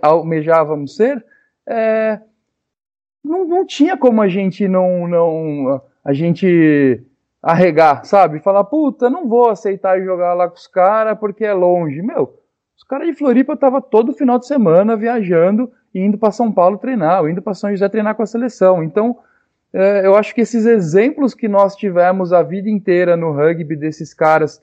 almejávamos 0.00 0.96
ser, 0.96 1.24
é, 1.68 2.20
não, 3.24 3.46
não 3.46 3.66
tinha 3.66 3.96
como 3.96 4.22
a 4.22 4.28
gente 4.28 4.68
não, 4.68 5.08
não 5.08 5.80
a 6.04 6.12
gente 6.12 7.02
arregar, 7.42 8.04
sabe? 8.04 8.38
Falar, 8.38 8.64
puta, 8.64 9.10
não 9.10 9.28
vou 9.28 9.48
aceitar 9.48 10.00
jogar 10.00 10.34
lá 10.34 10.48
com 10.48 10.56
os 10.56 10.66
caras 10.66 11.18
porque 11.18 11.44
é 11.44 11.52
longe. 11.52 12.00
Meu, 12.02 12.38
os 12.76 12.84
caras 12.84 13.08
de 13.08 13.14
Floripa 13.14 13.56
tava 13.56 13.80
todo 13.80 14.12
final 14.12 14.38
de 14.38 14.46
semana 14.46 14.96
viajando 14.96 15.70
e 15.94 16.00
indo 16.00 16.16
para 16.16 16.30
São 16.30 16.50
Paulo 16.50 16.78
treinar, 16.78 17.20
ou 17.20 17.28
indo 17.28 17.42
para 17.42 17.54
São 17.54 17.70
José 17.70 17.88
treinar 17.88 18.14
com 18.14 18.22
a 18.22 18.26
seleção. 18.26 18.82
Então, 18.82 19.18
eu 19.72 20.14
acho 20.16 20.34
que 20.34 20.42
esses 20.42 20.66
exemplos 20.66 21.34
que 21.34 21.48
nós 21.48 21.74
tivemos 21.74 22.32
a 22.32 22.42
vida 22.42 22.68
inteira 22.68 23.16
no 23.16 23.32
rugby 23.32 23.74
desses 23.74 24.12
caras 24.12 24.62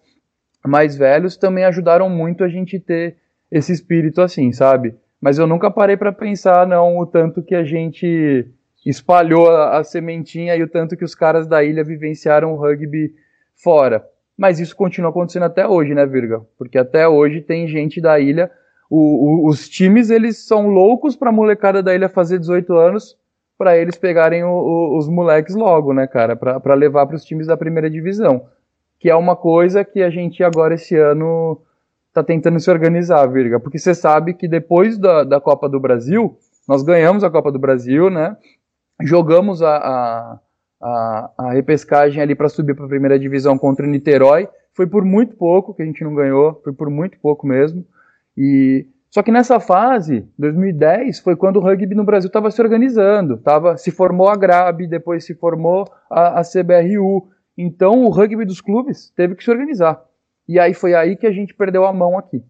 mais 0.66 0.95
velhos 0.95 1.36
também 1.36 1.66
ajudaram 1.66 2.10
muito 2.10 2.43
a 2.43 2.49
gente 2.49 2.80
ter 2.80 3.18
esse 3.51 3.72
espírito 3.72 4.22
assim, 4.22 4.51
sabe? 4.51 4.95
Mas 5.20 5.39
eu 5.39 5.47
nunca 5.47 5.72
parei 5.72 5.97
para 5.97 6.12
pensar 6.12 6.68
não 6.68 6.97
o 6.97 7.05
tanto 7.05 7.41
que 7.41 7.55
a 7.55 7.64
gente 7.64 8.47
espalhou 8.86 9.49
a, 9.49 9.80
a, 9.80 9.84
sementinha 9.84 10.55
e 10.55 10.64
o 10.64 10.68
tanto 10.68 10.95
que 10.95 11.03
os 11.03 11.16
caras 11.16 11.47
da 11.47 11.64
ilha 11.64 11.84
vivenciaram 11.84 12.53
o 12.53 12.55
rugby 12.55 13.14
fora. 13.55 14.05
Mas 14.38 14.60
isso 14.60 14.76
continua 14.76 15.10
acontecendo 15.10 15.43
até 15.43 15.68
hoje, 15.68 15.93
né, 15.93 16.05
Virga? 16.05 16.41
Porque 16.57 16.78
até 16.78 17.07
hoje 17.07 17.41
tem 17.41 17.68
gente 17.68 17.99
da 17.99 18.20
ilha. 18.20 18.49
O, 18.89 18.97
o, 18.97 19.49
os 19.49 19.68
times 19.68 20.10
eles 20.10 20.45
são 20.45 20.68
loucos 20.68 21.16
para 21.16 21.32
molecada 21.32 21.84
da 21.84 21.93
ilha 21.93 22.07
fazer 22.07 22.39
18 22.39 22.74
anos 22.74 23.18
para 23.60 23.78
eles 23.78 23.97
pegarem 23.97 24.41
o, 24.41 24.49
o, 24.49 24.97
os 24.97 25.10
moleques 25.10 25.53
logo, 25.53 25.93
né, 25.93 26.07
cara, 26.07 26.34
para 26.34 26.74
levar 26.74 27.05
para 27.05 27.18
os 27.18 27.26
times 27.26 27.45
da 27.45 27.57
primeira 27.57 27.89
divisão, 27.89 28.47
que 28.97 29.10
é 29.10 29.16
uma 29.16 29.36
coisa 29.36 29.84
que 29.84 30.01
a 30.01 30.10
gente 30.10 30.41
agora 30.41 30.76
esse 30.76 30.95
ano 30.95 31.62
tá 32.14 32.24
tentando 32.24 32.57
se 32.57 32.72
organizar, 32.72 33.28
Virga, 33.28 33.60
porque 33.60 33.78
você 33.78 33.93
sabe 33.93 34.34
que 34.34 34.47
depois 34.47 34.97
da, 34.97 35.26
da 35.26 35.41
Copa 35.41 35.68
do 35.68 35.78
Brasil, 35.78 36.38
nós 36.66 36.84
ganhamos 36.84 37.22
a 37.22 37.30
Copa 37.30 37.51
do 37.51 37.60
Brasil, 37.60 38.10
né, 38.10 38.38
jogamos 39.01 39.62
a, 39.62 39.76
a, 39.76 40.39
a, 40.82 41.32
a 41.38 41.51
repescagem 41.51 42.24
ali 42.24 42.36
para 42.36 42.47
subir 42.47 42.74
para 42.74 42.86
a 42.86 42.89
primeira 42.89 43.20
divisão 43.20 43.57
contra 43.57 43.86
o 43.86 43.89
Niterói, 43.89 44.47
foi 44.74 44.88
por 44.88 45.03
muito 45.03 45.36
pouco 45.36 45.74
que 45.74 45.82
a 45.82 45.86
gente 45.86 46.01
não 46.01 46.16
ganhou, 46.16 46.62
foi 46.64 46.72
por 46.72 46.89
muito 46.89 47.20
pouco 47.20 47.45
mesmo, 47.45 47.86
e 48.38 48.88
só 49.12 49.24
que 49.24 49.32
nessa 49.32 49.60
fase, 49.60 50.28
2010, 50.38 51.20
foi 51.20 51.36
quando 51.36 51.57
o 51.57 51.60
rugby 51.60 51.95
no 51.95 52.03
Brasil 52.03 52.28
estava 52.28 52.51
se 52.51 52.62
organizando, 52.62 53.38
tava, 53.38 53.76
se 53.76 53.89
formou 53.89 54.30
a 54.30 54.36
GRAB, 54.36 54.86
depois 54.88 55.26
se 55.26 55.34
formou 55.34 55.86
a, 56.10 56.39
a 56.39 56.43
CBRU. 56.43 57.28
Então 57.57 58.03
o 58.03 58.10
rugby 58.10 58.45
dos 58.45 58.62
clubes 58.62 59.12
teve 59.16 59.34
que 59.34 59.43
se 59.43 59.49
organizar. 59.49 59.99
E 60.47 60.60
aí 60.60 60.76
foi 60.76 60.93
aí 60.93 61.16
que 61.16 61.26
a 61.26 61.32
gente 61.32 61.55
perdeu 61.55 61.86
a 61.86 61.93
mão 61.93 62.20
aqui. 62.20 62.43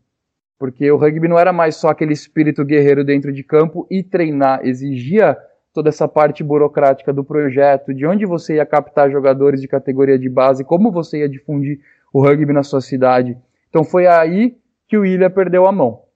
Porque 0.57 0.91
o 0.91 0.97
rugby 0.97 1.29
não 1.29 1.39
era 1.39 1.53
mais 1.53 1.77
só 1.77 1.87
aquele 1.87 2.11
espírito 2.11 2.65
guerreiro 2.65 3.05
dentro 3.05 3.31
de 3.31 3.41
campo 3.41 3.87
e 3.89 4.03
treinar, 4.03 4.59
exigia 4.65 5.37
toda 5.73 5.87
essa 5.87 6.09
parte 6.09 6.43
burocrática 6.43 7.13
do 7.13 7.23
projeto, 7.23 7.93
de 7.93 8.05
onde 8.05 8.25
você 8.25 8.55
ia 8.55 8.65
captar 8.65 9.09
jogadores 9.09 9.61
de 9.61 9.67
categoria 9.67 10.19
de 10.19 10.27
base, 10.27 10.65
como 10.65 10.91
você 10.91 11.19
ia 11.19 11.29
difundir 11.29 11.79
o 12.11 12.21
rugby 12.21 12.51
na 12.51 12.63
sua 12.63 12.81
cidade. 12.81 13.37
Então 13.69 13.85
foi 13.85 14.07
aí 14.07 14.57
que 14.89 14.97
o 14.97 15.05
Ilha 15.05 15.29
perdeu 15.29 15.65
a 15.65 15.71
mão 15.71 16.08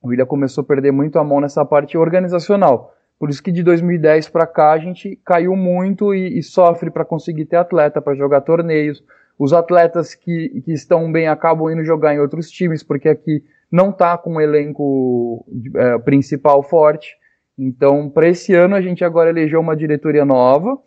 o 0.00 0.08
William 0.08 0.26
começou 0.26 0.62
a 0.62 0.66
perder 0.66 0.92
muito 0.92 1.18
a 1.18 1.24
mão 1.24 1.40
nessa 1.40 1.64
parte 1.64 1.96
organizacional. 1.98 2.94
Por 3.18 3.30
isso 3.30 3.42
que 3.42 3.50
de 3.50 3.62
2010 3.62 4.28
para 4.28 4.46
cá 4.46 4.72
a 4.72 4.78
gente 4.78 5.20
caiu 5.24 5.56
muito 5.56 6.14
e, 6.14 6.38
e 6.38 6.42
sofre 6.42 6.90
para 6.90 7.04
conseguir 7.04 7.46
ter 7.46 7.56
atleta, 7.56 8.00
para 8.00 8.14
jogar 8.14 8.42
torneios. 8.42 9.02
Os 9.38 9.52
atletas 9.52 10.14
que, 10.14 10.62
que 10.64 10.72
estão 10.72 11.10
bem 11.10 11.26
acabam 11.28 11.70
indo 11.70 11.84
jogar 11.84 12.14
em 12.14 12.20
outros 12.20 12.50
times, 12.50 12.82
porque 12.82 13.08
aqui 13.08 13.42
não 13.70 13.90
está 13.90 14.16
com 14.16 14.34
um 14.34 14.40
elenco 14.40 15.44
é, 15.74 15.98
principal 15.98 16.62
forte. 16.62 17.16
Então, 17.58 18.08
para 18.08 18.28
esse 18.28 18.54
ano, 18.54 18.76
a 18.76 18.80
gente 18.80 19.04
agora 19.04 19.30
elegeu 19.30 19.60
uma 19.60 19.76
diretoria 19.76 20.24
nova 20.24 20.78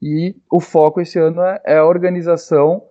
e 0.00 0.36
o 0.50 0.60
foco 0.60 1.00
esse 1.00 1.18
ano 1.18 1.42
é, 1.42 1.60
é 1.66 1.76
a 1.78 1.84
organização 1.84 2.82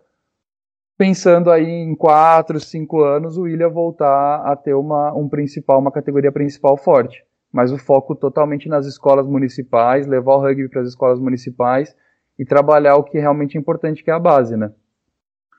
pensando 1.00 1.50
aí 1.50 1.66
em 1.66 1.95
quatro, 1.95 2.60
cinco 2.60 3.02
anos 3.02 3.38
o 3.38 3.43
William 3.43 3.70
voltar 3.70 4.41
a 4.45 4.54
ter 4.54 4.74
uma, 4.74 5.14
um 5.16 5.30
principal, 5.30 5.80
uma 5.80 5.93
categoria 5.93 6.30
principal 6.30 6.76
forte. 6.76 7.24
Mas 7.54 7.72
o 7.72 7.78
foco 7.78 8.14
totalmente 8.14 8.68
nas 8.68 8.86
escolas 8.86 9.26
municipais, 9.26 10.06
levar 10.06 10.36
o 10.36 10.41
rugby 10.41 10.68
para 10.68 10.82
as 10.82 10.89
escolas 10.89 11.18
municipais 11.18 11.95
e 12.38 12.43
trabalhar 12.43 12.97
o 12.97 13.04
que 13.06 13.18
é 13.18 13.22
realmente 13.22 13.58
é 13.58 13.62
importante, 13.62 14.04
que 14.04 14.12
é 14.12 14.14
a 14.14 14.20
base, 14.20 14.58
né? 14.58 14.74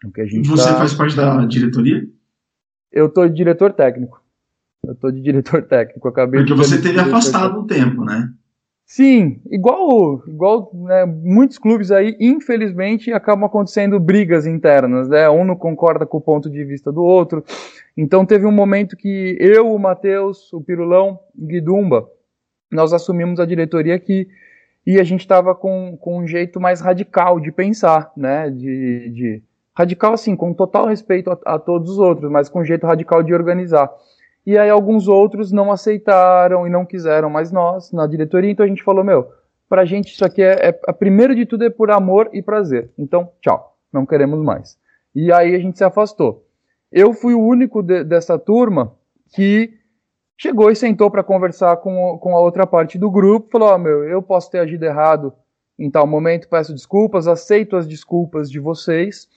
O 0.04 0.12
que 0.12 0.20
a 0.20 0.26
gente 0.26 0.46
Você 0.46 0.68
tá... 0.68 0.76
faz 0.76 0.92
parte 0.92 1.16
da 1.16 1.46
diretoria? 1.46 2.06
Eu 2.92 3.08
tô 3.08 3.26
de 3.26 3.34
diretor 3.34 3.72
técnico. 3.72 4.22
Eu 4.86 4.94
tô 4.94 5.10
de 5.10 5.22
diretor 5.22 5.62
técnico. 5.62 6.06
Acabei 6.06 6.40
Porque 6.40 6.54
você 6.54 6.80
teve 6.82 7.00
afastado 7.00 7.60
um 7.60 7.66
tempo, 7.66 8.04
né? 8.04 8.30
Sim, 8.92 9.40
igual, 9.48 10.20
igual 10.26 10.68
né, 10.74 11.06
muitos 11.06 11.58
clubes 11.58 11.92
aí, 11.92 12.16
infelizmente, 12.18 13.12
acabam 13.12 13.44
acontecendo 13.44 14.00
brigas 14.00 14.46
internas, 14.46 15.08
né? 15.08 15.30
Um 15.30 15.44
não 15.44 15.54
concorda 15.54 16.04
com 16.04 16.18
o 16.18 16.20
ponto 16.20 16.50
de 16.50 16.64
vista 16.64 16.90
do 16.90 17.00
outro. 17.00 17.44
Então 17.96 18.26
teve 18.26 18.46
um 18.46 18.50
momento 18.50 18.96
que 18.96 19.36
eu, 19.38 19.72
o 19.72 19.78
Matheus, 19.78 20.52
o 20.52 20.60
Pirulão, 20.60 21.20
Guidumba, 21.38 22.10
nós 22.68 22.92
assumimos 22.92 23.38
a 23.38 23.46
diretoria 23.46 23.94
aqui 23.94 24.26
e 24.84 24.98
a 24.98 25.04
gente 25.04 25.20
estava 25.20 25.54
com, 25.54 25.96
com 25.96 26.18
um 26.18 26.26
jeito 26.26 26.58
mais 26.58 26.80
radical 26.80 27.38
de 27.38 27.52
pensar, 27.52 28.10
né? 28.16 28.50
De, 28.50 29.08
de 29.10 29.42
radical 29.72 30.14
assim, 30.14 30.34
com 30.34 30.52
total 30.52 30.88
respeito 30.88 31.30
a, 31.30 31.38
a 31.54 31.58
todos 31.60 31.92
os 31.92 31.98
outros, 32.00 32.28
mas 32.28 32.48
com 32.48 32.58
um 32.58 32.64
jeito 32.64 32.88
radical 32.88 33.22
de 33.22 33.32
organizar. 33.32 33.88
E 34.46 34.56
aí 34.56 34.70
alguns 34.70 35.06
outros 35.06 35.52
não 35.52 35.70
aceitaram 35.70 36.66
e 36.66 36.70
não 36.70 36.86
quiseram 36.86 37.28
mais 37.28 37.52
nós 37.52 37.92
na 37.92 38.06
diretoria, 38.06 38.50
então 38.50 38.64
a 38.64 38.68
gente 38.68 38.82
falou, 38.82 39.04
meu, 39.04 39.30
pra 39.68 39.84
gente 39.84 40.12
isso 40.12 40.24
aqui 40.24 40.42
é, 40.42 40.68
é 40.68 40.92
primeiro 40.92 41.34
de 41.34 41.46
tudo 41.46 41.64
é 41.64 41.70
por 41.70 41.90
amor 41.90 42.30
e 42.32 42.42
prazer. 42.42 42.90
Então, 42.98 43.30
tchau, 43.40 43.76
não 43.92 44.06
queremos 44.06 44.42
mais. 44.42 44.78
E 45.14 45.32
aí 45.32 45.54
a 45.54 45.58
gente 45.58 45.78
se 45.78 45.84
afastou. 45.84 46.46
Eu 46.90 47.12
fui 47.12 47.34
o 47.34 47.40
único 47.40 47.82
de, 47.82 48.02
dessa 48.02 48.38
turma 48.38 48.94
que 49.34 49.78
chegou 50.36 50.70
e 50.70 50.76
sentou 50.76 51.10
para 51.10 51.22
conversar 51.22 51.76
com, 51.76 52.18
com 52.18 52.34
a 52.34 52.40
outra 52.40 52.66
parte 52.66 52.98
do 52.98 53.10
grupo, 53.10 53.50
falou, 53.50 53.74
oh, 53.74 53.78
meu, 53.78 54.04
eu 54.04 54.22
posso 54.22 54.50
ter 54.50 54.58
agido 54.58 54.84
errado 54.84 55.32
em 55.78 55.90
tal 55.90 56.06
momento, 56.06 56.48
peço 56.48 56.74
desculpas, 56.74 57.28
aceito 57.28 57.76
as 57.76 57.86
desculpas 57.86 58.50
de 58.50 58.58
vocês 58.58 59.28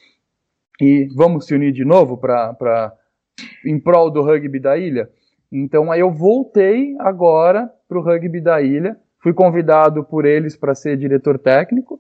e 0.82 1.08
vamos 1.16 1.46
se 1.46 1.54
unir 1.54 1.72
de 1.72 1.86
novo 1.86 2.18
para 2.18 2.94
em 3.66 3.80
prol 3.80 4.10
do 4.10 4.22
rugby 4.22 4.60
da 4.60 4.78
ilha. 4.78 5.10
Então 5.52 5.92
aí 5.92 6.00
eu 6.00 6.12
voltei 6.12 6.96
agora 7.00 7.70
para 7.88 7.98
o 7.98 8.02
rugby 8.02 8.42
da 8.42 8.62
ilha, 8.62 8.98
fui 9.22 9.34
convidado 9.34 10.04
por 10.04 10.26
eles 10.26 10.58
para 10.58 10.76
ser 10.76 10.98
diretor 10.98 11.38
técnico 11.38 12.00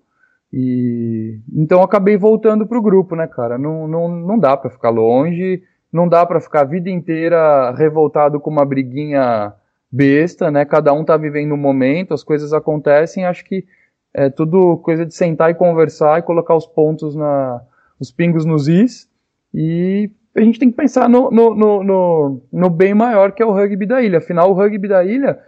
e 0.51 1.39
então 1.51 1.81
acabei 1.81 2.17
voltando 2.17 2.67
para 2.67 2.77
o 2.77 2.81
grupo, 2.81 3.15
né, 3.15 3.27
cara? 3.27 3.57
Não, 3.57 3.87
não, 3.87 4.07
não 4.07 4.39
dá 4.39 4.55
para 4.55 4.69
ficar 4.69 4.89
longe, 4.89 5.63
não 5.91 6.07
dá 6.07 6.25
para 6.25 6.41
ficar 6.41 6.61
a 6.61 6.65
vida 6.65 6.89
inteira 6.89 7.71
revoltado 7.71 8.39
com 8.39 8.49
uma 8.49 8.65
briguinha 8.65 9.53
besta, 9.91 10.49
né? 10.49 10.65
Cada 10.65 10.91
um 10.93 11.05
tá 11.05 11.15
vivendo 11.15 11.53
um 11.53 11.57
momento, 11.57 12.13
as 12.13 12.23
coisas 12.23 12.53
acontecem, 12.53 13.25
acho 13.25 13.45
que 13.45 13.65
é 14.13 14.29
tudo 14.29 14.77
coisa 14.77 15.05
de 15.05 15.13
sentar 15.13 15.49
e 15.51 15.55
conversar 15.55 16.19
e 16.19 16.23
colocar 16.23 16.55
os 16.55 16.65
pontos 16.65 17.15
na 17.15 17.61
os 17.99 18.11
pingos 18.11 18.45
nos 18.45 18.67
is 18.67 19.09
e 19.53 20.11
a 20.35 20.41
gente 20.41 20.59
tem 20.59 20.71
que 20.71 20.77
pensar 20.77 21.07
no, 21.07 21.29
no, 21.29 21.55
no, 21.55 21.83
no, 21.83 22.41
no 22.51 22.69
bem 22.69 22.93
maior 22.93 23.31
que 23.31 23.43
é 23.43 23.45
o 23.45 23.51
rugby 23.51 23.85
da 23.85 24.01
ilha. 24.01 24.17
Afinal, 24.17 24.49
o 24.49 24.53
rugby 24.53 24.87
da 24.87 25.03
ilha, 25.03 25.39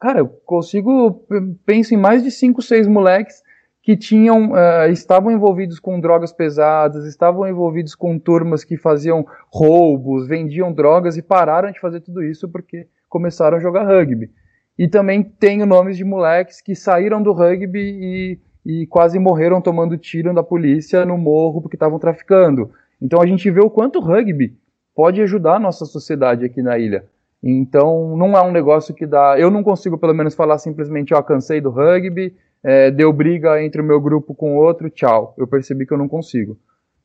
cara, 0.00 0.20
eu 0.20 0.28
consigo, 0.28 1.26
penso 1.66 1.94
em 1.94 1.96
mais 1.96 2.22
de 2.22 2.30
5, 2.30 2.62
6 2.62 2.86
moleques 2.86 3.42
que 3.82 3.96
tinham, 3.96 4.52
uh, 4.52 4.90
estavam 4.90 5.30
envolvidos 5.30 5.78
com 5.78 6.00
drogas 6.00 6.32
pesadas, 6.32 7.04
estavam 7.04 7.46
envolvidos 7.46 7.94
com 7.94 8.18
turmas 8.18 8.64
que 8.64 8.78
faziam 8.78 9.26
roubos, 9.52 10.26
vendiam 10.26 10.72
drogas 10.72 11.18
e 11.18 11.22
pararam 11.22 11.70
de 11.70 11.80
fazer 11.80 12.00
tudo 12.00 12.22
isso 12.22 12.48
porque 12.48 12.86
começaram 13.08 13.58
a 13.58 13.60
jogar 13.60 13.84
rugby. 13.84 14.30
E 14.78 14.88
também 14.88 15.22
tenho 15.22 15.66
nomes 15.66 15.96
de 15.96 16.04
moleques 16.04 16.60
que 16.60 16.74
saíram 16.74 17.22
do 17.22 17.32
rugby 17.32 17.78
e, 17.78 18.40
e 18.64 18.86
quase 18.86 19.18
morreram 19.18 19.60
tomando 19.60 19.98
tiro 19.98 20.32
da 20.32 20.42
polícia 20.42 21.04
no 21.04 21.18
morro 21.18 21.60
porque 21.60 21.76
estavam 21.76 21.98
traficando. 21.98 22.70
Então 23.04 23.20
a 23.20 23.26
gente 23.26 23.50
vê 23.50 23.60
o 23.60 23.68
quanto 23.68 23.98
o 23.98 24.02
rugby 24.02 24.56
pode 24.94 25.20
ajudar 25.20 25.56
a 25.56 25.60
nossa 25.60 25.84
sociedade 25.84 26.42
aqui 26.42 26.62
na 26.62 26.78
ilha. 26.78 27.04
Então 27.42 28.16
não 28.16 28.34
é 28.34 28.40
um 28.40 28.50
negócio 28.50 28.94
que 28.94 29.06
dá. 29.06 29.38
Eu 29.38 29.50
não 29.50 29.62
consigo, 29.62 29.98
pelo 29.98 30.14
menos, 30.14 30.34
falar 30.34 30.56
simplesmente, 30.56 31.12
ó, 31.12 31.20
cansei 31.20 31.60
do 31.60 31.68
rugby, 31.68 32.34
é, 32.62 32.90
deu 32.90 33.12
briga 33.12 33.62
entre 33.62 33.82
o 33.82 33.84
meu 33.84 34.00
grupo 34.00 34.34
com 34.34 34.56
o 34.56 34.56
outro, 34.56 34.88
tchau. 34.88 35.34
Eu 35.36 35.46
percebi 35.46 35.84
que 35.84 35.92
eu 35.92 35.98
não 35.98 36.08
consigo. 36.08 36.56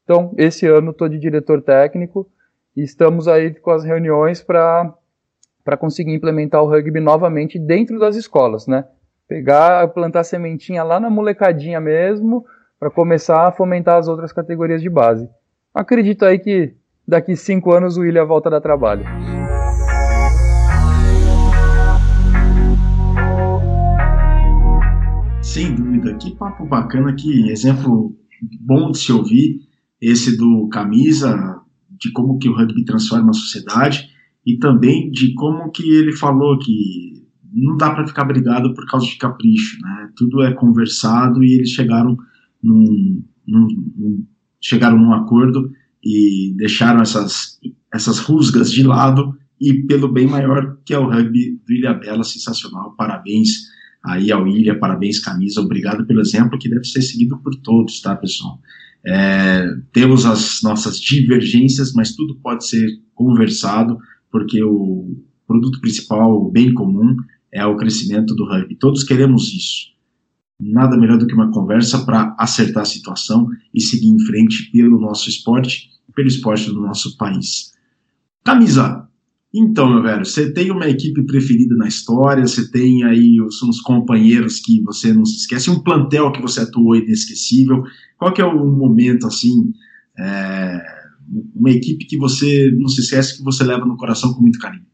Então, 0.06 0.34
esse 0.38 0.66
ano 0.66 0.92
estou 0.92 1.10
de 1.10 1.20
diretor 1.20 1.62
técnico 1.62 2.26
e 2.78 2.82
estamos 2.82 3.28
aí 3.28 3.54
com 3.54 3.72
as 3.72 3.84
reuniões 3.84 4.42
para 4.42 4.96
conseguir 5.78 6.14
implementar 6.14 6.64
o 6.64 6.70
rugby 6.70 7.02
novamente 7.02 7.60
dentro 7.60 8.00
das 8.00 8.16
escolas, 8.16 8.68
né? 8.68 8.86
Pegar, 9.28 9.90
plantar 9.90 10.24
sementinha 10.24 10.82
lá 10.82 10.98
na 10.98 11.10
molecadinha 11.10 11.82
mesmo, 11.82 12.46
para 12.80 12.90
começar 12.90 13.46
a 13.46 13.52
fomentar 13.52 13.98
as 13.98 14.08
outras 14.08 14.32
categorias 14.32 14.82
de 14.82 14.90
base 14.90 15.30
acredito 15.80 16.26
aí 16.26 16.38
que 16.38 16.74
daqui 17.08 17.36
cinco 17.36 17.72
anos 17.72 17.96
o 17.96 18.02
William 18.02 18.26
volta 18.26 18.50
a 18.50 18.52
dar 18.52 18.62
trabalho. 18.62 19.06
Sem 25.42 25.74
dúvida, 25.74 26.14
que 26.16 26.36
papo 26.36 26.66
bacana, 26.66 27.16
que 27.16 27.50
exemplo 27.50 28.16
bom 28.62 28.92
de 28.92 29.00
se 29.00 29.12
ouvir, 29.12 29.62
esse 30.02 30.38
do 30.38 30.68
camisa, 30.70 31.62
de 31.90 32.12
como 32.12 32.38
que 32.38 32.50
o 32.50 32.56
rugby 32.56 32.86
transforma 32.86 33.32
a 33.32 33.34
sociedade 33.34 34.10
e 34.46 34.58
também 34.58 35.10
de 35.10 35.34
como 35.34 35.72
que 35.72 35.90
ele 35.92 36.16
falou 36.16 36.60
que 36.60 37.26
não 37.52 37.76
dá 37.78 37.90
para 37.92 38.06
ficar 38.06 38.26
brigado 38.26 38.74
por 38.74 38.86
causa 38.86 39.08
de 39.08 39.18
capricho, 39.18 39.82
né? 39.82 40.12
Tudo 40.16 40.44
é 40.44 40.54
conversado 40.54 41.44
e 41.44 41.56
eles 41.56 41.70
chegaram 41.70 42.16
num, 42.62 43.24
num, 43.48 43.68
num 43.98 44.26
chegaram 44.62 44.98
num 44.98 45.14
acordo 45.14 45.72
e 46.04 46.54
deixaram 46.58 47.02
essas, 47.02 47.60
essas 47.94 48.20
rusgas 48.20 48.72
de 48.72 48.84
lado 48.84 49.38
e 49.60 49.74
pelo 49.84 50.08
bem 50.08 50.28
maior 50.28 50.78
que 50.86 50.94
é 50.94 51.00
o 51.00 51.10
rugby 51.10 51.60
do 51.66 51.74
Ilha 51.74 51.94
Bela, 51.94 52.24
sensacional, 52.24 52.94
parabéns 52.96 53.50
aí 54.04 54.32
ao 54.32 54.48
Ilha, 54.48 54.80
parabéns 54.80 55.20
Camisa, 55.20 55.62
obrigado 55.62 56.06
pelo 56.06 56.22
exemplo 56.22 56.58
que 56.58 56.70
deve 56.70 56.86
ser 56.86 57.02
seguido 57.02 57.38
por 57.40 57.56
todos, 57.56 58.02
tá 58.02 58.16
pessoal? 58.16 58.60
É, 59.06 59.66
temos 59.92 60.26
as 60.26 60.62
nossas 60.62 61.00
divergências, 61.00 61.94
mas 61.94 62.16
tudo 62.16 62.36
pode 62.36 62.68
ser 62.68 62.88
conversado, 63.14 63.98
porque 64.32 64.62
o 64.64 65.18
produto 65.48 65.80
principal, 65.82 66.34
o 66.34 66.52
bem 66.52 66.74
comum, 66.74 67.16
é 67.52 67.66
o 67.66 67.76
crescimento 67.76 68.36
do 68.36 68.46
rugby. 68.46 68.76
Todos 68.76 69.04
queremos 69.04 69.54
isso 69.54 69.99
nada 70.60 70.98
melhor 70.98 71.18
do 71.18 71.26
que 71.26 71.34
uma 71.34 71.52
conversa 71.52 72.06
para 72.06 72.36
acertar 72.38 72.84
a 72.84 72.86
situação 72.86 73.48
e 73.74 73.82
seguir 73.82 74.10
em 74.10 74.20
frente 74.20 74.70
pelo 74.72 75.00
nosso 75.00 75.30
esporte, 75.30 75.90
pelo 76.14 76.28
esporte 76.28 76.70
do 76.70 76.82
nosso 76.82 77.16
país. 77.18 77.74
Camisa, 78.44 79.08
então, 79.54 79.90
meu 79.90 80.04
velho, 80.04 80.26
você 80.26 80.52
tem 80.54 80.70
uma 80.70 80.88
equipe 80.88 81.24
preferida 81.24 81.76
na 81.76 81.88
história, 81.88 82.46
você 82.46 82.70
tem 82.70 83.04
aí 83.04 83.42
os, 83.42 83.62
uns 83.64 83.82
companheiros 83.82 84.60
que 84.60 84.82
você 84.84 85.12
não 85.12 85.26
se 85.26 85.38
esquece, 85.38 85.72
um 85.72 85.82
plantel 85.82 86.32
que 86.32 86.42
você 86.42 86.62
atuou 86.62 86.96
inesquecível. 86.96 87.84
Qual 88.18 88.32
que 88.32 88.42
é 88.42 88.46
o 88.46 88.68
momento, 88.68 89.26
assim, 89.26 89.74
é, 90.20 90.82
uma 91.56 91.72
equipe 91.72 92.06
que 92.06 92.18
você 92.18 92.72
não 92.78 92.88
se 92.88 93.02
esquece, 93.02 93.38
que 93.38 93.44
você 93.44 93.64
leva 93.64 93.86
no 93.86 93.98
coração 93.98 94.34
com 94.34 94.42
muito 94.42 94.60
carinho? 94.60 94.86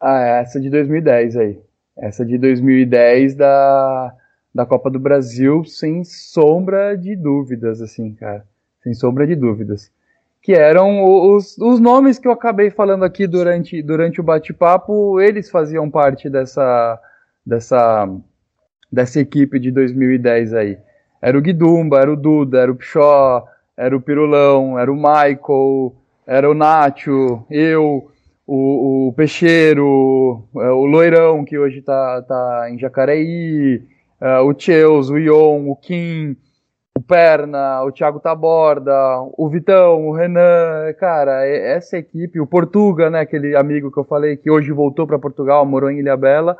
Ah, 0.00 0.42
essa 0.42 0.60
de 0.60 0.68
2010 0.68 1.36
aí. 1.36 1.58
Essa 1.96 2.26
de 2.26 2.36
2010 2.36 3.34
da 3.36 4.12
da 4.56 4.64
Copa 4.64 4.88
do 4.88 4.98
Brasil 4.98 5.66
sem 5.66 6.02
sombra 6.02 6.96
de 6.96 7.14
dúvidas, 7.14 7.82
assim, 7.82 8.14
cara. 8.14 8.42
Sem 8.82 8.94
sombra 8.94 9.26
de 9.26 9.36
dúvidas. 9.36 9.92
Que 10.40 10.54
eram 10.54 11.04
os, 11.04 11.58
os 11.58 11.78
nomes 11.78 12.18
que 12.18 12.26
eu 12.26 12.32
acabei 12.32 12.70
falando 12.70 13.04
aqui 13.04 13.26
durante, 13.26 13.82
durante 13.82 14.18
o 14.18 14.24
bate-papo, 14.24 15.20
eles 15.20 15.50
faziam 15.50 15.90
parte 15.90 16.30
dessa, 16.30 16.98
dessa, 17.44 18.08
dessa 18.90 19.20
equipe 19.20 19.60
de 19.60 19.70
2010 19.70 20.54
aí. 20.54 20.78
Era 21.20 21.36
o 21.36 21.42
Guidumba, 21.42 22.00
era 22.00 22.10
o 22.10 22.16
Duda, 22.16 22.60
era 22.60 22.72
o 22.72 22.76
Pichó, 22.76 23.46
era 23.76 23.94
o 23.94 24.00
Pirulão, 24.00 24.78
era 24.78 24.90
o 24.90 24.96
Michael, 24.96 25.94
era 26.26 26.50
o 26.50 26.54
Nacho, 26.54 27.44
eu, 27.50 28.10
o, 28.46 29.08
o 29.08 29.12
Peixeiro, 29.12 30.44
é, 30.56 30.70
o 30.70 30.86
Loirão, 30.86 31.44
que 31.44 31.58
hoje 31.58 31.82
tá, 31.82 32.22
tá 32.22 32.70
em 32.70 32.78
Jacareí, 32.78 33.82
uh, 34.20 34.44
o 34.44 34.54
Cheus, 34.58 35.10
o 35.10 35.18
Ion, 35.18 35.68
o 35.68 35.76
Kim, 35.76 36.36
o 36.96 37.00
Perna, 37.00 37.82
o 37.82 37.92
Thiago 37.92 38.20
Taborda, 38.20 38.92
o 39.36 39.48
Vitão, 39.48 40.08
o 40.08 40.12
Renan, 40.12 40.92
cara, 40.98 41.46
essa 41.46 41.98
equipe, 41.98 42.40
o 42.40 42.46
Portuga, 42.46 43.10
né, 43.10 43.20
aquele 43.20 43.54
amigo 43.54 43.92
que 43.92 43.98
eu 43.98 44.04
falei 44.04 44.36
que 44.36 44.50
hoje 44.50 44.72
voltou 44.72 45.06
para 45.06 45.18
Portugal, 45.18 45.66
morou 45.66 45.90
em 45.90 45.98
Ilha 45.98 46.16
Bela, 46.16 46.56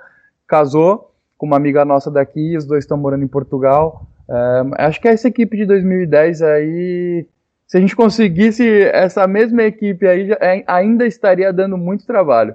casou 0.46 1.12
com 1.38 1.46
uma 1.46 1.56
amiga 1.56 1.84
nossa 1.84 2.10
daqui, 2.10 2.56
os 2.56 2.66
dois 2.66 2.84
estão 2.84 2.96
morando 2.96 3.24
em 3.24 3.28
Portugal. 3.28 4.06
É, 4.28 4.84
acho 4.84 5.00
que 5.00 5.08
essa 5.08 5.28
equipe 5.28 5.56
de 5.56 5.66
2010 5.66 6.42
aí, 6.42 7.26
se 7.66 7.76
a 7.76 7.80
gente 7.80 7.96
conseguisse 7.96 8.82
essa 8.92 9.26
mesma 9.26 9.62
equipe 9.62 10.06
aí, 10.06 10.32
é, 10.32 10.64
ainda 10.66 11.06
estaria 11.06 11.52
dando 11.52 11.76
muito 11.76 12.06
trabalho. 12.06 12.54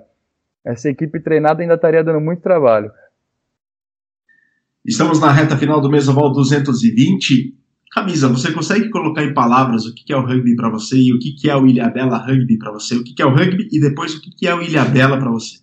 Essa 0.63 0.89
equipe 0.89 1.19
treinada 1.19 1.61
ainda 1.61 1.73
estaria 1.73 2.03
dando 2.03 2.21
muito 2.21 2.41
trabalho. 2.41 2.91
Estamos 4.83 5.19
na 5.19 5.31
reta 5.31 5.55
final 5.55 5.79
do 5.79 5.91
Mesoval 5.91 6.31
220. 6.31 7.55
Camisa, 7.91 8.27
você 8.27 8.51
consegue 8.51 8.89
colocar 8.89 9.23
em 9.23 9.33
palavras 9.33 9.85
o 9.85 9.93
que 9.93 10.11
é 10.11 10.17
o 10.17 10.25
rugby 10.25 10.55
para 10.55 10.69
você 10.69 10.95
e 10.97 11.13
o 11.13 11.19
que 11.19 11.47
é 11.47 11.55
o 11.55 11.67
Ilhabela 11.67 12.17
Rugby 12.17 12.57
para 12.57 12.71
você? 12.71 12.95
O 12.95 13.03
que 13.03 13.21
é 13.21 13.25
o 13.25 13.29
rugby 13.29 13.67
e 13.71 13.79
depois 13.79 14.15
o 14.15 14.21
que 14.21 14.47
é 14.47 14.55
o 14.55 14.61
Ilhabela 14.61 15.19
para 15.19 15.29
você? 15.29 15.59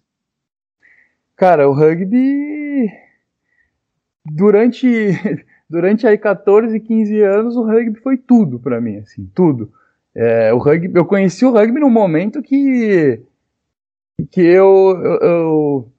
Cara, 1.35 1.69
o 1.69 1.73
rugby 1.73 2.89
durante 4.25 4.87
durante 5.69 6.07
aí 6.07 6.17
14, 6.17 6.79
15 6.79 7.21
anos 7.23 7.57
o 7.57 7.65
rugby 7.65 7.99
foi 7.99 8.17
tudo 8.17 8.61
para 8.61 8.81
mim, 8.81 8.99
assim, 8.99 9.29
tudo. 9.35 9.73
É, 10.15 10.53
o 10.53 10.59
rugby, 10.59 10.93
eu 10.95 11.05
conheci 11.05 11.45
o 11.45 11.51
rugby 11.51 11.81
num 11.81 11.91
momento 11.91 12.41
que 12.41 13.21
que 14.31 14.41
eu, 14.41 15.01
eu, 15.03 15.19
eu 15.23 15.93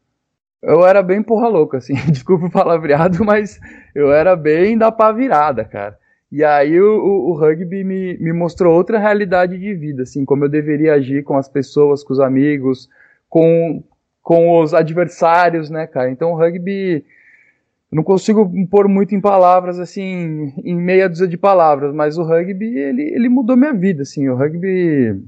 eu 0.62 0.86
era 0.86 1.02
bem 1.02 1.24
porra 1.24 1.48
louca, 1.48 1.78
assim, 1.78 1.94
desculpa 2.12 2.48
o 2.48 2.52
palavreado, 2.52 3.24
mas 3.24 3.60
eu 3.96 4.12
era 4.12 4.36
bem 4.36 4.78
da 4.78 4.92
pá 4.92 5.12
virada, 5.12 5.64
cara. 5.64 5.98
E 6.32 6.44
aí 6.44 6.80
o, 6.80 7.00
o, 7.00 7.30
o, 7.32 7.34
rugby 7.34 7.84
me, 7.84 8.18
me 8.20 8.32
mostrou 8.32 8.76
outra 8.76 9.00
realidade 9.00 9.58
de 9.58 9.74
vida, 9.74 10.04
assim, 10.04 10.24
como 10.24 10.46
eu 10.46 10.50
deveria 10.50 10.94
agir 10.94 11.24
com 11.24 11.36
as 11.36 11.50
pessoas, 11.50 12.04
com 12.04 12.14
os 12.14 12.20
amigos, 12.20 12.88
com, 13.28 13.84
com 14.22 14.62
os 14.62 14.74
adversários, 14.74 15.72
né, 15.72 15.88
cara. 15.88 16.12
Então 16.12 16.32
o 16.32 16.36
rugby, 16.36 17.04
não 17.92 18.04
consigo 18.04 18.52
pôr 18.70 18.88
muito 18.88 19.16
em 19.16 19.22
palavras, 19.22 19.80
assim, 19.80 20.54
em 20.64 20.76
meia 20.76 21.10
dúzia 21.10 21.28
de 21.28 21.38
palavras, 21.38 21.96
mas 21.96 22.18
o 22.18 22.24
rugby, 22.24 22.78
ele, 22.78 23.02
ele 23.02 23.30
mudou 23.30 23.58
minha 23.58 23.74
vida, 23.74 24.04
assim, 24.04 24.28
o 24.30 24.36
rugby... 24.36 25.20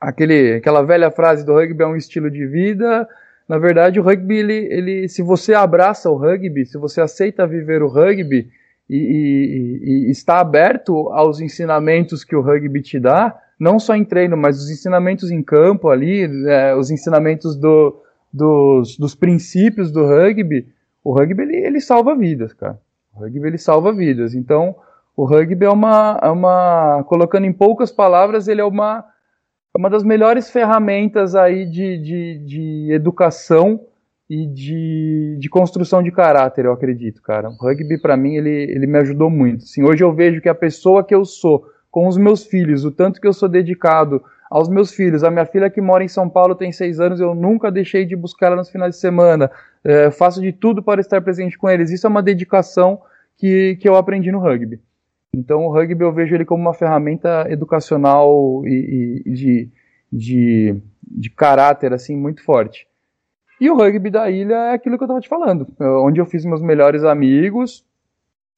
Aquele, 0.00 0.54
aquela 0.54 0.82
velha 0.82 1.10
frase 1.10 1.44
do 1.44 1.52
rugby 1.52 1.82
é 1.82 1.86
um 1.86 1.96
estilo 1.96 2.30
de 2.30 2.46
vida, 2.46 3.06
na 3.50 3.58
verdade, 3.58 3.98
o 3.98 4.02
rugby, 4.04 4.36
ele, 4.36 4.68
ele, 4.70 5.08
se 5.08 5.22
você 5.22 5.54
abraça 5.54 6.08
o 6.08 6.14
rugby, 6.14 6.64
se 6.64 6.78
você 6.78 7.00
aceita 7.00 7.48
viver 7.48 7.82
o 7.82 7.88
rugby 7.88 8.48
e, 8.88 8.96
e, 8.96 10.06
e, 10.06 10.10
está 10.12 10.38
aberto 10.38 11.08
aos 11.08 11.40
ensinamentos 11.40 12.22
que 12.22 12.36
o 12.36 12.42
rugby 12.42 12.80
te 12.80 13.00
dá, 13.00 13.36
não 13.58 13.80
só 13.80 13.96
em 13.96 14.04
treino, 14.04 14.36
mas 14.36 14.56
os 14.56 14.70
ensinamentos 14.70 15.32
em 15.32 15.42
campo 15.42 15.88
ali, 15.88 16.30
é, 16.48 16.76
os 16.76 16.92
ensinamentos 16.92 17.56
do, 17.56 18.00
dos, 18.32 18.96
dos 18.96 19.16
princípios 19.16 19.90
do 19.90 20.06
rugby, 20.06 20.68
o 21.02 21.12
rugby 21.12 21.42
ele, 21.42 21.56
ele 21.56 21.80
salva 21.80 22.14
vidas, 22.14 22.52
cara. 22.52 22.78
O 23.12 23.18
rugby 23.18 23.48
ele 23.48 23.58
salva 23.58 23.92
vidas. 23.92 24.32
Então, 24.32 24.76
o 25.16 25.24
rugby 25.24 25.64
é 25.64 25.70
uma, 25.70 26.20
é 26.22 26.28
uma, 26.28 27.02
colocando 27.08 27.46
em 27.46 27.52
poucas 27.52 27.90
palavras, 27.90 28.46
ele 28.46 28.60
é 28.60 28.64
uma 28.64 29.04
é 29.74 29.78
uma 29.78 29.88
das 29.88 30.02
melhores 30.02 30.50
ferramentas 30.50 31.34
aí 31.34 31.64
de, 31.64 31.98
de, 31.98 32.38
de 32.44 32.92
educação 32.92 33.86
e 34.28 34.46
de, 34.46 35.36
de, 35.40 35.48
construção 35.48 36.02
de 36.02 36.12
caráter, 36.12 36.64
eu 36.64 36.72
acredito, 36.72 37.20
cara. 37.20 37.48
O 37.48 37.54
rugby, 37.54 38.00
para 38.00 38.16
mim, 38.16 38.36
ele, 38.36 38.50
ele 38.50 38.86
me 38.86 38.98
ajudou 38.98 39.28
muito. 39.28 39.64
Assim, 39.64 39.82
hoje 39.82 40.04
eu 40.04 40.12
vejo 40.12 40.40
que 40.40 40.48
a 40.48 40.54
pessoa 40.54 41.04
que 41.04 41.14
eu 41.14 41.24
sou, 41.24 41.66
com 41.90 42.06
os 42.06 42.16
meus 42.16 42.44
filhos, 42.44 42.84
o 42.84 42.92
tanto 42.92 43.20
que 43.20 43.26
eu 43.26 43.32
sou 43.32 43.48
dedicado 43.48 44.22
aos 44.48 44.68
meus 44.68 44.92
filhos, 44.92 45.24
a 45.24 45.30
minha 45.30 45.46
filha 45.46 45.70
que 45.70 45.80
mora 45.80 46.04
em 46.04 46.08
São 46.08 46.28
Paulo 46.28 46.54
tem 46.54 46.70
seis 46.70 47.00
anos, 47.00 47.20
eu 47.20 47.34
nunca 47.34 47.70
deixei 47.72 48.04
de 48.04 48.14
buscar 48.14 48.48
ela 48.48 48.56
nos 48.56 48.70
finais 48.70 48.94
de 48.94 49.00
semana, 49.00 49.50
é, 49.82 50.10
faço 50.10 50.40
de 50.40 50.52
tudo 50.52 50.82
para 50.82 51.00
estar 51.00 51.20
presente 51.22 51.58
com 51.58 51.68
eles. 51.68 51.90
Isso 51.90 52.06
é 52.06 52.10
uma 52.10 52.22
dedicação 52.22 53.00
que, 53.36 53.76
que 53.80 53.88
eu 53.88 53.96
aprendi 53.96 54.30
no 54.30 54.38
rugby. 54.38 54.80
Então 55.34 55.66
o 55.66 55.72
rugby 55.72 56.02
eu 56.02 56.12
vejo 56.12 56.34
ele 56.34 56.44
como 56.44 56.62
uma 56.62 56.74
ferramenta 56.74 57.46
educacional 57.48 58.62
e, 58.66 59.22
e 59.24 59.32
de, 59.32 59.70
de, 60.12 60.82
de 61.02 61.30
caráter 61.30 61.92
assim 61.92 62.16
muito 62.16 62.44
forte. 62.44 62.86
E 63.60 63.70
o 63.70 63.76
rugby 63.76 64.10
da 64.10 64.30
ilha 64.30 64.54
é 64.54 64.72
aquilo 64.72 64.96
que 64.96 65.04
eu 65.04 65.06
estava 65.06 65.20
te 65.20 65.28
falando, 65.28 65.68
onde 65.78 66.20
eu 66.20 66.26
fiz 66.26 66.44
meus 66.44 66.62
melhores 66.62 67.04
amigos. 67.04 67.84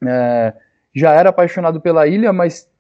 É, 0.05 0.55
já 0.95 1.13
era 1.13 1.31
apaixonado 1.31 1.81
pela 1.81 2.07
ilha, 2.07 2.33
mas 2.33 2.71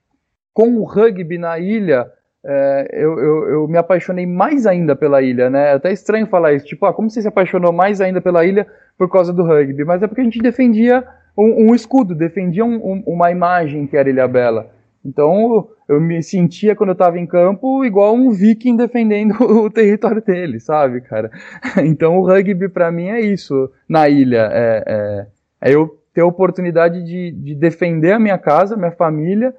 com 0.54 0.76
o 0.76 0.84
rugby 0.84 1.38
na 1.38 1.58
ilha, 1.58 2.10
é, 2.44 2.88
eu, 2.92 3.18
eu, 3.18 3.48
eu, 3.48 3.68
me 3.68 3.78
apaixonei 3.78 4.26
mais 4.26 4.66
ainda 4.66 4.94
pela 4.94 5.22
ilha, 5.22 5.48
né? 5.50 5.70
É 5.70 5.72
até 5.72 5.92
estranho 5.92 6.26
falar 6.26 6.52
isso, 6.52 6.66
tipo, 6.66 6.86
ah, 6.86 6.92
como 6.92 7.10
você 7.10 7.22
se 7.22 7.28
apaixonou 7.28 7.72
mais 7.72 8.00
ainda 8.00 8.20
pela 8.20 8.44
ilha 8.44 8.66
por 8.98 9.10
causa 9.10 9.32
do 9.32 9.44
rugby? 9.44 9.84
Mas 9.84 10.02
é 10.02 10.06
porque 10.06 10.20
a 10.20 10.24
gente 10.24 10.40
defendia 10.40 11.06
um, 11.36 11.70
um 11.70 11.74
escudo, 11.74 12.14
defendia 12.14 12.64
um, 12.64 12.76
um, 12.76 13.02
uma 13.06 13.30
imagem 13.30 13.86
que 13.86 13.96
era 13.96 14.08
Ilha 14.08 14.28
Bela. 14.28 14.70
Então 15.04 15.68
eu 15.88 16.00
me 16.00 16.22
sentia 16.22 16.76
quando 16.76 16.90
eu 16.90 16.94
estava 16.94 17.18
em 17.18 17.26
campo 17.26 17.84
igual 17.84 18.14
um 18.14 18.30
viking 18.30 18.76
defendendo 18.76 19.34
o 19.42 19.68
território 19.68 20.22
dele, 20.22 20.60
sabe, 20.60 21.00
cara? 21.00 21.30
Então 21.84 22.18
o 22.18 22.26
rugby 22.26 22.68
para 22.68 22.90
mim 22.90 23.08
é 23.08 23.20
isso 23.20 23.70
na 23.88 24.08
ilha, 24.08 24.48
é, 24.52 24.84
é, 24.86 25.26
é, 25.60 25.74
eu 25.74 25.98
ter 26.14 26.20
a 26.20 26.26
oportunidade 26.26 27.02
de, 27.02 27.32
de 27.32 27.54
defender 27.54 28.12
a 28.12 28.18
minha 28.18 28.38
casa, 28.38 28.76
minha 28.76 28.92
família 28.92 29.54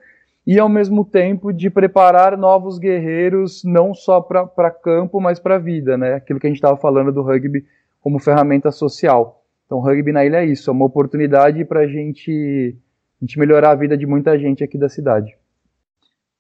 e 0.46 0.60
ao 0.60 0.70
mesmo 0.70 1.04
tempo 1.04 1.52
de 1.52 1.70
preparar 1.70 2.38
novos 2.38 2.78
guerreiros 2.78 3.64
não 3.64 3.94
só 3.94 4.22
para 4.22 4.70
campo, 4.72 5.20
mas 5.20 5.40
para 5.40 5.56
a 5.56 5.60
vida, 5.60 5.98
né? 5.98 6.16
Aquilo 6.16 6.40
que 6.40 6.46
a 6.46 6.50
gente 6.50 6.58
estava 6.58 6.78
falando 6.78 7.12
do 7.12 7.22
rugby 7.22 7.66
como 8.02 8.20
ferramenta 8.20 8.70
social. 8.70 9.43
Então, 9.66 9.80
rugby 9.80 10.12
na 10.12 10.26
ilha 10.26 10.38
é 10.38 10.46
isso, 10.46 10.70
é 10.70 10.74
uma 10.74 10.86
oportunidade 10.86 11.64
para 11.66 11.88
gente, 11.88 12.76
a 13.22 13.26
gente 13.26 13.40
melhorar 13.40 13.72
a 13.72 13.76
vida 13.76 13.98
de 13.98 14.06
muita 14.06 14.38
gente 14.38 14.64
aqui 14.64 14.78
da 14.78 14.90
cidade. 14.90 15.32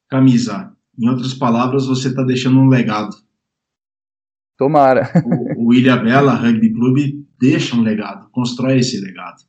Camisa, 0.09 0.71
em 0.97 1.09
outras 1.09 1.33
palavras, 1.33 1.87
você 1.87 2.09
está 2.09 2.23
deixando 2.23 2.59
um 2.59 2.67
legado. 2.67 3.15
Tomara. 4.57 5.11
O, 5.57 5.69
o 5.69 5.73
Ilha 5.73 5.97
Bela 5.97 6.35
Rugby 6.35 6.71
Clube 6.73 7.25
deixa 7.39 7.75
um 7.75 7.81
legado, 7.81 8.29
constrói 8.31 8.77
esse 8.77 8.99
legado. 9.01 9.41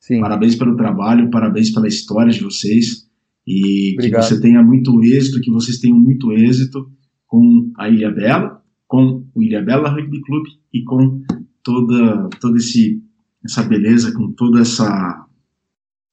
Sim. 0.00 0.20
Parabéns 0.20 0.56
pelo 0.56 0.76
trabalho, 0.76 1.30
parabéns 1.30 1.70
pela 1.70 1.86
história 1.86 2.32
de 2.32 2.42
vocês 2.42 3.08
e 3.46 3.94
Obrigado. 3.94 4.22
que 4.22 4.28
você 4.28 4.40
tenha 4.40 4.62
muito 4.62 5.02
êxito, 5.02 5.40
que 5.40 5.50
vocês 5.50 5.78
tenham 5.78 5.98
muito 5.98 6.32
êxito 6.32 6.90
com 7.26 7.70
a 7.76 7.88
Ilha 7.88 8.10
Bela, 8.10 8.62
com 8.88 9.24
o 9.34 9.42
Ilha 9.42 9.62
Bela 9.62 9.90
Rugby 9.90 10.20
Clube 10.22 10.50
e 10.72 10.82
com 10.82 11.22
toda 11.62 12.28
todo 12.40 12.56
esse 12.56 13.02
essa 13.44 13.62
beleza, 13.62 14.12
com 14.14 14.32
toda 14.32 14.60
essa, 14.60 15.26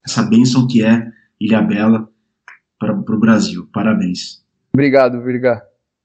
essa 0.05 0.23
bênção 0.23 0.67
que 0.67 0.83
é 0.83 1.11
Ilha 1.39 1.61
Bela 1.61 2.09
para 2.79 2.93
o 2.93 3.19
Brasil. 3.19 3.67
Parabéns. 3.73 4.43
Obrigado, 4.73 5.21
Virga. 5.21 5.61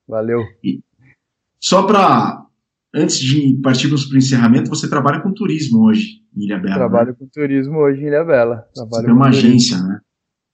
Valeu. 0.09 0.41
E 0.63 0.83
só 1.61 1.87
para, 1.87 2.45
antes 2.95 3.19
de 3.19 3.59
partirmos 3.63 4.07
para 4.07 4.17
o 4.17 4.19
encerramento, 4.19 4.69
você 4.69 4.89
trabalha 4.89 5.21
com 5.21 5.33
turismo 5.33 5.85
hoje 5.85 6.23
em 6.37 6.45
Ilha 6.45 6.59
Bela. 6.59 6.75
Trabalho 6.75 7.11
né? 7.11 7.17
com 7.19 7.27
turismo 7.27 7.79
hoje 7.79 8.03
em 8.03 8.07
Ilha 8.07 8.25
Bela. 8.25 8.69
Trabalho 8.75 8.91
você 8.91 9.05
tem 9.05 9.15
uma 9.15 9.29
agência, 9.29 9.79
né? 9.79 10.01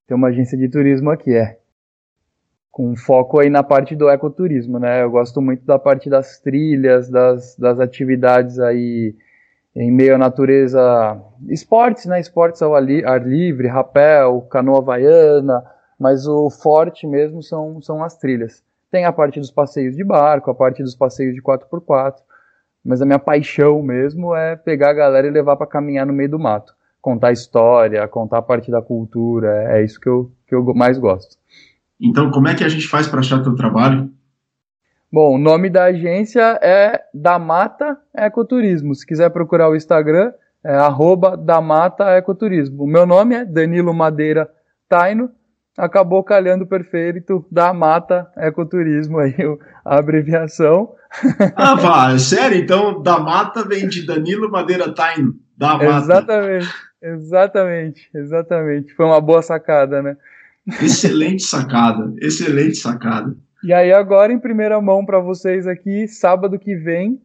Tem 0.06 0.16
uma 0.16 0.28
agência 0.28 0.58
de 0.58 0.68
turismo 0.68 1.10
aqui, 1.10 1.32
é. 1.32 1.58
Com 2.70 2.94
foco 2.94 3.40
aí 3.40 3.50
na 3.50 3.62
parte 3.62 3.96
do 3.96 4.08
ecoturismo, 4.08 4.78
né? 4.78 5.02
Eu 5.02 5.10
gosto 5.10 5.40
muito 5.40 5.64
da 5.64 5.78
parte 5.78 6.08
das 6.10 6.40
trilhas, 6.40 7.10
das, 7.10 7.56
das 7.56 7.80
atividades 7.80 8.58
aí 8.58 9.14
em 9.78 9.92
meio 9.92 10.16
à 10.16 10.18
natureza, 10.18 11.16
esportes, 11.48 12.06
né? 12.06 12.18
Esportes 12.18 12.60
ao 12.60 12.74
ar 12.74 12.82
livre, 12.82 13.68
rapel, 13.68 14.42
canoa 14.50 14.78
havaiana, 14.78 15.62
mas 15.98 16.26
o 16.26 16.50
forte 16.50 17.06
mesmo 17.06 17.42
são, 17.42 17.80
são 17.80 18.02
as 18.02 18.18
trilhas. 18.18 18.62
Tem 18.90 19.04
a 19.04 19.12
parte 19.12 19.38
dos 19.38 19.52
passeios 19.52 19.94
de 19.94 20.02
barco, 20.02 20.50
a 20.50 20.54
parte 20.54 20.82
dos 20.82 20.96
passeios 20.96 21.32
de 21.34 21.40
4x4, 21.40 22.16
mas 22.84 23.00
a 23.00 23.06
minha 23.06 23.20
paixão 23.20 23.80
mesmo 23.80 24.34
é 24.34 24.56
pegar 24.56 24.90
a 24.90 24.94
galera 24.94 25.28
e 25.28 25.30
levar 25.30 25.56
para 25.56 25.66
caminhar 25.66 26.04
no 26.04 26.12
meio 26.12 26.30
do 26.30 26.40
mato. 26.40 26.74
Contar 27.00 27.30
história, 27.30 28.06
contar 28.08 28.42
parte 28.42 28.72
da 28.72 28.82
cultura, 28.82 29.64
é 29.72 29.84
isso 29.84 30.00
que 30.00 30.08
eu, 30.08 30.32
que 30.48 30.56
eu 30.56 30.74
mais 30.74 30.98
gosto. 30.98 31.36
Então, 32.00 32.32
como 32.32 32.48
é 32.48 32.54
que 32.54 32.64
a 32.64 32.68
gente 32.68 32.88
faz 32.88 33.06
para 33.06 33.20
achar 33.20 33.42
teu 33.44 33.54
trabalho? 33.54 34.10
Bom, 35.10 35.36
o 35.36 35.38
nome 35.38 35.70
da 35.70 35.84
agência 35.84 36.58
é 36.62 37.00
Da 37.14 37.38
Mata 37.38 37.96
Ecoturismo. 38.14 38.94
Se 38.94 39.06
quiser 39.06 39.30
procurar 39.30 39.70
o 39.70 39.74
Instagram, 39.74 40.32
é 40.62 40.74
arroba 40.74 41.34
Da 41.34 41.62
Mata 41.62 42.10
Ecoturismo. 42.10 42.84
O 42.84 42.86
meu 42.86 43.06
nome 43.06 43.34
é 43.34 43.42
Danilo 43.42 43.94
Madeira 43.94 44.50
Taino. 44.86 45.30
Acabou 45.78 46.22
calhando 46.22 46.66
perfeito 46.66 47.42
da 47.50 47.72
Mata 47.72 48.30
Ecoturismo 48.36 49.18
aí, 49.18 49.34
a 49.84 49.98
abreviação. 49.98 50.94
Ah, 51.56 51.74
vá, 51.74 52.12
é 52.12 52.18
sério? 52.18 52.58
Então, 52.58 53.02
da 53.02 53.18
Mata 53.18 53.66
vem 53.66 53.88
de 53.88 54.04
Danilo 54.04 54.50
Madeira 54.50 54.92
Taino. 54.92 55.36
Da 55.56 55.78
Mata. 55.78 55.86
Exatamente, 55.86 56.68
exatamente, 57.00 58.10
exatamente. 58.14 58.94
Foi 58.94 59.06
uma 59.06 59.18
boa 59.18 59.40
sacada, 59.40 60.02
né? 60.02 60.18
Excelente 60.82 61.44
sacada, 61.44 62.12
excelente 62.20 62.76
sacada. 62.76 63.34
E 63.64 63.72
aí 63.72 63.92
agora 63.92 64.32
em 64.32 64.38
primeira 64.38 64.80
mão 64.80 65.04
para 65.04 65.18
vocês 65.18 65.66
aqui, 65.66 66.06
sábado 66.06 66.56
que 66.58 66.76
vem, 66.76 67.20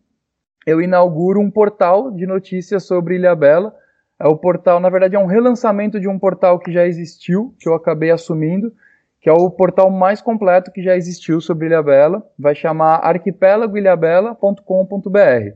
eu 0.65 0.81
inauguro 0.81 1.39
um 1.39 1.51
portal 1.51 2.09
de 2.09 2.25
notícias 2.25 2.83
sobre 2.83 3.15
Ilha 3.15 3.35
Bela. 3.35 3.75
É 4.19 4.27
o 4.27 4.37
portal, 4.37 4.79
na 4.79 4.89
verdade, 4.89 5.15
é 5.15 5.19
um 5.19 5.27
relançamento 5.27 5.99
de 5.99 6.07
um 6.07 6.17
portal 6.17 6.57
que 6.57 6.71
já 6.71 6.87
existiu, 6.87 7.53
que 7.59 7.69
eu 7.69 7.73
acabei 7.73 8.09
assumindo, 8.09 8.73
que 9.21 9.29
é 9.29 9.33
o 9.33 9.51
portal 9.51 9.91
mais 9.91 10.21
completo 10.21 10.71
que 10.71 10.81
já 10.81 10.95
existiu 10.95 11.39
sobre 11.39 11.67
Ilha 11.67 11.83
Bela. 11.83 12.25
Vai 12.37 12.55
chamar 12.55 12.95
arquipélagoilhabela.com.br. 13.03 15.55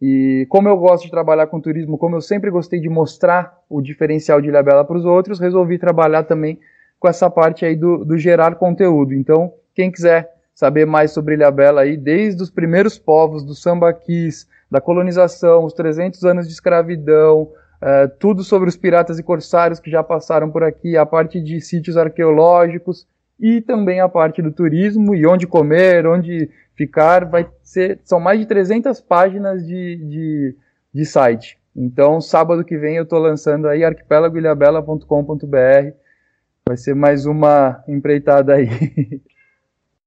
E 0.00 0.46
como 0.48 0.68
eu 0.68 0.76
gosto 0.76 1.04
de 1.04 1.10
trabalhar 1.10 1.46
com 1.46 1.60
turismo, 1.60 1.96
como 1.96 2.16
eu 2.16 2.20
sempre 2.20 2.50
gostei 2.50 2.80
de 2.80 2.88
mostrar 2.88 3.58
o 3.68 3.80
diferencial 3.80 4.40
de 4.40 4.48
Ilhabela 4.48 4.84
para 4.84 4.96
os 4.96 5.04
outros, 5.04 5.40
resolvi 5.40 5.78
trabalhar 5.78 6.24
também 6.24 6.58
com 6.98 7.08
essa 7.08 7.30
parte 7.30 7.64
aí 7.64 7.74
do, 7.74 8.04
do 8.04 8.18
gerar 8.18 8.56
conteúdo. 8.56 9.14
Então, 9.14 9.52
quem 9.74 9.90
quiser 9.90 10.34
saber 10.54 10.86
mais 10.86 11.10
sobre 11.10 11.34
Ilhabela 11.34 11.82
aí, 11.82 11.96
desde 11.96 12.42
os 12.42 12.50
primeiros 12.50 12.98
povos, 12.98 13.44
do 13.44 13.54
sambaquis, 13.54 14.46
da 14.70 14.80
colonização, 14.80 15.64
os 15.64 15.72
300 15.72 16.24
anos 16.24 16.46
de 16.46 16.52
escravidão, 16.52 17.50
é, 17.80 18.06
tudo 18.06 18.44
sobre 18.44 18.68
os 18.68 18.76
piratas 18.76 19.18
e 19.18 19.22
corsários 19.22 19.80
que 19.80 19.90
já 19.90 20.02
passaram 20.02 20.50
por 20.50 20.62
aqui, 20.62 20.96
a 20.96 21.04
parte 21.04 21.40
de 21.40 21.60
sítios 21.60 21.96
arqueológicos 21.96 23.06
e 23.38 23.60
também 23.60 24.00
a 24.00 24.08
parte 24.08 24.40
do 24.40 24.52
turismo 24.52 25.14
e 25.14 25.26
onde 25.26 25.46
comer, 25.46 26.06
onde 26.06 26.48
ficar, 26.74 27.24
vai 27.24 27.48
ser, 27.62 28.00
são 28.04 28.20
mais 28.20 28.40
de 28.40 28.46
300 28.46 29.00
páginas 29.00 29.66
de, 29.66 29.96
de, 29.96 30.56
de 30.94 31.04
site. 31.04 31.58
Então, 31.76 32.20
sábado 32.20 32.64
que 32.64 32.78
vem 32.78 32.96
eu 32.96 33.02
estou 33.02 33.18
lançando 33.18 33.68
aí 33.68 33.84
arquipelagoilhabela.com.br. 33.84 35.96
Vai 36.66 36.76
ser 36.76 36.94
mais 36.94 37.26
uma 37.26 37.82
empreitada 37.88 38.54
aí. 38.54 38.68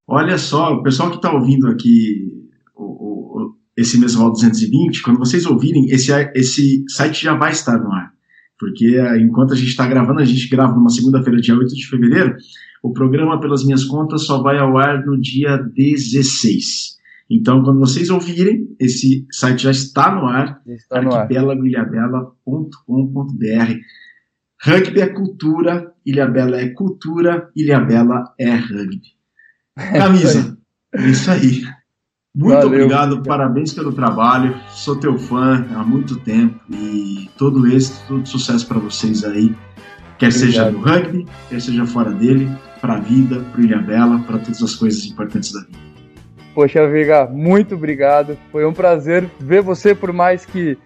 Olha 0.07 0.37
só, 0.37 0.73
o 0.73 0.83
pessoal 0.83 1.09
que 1.09 1.17
está 1.17 1.33
ouvindo 1.33 1.67
aqui 1.67 2.31
o, 2.73 2.83
o, 2.83 3.55
esse 3.75 3.99
Mesoval 3.99 4.31
220, 4.31 5.01
quando 5.01 5.19
vocês 5.19 5.45
ouvirem, 5.45 5.87
esse, 5.87 6.13
esse 6.33 6.85
site 6.87 7.23
já 7.23 7.35
vai 7.35 7.51
estar 7.51 7.77
no 7.77 7.91
ar. 7.91 8.13
Porque 8.57 8.95
eh, 8.95 9.19
enquanto 9.19 9.51
a 9.53 9.55
gente 9.55 9.67
está 9.67 9.85
gravando, 9.85 10.21
a 10.21 10.25
gente 10.25 10.49
grava 10.49 10.73
numa 10.73 10.89
segunda-feira, 10.89 11.41
dia 11.41 11.57
8 11.57 11.75
de 11.75 11.87
fevereiro, 11.87 12.37
o 12.81 12.93
programa, 12.93 13.37
pelas 13.39 13.65
minhas 13.65 13.83
contas, 13.83 14.23
só 14.23 14.41
vai 14.41 14.57
ao 14.57 14.77
ar 14.77 15.05
no 15.05 15.19
dia 15.19 15.57
16. 15.57 16.95
Então, 17.29 17.61
quando 17.61 17.79
vocês 17.79 18.09
ouvirem, 18.09 18.73
esse 18.79 19.27
site 19.29 19.63
já 19.63 19.71
está 19.71 20.15
no 20.15 20.25
ar, 20.25 20.61
arquipelagoilhabela.com.br. 20.89 23.75
Rugby 24.63 25.01
é 25.01 25.07
cultura, 25.07 25.93
Ilhabela 26.05 26.57
é 26.57 26.69
cultura, 26.69 27.49
Ilhabela 27.55 28.33
é 28.39 28.55
rugby. 28.55 29.16
Camisa, 29.97 30.57
é 30.93 31.01
isso 31.07 31.29
aí. 31.29 31.63
Muito 32.35 32.53
Valeu, 32.53 32.67
obrigado, 32.67 33.15
cara. 33.15 33.23
parabéns 33.23 33.73
pelo 33.73 33.91
trabalho. 33.91 34.55
Sou 34.69 34.95
teu 34.95 35.17
fã 35.17 35.65
há 35.75 35.83
muito 35.83 36.17
tempo 36.19 36.59
e 36.69 37.29
todo 37.37 37.67
êxito, 37.67 37.99
todo 38.07 38.27
sucesso 38.27 38.67
para 38.67 38.79
vocês 38.79 39.23
aí. 39.23 39.55
Quer 40.19 40.27
obrigado. 40.27 40.31
seja 40.33 40.71
no 40.71 40.79
rugby, 40.79 41.25
quer 41.49 41.61
seja 41.61 41.85
fora 41.85 42.11
dele 42.11 42.49
para 42.79 42.95
a 42.95 42.99
vida, 42.99 43.39
para 43.51 43.61
o 43.61 43.63
Ilhabela, 43.63 44.19
para 44.19 44.37
todas 44.37 44.61
as 44.61 44.75
coisas 44.75 45.05
importantes 45.05 45.51
da 45.51 45.61
vida. 45.61 45.79
Poxa, 46.53 46.87
Veiga, 46.87 47.27
muito 47.27 47.75
obrigado. 47.75 48.37
Foi 48.51 48.65
um 48.65 48.73
prazer 48.73 49.29
ver 49.39 49.61
você, 49.61 49.93
por 49.93 50.11
mais 50.11 50.45
que 50.45 50.77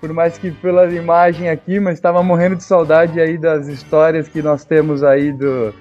por 0.00 0.12
mais 0.12 0.38
que 0.38 0.50
pela 0.50 0.92
imagem 0.92 1.48
aqui, 1.48 1.80
mas 1.80 1.94
estava 1.94 2.22
morrendo 2.22 2.56
de 2.56 2.62
saudade 2.62 3.20
aí 3.20 3.38
das 3.38 3.66
histórias 3.66 4.28
que 4.28 4.42
nós 4.42 4.64
temos 4.64 5.02
aí 5.02 5.32
do. 5.32 5.74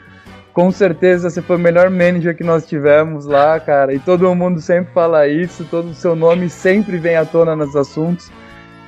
Com 0.56 0.72
certeza 0.72 1.30
você 1.30 1.42
foi 1.42 1.58
o 1.58 1.60
melhor 1.60 1.90
manager 1.90 2.34
que 2.34 2.44
nós 2.44 2.66
tivemos 2.66 3.26
lá, 3.26 3.60
cara. 3.60 3.94
E 3.94 4.00
todo 4.00 4.34
mundo 4.34 4.62
sempre 4.62 4.94
fala 4.94 5.28
isso, 5.28 5.66
todo 5.70 5.90
o 5.90 5.94
seu 5.94 6.16
nome 6.16 6.50
sempre 6.50 6.98
vem 6.98 7.18
à 7.18 7.26
tona 7.26 7.58
nos 7.58 7.76
assuntos. 7.76 8.32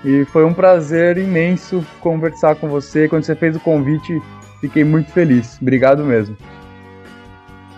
E 0.05 0.23
foi 0.31 0.45
um 0.45 0.53
prazer 0.53 1.17
imenso 1.17 1.85
conversar 1.99 2.55
com 2.55 2.69
você. 2.69 3.09
Quando 3.09 3.23
você 3.23 3.35
fez 3.35 3.53
o 3.57 3.59
convite, 3.59 4.17
fiquei 4.61 4.85
muito 4.85 5.11
feliz. 5.11 5.57
Obrigado 5.61 6.05
mesmo. 6.05 6.37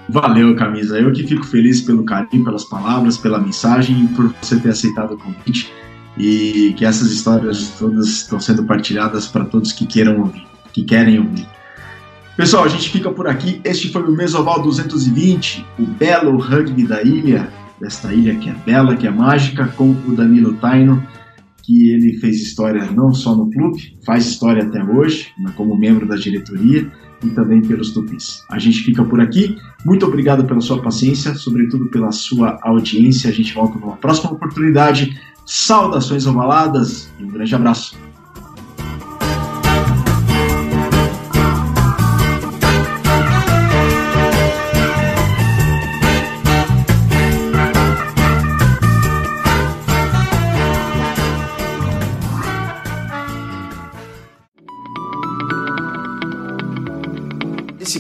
Valeu, 0.08 0.56
Camisa. 0.56 1.00
Eu 1.00 1.12
que 1.12 1.24
fico 1.24 1.48
feliz 1.48 1.82
pelo 1.82 2.04
carinho, 2.04 2.44
pelas 2.46 2.66
palavras, 2.66 3.18
pela 3.18 3.40
mensagem 3.40 4.04
e 4.04 4.08
por 4.10 4.32
você 4.40 4.60
ter 4.60 4.70
aceitado 4.70 5.16
o 5.16 5.18
convite 5.18 5.74
e 6.16 6.76
que 6.78 6.86
essas 6.86 7.12
histórias 7.12 7.70
todas 7.80 8.06
estão 8.08 8.40
sendo 8.40 8.64
partilhadas 8.66 9.26
para 9.26 9.46
todos 9.46 9.74
que 9.74 9.88
queiram 9.88 10.20
ouvir, 10.20 10.46
que 10.72 10.84
querem 10.84 11.18
ouvir. 11.18 11.59
Pessoal, 12.40 12.64
a 12.64 12.70
gente 12.70 12.90
fica 12.90 13.12
por 13.12 13.28
aqui. 13.28 13.60
Este 13.66 13.92
foi 13.92 14.02
o 14.02 14.12
Mesoval 14.14 14.62
220, 14.62 15.66
o 15.78 15.86
belo 15.86 16.38
rugby 16.38 16.88
da 16.88 17.04
ilha, 17.04 17.52
desta 17.82 18.14
ilha 18.14 18.34
que 18.34 18.50
é 18.50 18.54
bela, 18.66 18.96
que 18.96 19.06
é 19.06 19.12
mágica, 19.12 19.68
com 19.76 19.92
o 19.92 20.16
Danilo 20.16 20.54
Taino, 20.54 21.06
que 21.62 21.90
ele 21.92 22.14
fez 22.14 22.38
história 22.38 22.90
não 22.92 23.14
só 23.14 23.36
no 23.36 23.52
clube, 23.52 23.98
faz 24.06 24.26
história 24.26 24.64
até 24.64 24.82
hoje, 24.82 25.28
como 25.58 25.78
membro 25.78 26.08
da 26.08 26.16
diretoria 26.16 26.90
e 27.22 27.30
também 27.32 27.62
pelos 27.62 27.92
tupis. 27.92 28.42
A 28.50 28.58
gente 28.58 28.84
fica 28.84 29.04
por 29.04 29.20
aqui. 29.20 29.58
Muito 29.86 30.06
obrigado 30.06 30.46
pela 30.46 30.62
sua 30.62 30.82
paciência, 30.82 31.36
sobretudo 31.36 31.88
pela 31.88 32.14
sua 32.14 32.58
audiência. 32.62 33.30
A 33.30 33.34
gente 33.34 33.54
volta 33.54 33.78
numa 33.78 33.98
próxima 33.98 34.32
oportunidade. 34.32 35.20
Saudações 35.46 36.26
ovaladas 36.26 37.12
e 37.20 37.24
um 37.26 37.28
grande 37.28 37.54
abraço. 37.54 37.98